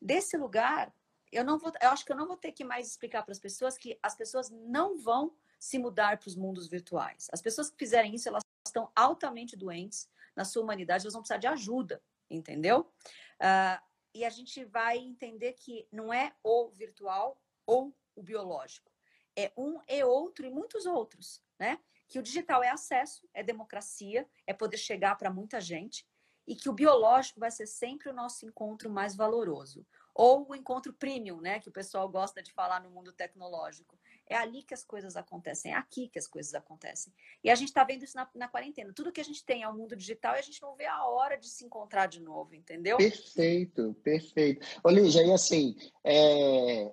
Desse 0.00 0.36
lugar, 0.36 0.92
eu 1.30 1.44
não 1.44 1.58
vou, 1.58 1.72
eu 1.80 1.90
acho 1.90 2.04
que 2.04 2.12
eu 2.12 2.16
não 2.16 2.26
vou 2.26 2.36
ter 2.36 2.52
que 2.52 2.64
mais 2.64 2.88
explicar 2.88 3.22
para 3.22 3.32
as 3.32 3.38
pessoas 3.38 3.78
que 3.78 3.98
as 4.02 4.14
pessoas 4.14 4.50
não 4.50 4.98
vão 4.98 5.34
se 5.58 5.78
mudar 5.78 6.18
para 6.18 6.28
os 6.28 6.36
mundos 6.36 6.68
virtuais. 6.68 7.28
As 7.32 7.40
pessoas 7.40 7.70
que 7.70 7.78
fizerem 7.78 8.14
isso, 8.14 8.28
elas 8.28 8.42
estão 8.66 8.90
altamente 8.94 9.56
doentes 9.56 10.08
na 10.34 10.44
sua 10.44 10.62
humanidade, 10.62 11.04
elas 11.04 11.14
vão 11.14 11.22
precisar 11.22 11.38
de 11.38 11.46
ajuda, 11.46 12.02
entendeu? 12.28 12.92
Uh, 13.40 13.80
e 14.16 14.24
a 14.24 14.30
gente 14.30 14.64
vai 14.64 14.96
entender 14.96 15.52
que 15.52 15.86
não 15.92 16.10
é 16.10 16.34
o 16.42 16.70
virtual 16.70 17.38
ou 17.66 17.94
o 18.14 18.22
biológico. 18.22 18.90
É 19.36 19.52
um 19.54 19.78
e 19.86 20.02
outro 20.02 20.46
e 20.46 20.50
muitos 20.50 20.86
outros, 20.86 21.42
né? 21.58 21.78
Que 22.08 22.18
o 22.18 22.22
digital 22.22 22.64
é 22.64 22.70
acesso, 22.70 23.28
é 23.34 23.42
democracia, 23.42 24.26
é 24.46 24.54
poder 24.54 24.78
chegar 24.78 25.16
para 25.16 25.30
muita 25.30 25.60
gente 25.60 26.08
e 26.46 26.56
que 26.56 26.70
o 26.70 26.72
biológico 26.72 27.40
vai 27.40 27.50
ser 27.50 27.66
sempre 27.66 28.08
o 28.08 28.14
nosso 28.14 28.46
encontro 28.46 28.88
mais 28.88 29.14
valoroso 29.14 29.86
ou 30.14 30.48
o 30.48 30.54
encontro 30.54 30.94
premium, 30.94 31.42
né, 31.42 31.60
que 31.60 31.68
o 31.68 31.72
pessoal 31.72 32.08
gosta 32.08 32.42
de 32.42 32.50
falar 32.52 32.80
no 32.80 32.90
mundo 32.90 33.12
tecnológico. 33.12 33.95
É 34.28 34.36
ali 34.36 34.62
que 34.62 34.74
as 34.74 34.82
coisas 34.82 35.16
acontecem, 35.16 35.72
é 35.72 35.76
aqui 35.76 36.08
que 36.08 36.18
as 36.18 36.26
coisas 36.26 36.52
acontecem. 36.54 37.12
E 37.44 37.48
a 37.48 37.54
gente 37.54 37.68
está 37.68 37.84
vendo 37.84 38.02
isso 38.02 38.16
na, 38.16 38.28
na, 38.34 38.48
quarentena. 38.48 38.92
Tudo 38.92 39.12
que 39.12 39.20
a 39.20 39.24
gente 39.24 39.44
tem 39.44 39.62
é 39.62 39.68
o 39.68 39.74
mundo 39.74 39.94
digital 39.94 40.34
e 40.34 40.38
a 40.40 40.42
gente 40.42 40.60
não 40.60 40.74
vê 40.74 40.86
a 40.86 41.06
hora 41.06 41.36
de 41.36 41.48
se 41.48 41.64
encontrar 41.64 42.06
de 42.06 42.20
novo, 42.20 42.54
entendeu? 42.54 42.96
Perfeito, 42.96 43.94
perfeito. 44.02 44.66
Olívia, 44.82 45.24
e 45.24 45.32
assim, 45.32 45.76
é, 46.02 46.92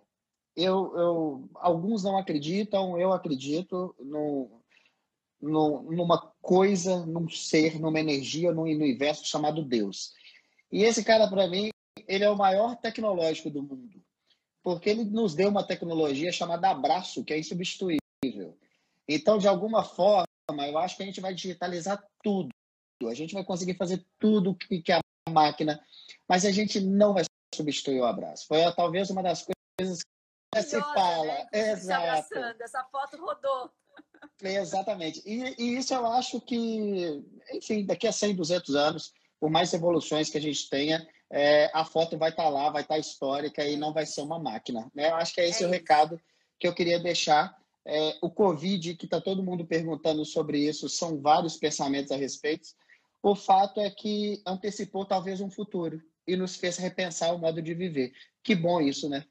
eu, 0.55 0.95
eu, 0.95 1.49
alguns 1.55 2.03
não 2.03 2.17
acreditam, 2.17 2.99
eu 2.99 3.11
acredito 3.11 3.95
no, 3.99 4.61
no, 5.41 5.91
numa 5.91 6.31
coisa, 6.41 7.05
num 7.05 7.27
ser, 7.27 7.79
numa 7.79 7.99
energia, 7.99 8.51
num 8.51 8.63
universo 8.63 9.25
chamado 9.25 9.63
Deus. 9.63 10.13
E 10.71 10.83
esse 10.83 11.03
cara, 11.03 11.27
para 11.27 11.47
mim, 11.47 11.69
ele 12.07 12.23
é 12.23 12.29
o 12.29 12.37
maior 12.37 12.75
tecnológico 12.75 13.49
do 13.49 13.63
mundo, 13.63 14.02
porque 14.63 14.89
ele 14.89 15.03
nos 15.03 15.35
deu 15.35 15.49
uma 15.49 15.63
tecnologia 15.63 16.31
chamada 16.31 16.69
abraço, 16.69 17.23
que 17.23 17.33
é 17.33 17.39
insubstituível. 17.39 18.57
Então, 19.07 19.37
de 19.37 19.47
alguma 19.47 19.83
forma, 19.83 20.25
eu 20.65 20.77
acho 20.77 20.95
que 20.95 21.03
a 21.03 21.05
gente 21.05 21.19
vai 21.19 21.33
digitalizar 21.33 22.01
tudo. 22.23 22.49
A 23.05 23.13
gente 23.13 23.33
vai 23.33 23.43
conseguir 23.43 23.75
fazer 23.75 24.03
tudo 24.17 24.55
que, 24.55 24.81
que 24.81 24.91
a 24.93 25.01
máquina, 25.29 25.83
mas 26.27 26.45
a 26.45 26.51
gente 26.51 26.79
não 26.79 27.13
vai 27.13 27.25
substituir 27.53 27.99
o 27.99 28.05
abraço. 28.05 28.47
Foi 28.47 28.59
talvez 28.73 29.09
uma 29.09 29.21
das 29.21 29.45
coisas 29.77 29.99
que 30.53 30.61
se 30.61 30.79
fala. 30.79 31.25
Né? 31.25 31.47
Exato. 31.51 32.35
Essa 32.61 32.83
foto 32.85 33.17
rodou. 33.17 33.69
Exatamente. 34.41 35.21
E, 35.25 35.55
e, 35.61 35.77
isso 35.77 35.93
eu 35.93 36.05
acho 36.07 36.39
que, 36.39 37.21
enfim, 37.53 37.85
daqui 37.85 38.07
a 38.07 38.11
100, 38.11 38.35
200 38.35 38.75
anos, 38.75 39.13
por 39.39 39.49
mais 39.49 39.73
evoluções 39.73 40.29
que 40.29 40.37
a 40.37 40.41
gente 40.41 40.69
tenha, 40.69 41.05
é, 41.31 41.69
a 41.73 41.83
foto 41.83 42.17
vai 42.17 42.29
estar 42.29 42.43
tá 42.43 42.49
lá, 42.49 42.69
vai 42.69 42.81
estar 42.81 42.95
tá 42.95 42.99
histórica 42.99 43.65
e 43.65 43.75
não 43.75 43.93
vai 43.93 44.05
ser 44.05 44.21
uma 44.21 44.39
máquina. 44.39 44.89
Né? 44.93 45.09
Eu 45.09 45.15
acho 45.15 45.33
que 45.33 45.41
é 45.41 45.47
esse 45.47 45.63
é 45.63 45.67
o 45.67 45.69
recado 45.69 46.19
que 46.59 46.67
eu 46.67 46.73
queria 46.73 46.99
deixar. 46.99 47.57
É, 47.85 48.17
o 48.21 48.29
Covid, 48.29 48.95
que 48.95 49.05
está 49.05 49.19
todo 49.19 49.43
mundo 49.43 49.65
perguntando 49.65 50.23
sobre 50.23 50.59
isso, 50.59 50.87
são 50.87 51.21
vários 51.21 51.57
pensamentos 51.57 52.11
a 52.11 52.15
respeito. 52.15 52.69
O 53.21 53.35
fato 53.35 53.79
é 53.79 53.89
que 53.89 54.41
antecipou 54.45 55.05
talvez 55.05 55.41
um 55.41 55.49
futuro 55.49 56.01
e 56.27 56.35
nos 56.35 56.55
fez 56.55 56.77
repensar 56.77 57.33
o 57.33 57.37
modo 57.37 57.61
de 57.61 57.73
viver. 57.73 58.13
Que 58.41 58.55
bom 58.55 58.81
isso, 58.81 59.09
né? 59.09 59.25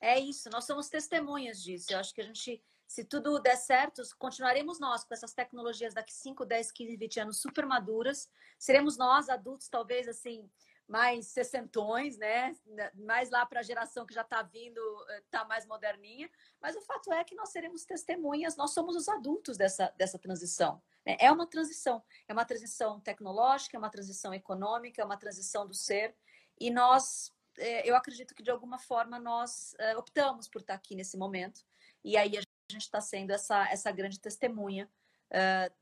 É 0.00 0.18
isso, 0.18 0.48
nós 0.50 0.64
somos 0.64 0.88
testemunhas 0.88 1.62
disso. 1.62 1.92
Eu 1.92 1.98
acho 1.98 2.14
que 2.14 2.20
a 2.20 2.24
gente, 2.24 2.62
se 2.86 3.04
tudo 3.04 3.38
der 3.40 3.56
certo, 3.56 4.02
continuaremos 4.18 4.78
nós 4.78 5.02
com 5.02 5.12
essas 5.12 5.32
tecnologias 5.32 5.94
daqui 5.94 6.12
5, 6.12 6.44
10, 6.44 6.72
15, 6.72 6.96
20 6.96 7.20
anos 7.20 7.40
super 7.40 7.66
maduras. 7.66 8.28
Seremos 8.58 8.96
nós, 8.96 9.28
adultos, 9.28 9.68
talvez 9.68 10.06
assim, 10.06 10.48
mais 10.88 11.26
sessentões, 11.26 12.16
né? 12.16 12.56
Mais 12.94 13.28
lá 13.28 13.44
para 13.44 13.60
a 13.60 13.62
geração 13.62 14.06
que 14.06 14.14
já 14.14 14.22
está 14.22 14.42
vindo, 14.42 14.80
está 15.18 15.44
mais 15.44 15.66
moderninha. 15.66 16.30
Mas 16.60 16.74
o 16.74 16.80
fato 16.80 17.12
é 17.12 17.22
que 17.22 17.34
nós 17.34 17.50
seremos 17.50 17.84
testemunhas, 17.84 18.56
nós 18.56 18.72
somos 18.72 18.96
os 18.96 19.06
adultos 19.06 19.58
dessa, 19.58 19.92
dessa 19.98 20.18
transição. 20.18 20.82
Né? 21.04 21.16
É 21.20 21.30
uma 21.30 21.46
transição, 21.46 22.02
é 22.26 22.32
uma 22.32 22.44
transição 22.44 22.98
tecnológica, 23.00 23.76
é 23.76 23.78
uma 23.78 23.90
transição 23.90 24.32
econômica, 24.32 25.02
é 25.02 25.04
uma 25.04 25.18
transição 25.18 25.66
do 25.66 25.74
ser. 25.74 26.16
E 26.58 26.70
nós, 26.70 27.34
é, 27.58 27.88
eu 27.88 27.94
acredito 27.94 28.34
que 28.34 28.42
de 28.42 28.50
alguma 28.50 28.78
forma 28.78 29.18
nós 29.18 29.74
é, 29.78 29.94
optamos 29.94 30.48
por 30.48 30.62
estar 30.62 30.74
aqui 30.74 30.94
nesse 30.94 31.18
momento. 31.18 31.66
E 32.02 32.16
aí 32.16 32.38
a 32.38 32.40
gente 32.72 32.82
está 32.82 33.00
sendo 33.00 33.30
essa, 33.30 33.68
essa 33.70 33.92
grande 33.92 34.18
testemunha 34.18 34.90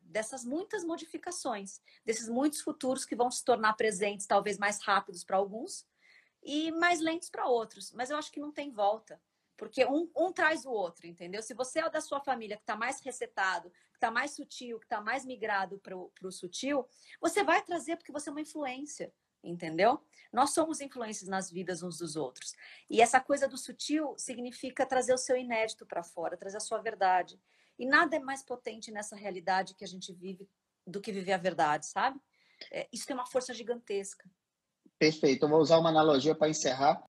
dessas 0.00 0.44
muitas 0.44 0.84
modificações, 0.84 1.80
desses 2.04 2.28
muitos 2.28 2.60
futuros 2.60 3.04
que 3.04 3.16
vão 3.16 3.30
se 3.30 3.44
tornar 3.44 3.74
presentes, 3.74 4.26
talvez 4.26 4.58
mais 4.58 4.80
rápidos 4.82 5.24
para 5.24 5.36
alguns 5.36 5.86
e 6.42 6.70
mais 6.72 7.00
lentos 7.00 7.30
para 7.30 7.46
outros. 7.46 7.92
Mas 7.92 8.10
eu 8.10 8.16
acho 8.16 8.32
que 8.32 8.40
não 8.40 8.52
tem 8.52 8.70
volta, 8.70 9.20
porque 9.56 9.84
um, 9.84 10.10
um 10.16 10.32
traz 10.32 10.64
o 10.64 10.70
outro, 10.70 11.06
entendeu? 11.06 11.42
Se 11.42 11.54
você 11.54 11.80
é 11.80 11.90
da 11.90 12.00
sua 12.00 12.20
família 12.20 12.56
que 12.56 12.62
está 12.62 12.76
mais 12.76 13.00
recetado, 13.00 13.70
que 13.70 13.96
está 13.96 14.10
mais 14.10 14.32
sutil, 14.32 14.78
que 14.78 14.86
está 14.86 15.00
mais 15.00 15.24
migrado 15.24 15.78
para 15.78 15.96
o 15.96 16.30
sutil, 16.30 16.86
você 17.20 17.42
vai 17.42 17.62
trazer 17.62 17.96
porque 17.96 18.12
você 18.12 18.28
é 18.28 18.32
uma 18.32 18.40
influência 18.40 19.12
entendeu? 19.48 20.02
Nós 20.32 20.50
somos 20.50 20.80
influências 20.80 21.28
nas 21.28 21.50
vidas 21.50 21.82
uns 21.82 21.98
dos 21.98 22.16
outros. 22.16 22.54
E 22.90 23.00
essa 23.00 23.20
coisa 23.20 23.48
do 23.48 23.56
sutil 23.56 24.14
significa 24.18 24.84
trazer 24.84 25.14
o 25.14 25.18
seu 25.18 25.36
inédito 25.36 25.86
para 25.86 26.02
fora, 26.02 26.36
trazer 26.36 26.56
a 26.56 26.60
sua 26.60 26.78
verdade. 26.78 27.40
E 27.78 27.86
nada 27.86 28.16
é 28.16 28.18
mais 28.18 28.42
potente 28.42 28.90
nessa 28.90 29.16
realidade 29.16 29.74
que 29.74 29.84
a 29.84 29.88
gente 29.88 30.12
vive 30.12 30.48
do 30.86 31.00
que 31.00 31.12
viver 31.12 31.32
a 31.32 31.38
verdade, 31.38 31.86
sabe? 31.86 32.18
É, 32.72 32.88
isso 32.92 33.06
tem 33.06 33.14
uma 33.14 33.26
força 33.26 33.52
gigantesca. 33.52 34.28
Perfeito. 34.98 35.44
Eu 35.44 35.48
vou 35.48 35.60
usar 35.60 35.78
uma 35.78 35.90
analogia 35.90 36.34
para 36.34 36.48
encerrar, 36.48 37.02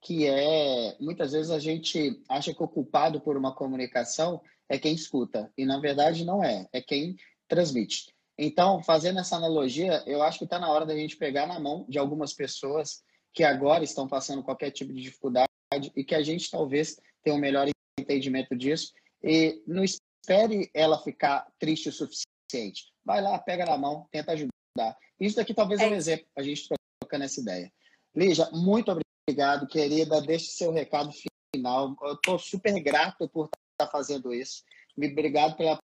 que 0.00 0.26
é 0.26 0.96
muitas 0.98 1.32
vezes 1.32 1.50
a 1.50 1.58
gente 1.58 2.20
acha 2.28 2.52
que 2.52 2.62
o 2.62 2.68
culpado 2.68 3.20
por 3.20 3.36
uma 3.36 3.54
comunicação 3.54 4.40
é 4.68 4.78
quem 4.78 4.94
escuta, 4.94 5.52
e 5.56 5.64
na 5.64 5.80
verdade 5.80 6.24
não 6.24 6.42
é, 6.42 6.66
é 6.72 6.80
quem 6.80 7.16
transmite. 7.48 8.14
Então, 8.38 8.82
fazendo 8.82 9.20
essa 9.20 9.36
analogia, 9.36 10.02
eu 10.06 10.22
acho 10.22 10.38
que 10.38 10.44
está 10.44 10.58
na 10.58 10.70
hora 10.70 10.86
da 10.86 10.96
gente 10.96 11.16
pegar 11.16 11.46
na 11.46 11.60
mão 11.60 11.84
de 11.88 11.98
algumas 11.98 12.32
pessoas 12.32 13.02
que 13.34 13.44
agora 13.44 13.84
estão 13.84 14.08
passando 14.08 14.42
qualquer 14.42 14.70
tipo 14.70 14.92
de 14.92 15.02
dificuldade 15.02 15.48
e 15.94 16.02
que 16.02 16.14
a 16.14 16.22
gente 16.22 16.50
talvez 16.50 16.96
tenha 17.22 17.36
um 17.36 17.40
melhor 17.40 17.68
entendimento 17.98 18.56
disso 18.56 18.92
e 19.22 19.62
não 19.66 19.84
espere 19.84 20.70
ela 20.74 21.02
ficar 21.02 21.46
triste 21.58 21.88
o 21.88 21.92
suficiente. 21.92 22.92
Vai 23.04 23.20
lá, 23.20 23.38
pega 23.38 23.64
na 23.64 23.76
mão, 23.76 24.06
tenta 24.10 24.32
ajudar. 24.32 24.96
Isso 25.18 25.36
daqui 25.36 25.54
talvez 25.54 25.80
é, 25.80 25.86
um 25.86 25.94
exemplo, 25.94 26.26
a 26.36 26.42
gente 26.42 26.68
trocando 27.00 27.24
essa 27.24 27.40
ideia. 27.40 27.72
Lígia, 28.14 28.48
muito 28.52 28.90
obrigado, 28.90 29.66
querida. 29.66 30.20
Deixe 30.20 30.46
seu 30.46 30.72
recado 30.72 31.10
final. 31.54 31.96
Eu 32.02 32.14
estou 32.14 32.38
super 32.38 32.78
grato 32.80 33.28
por 33.28 33.48
estar 33.72 33.90
fazendo 33.90 34.32
isso. 34.32 34.62
Obrigado 34.96 35.56
pela 35.56 35.78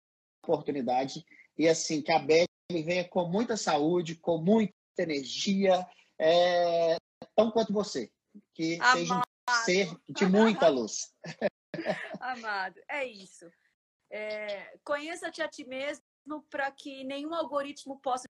oportunidade. 0.42 1.24
E 1.56 1.68
assim, 1.68 2.02
que 2.02 2.12
a 2.12 2.18
Beth 2.18 2.46
venha 2.70 3.08
com 3.08 3.28
muita 3.28 3.56
saúde, 3.56 4.16
com 4.16 4.38
muita 4.38 4.72
energia, 4.98 5.86
é, 6.18 6.96
tão 7.36 7.50
quanto 7.50 7.72
você. 7.72 8.10
Que 8.54 8.76
Amado. 8.76 8.98
seja 8.98 9.14
um 9.16 9.64
ser 9.64 9.96
de 10.08 10.26
muita 10.26 10.68
luz. 10.68 11.12
Amado, 12.20 12.80
é 12.88 13.04
isso. 13.04 13.50
É, 14.10 14.78
Conheça-te 14.84 15.42
a 15.42 15.48
ti 15.48 15.64
mesmo 15.64 16.02
para 16.50 16.70
que 16.70 17.04
nenhum 17.04 17.34
algoritmo 17.34 18.00
possa 18.00 18.28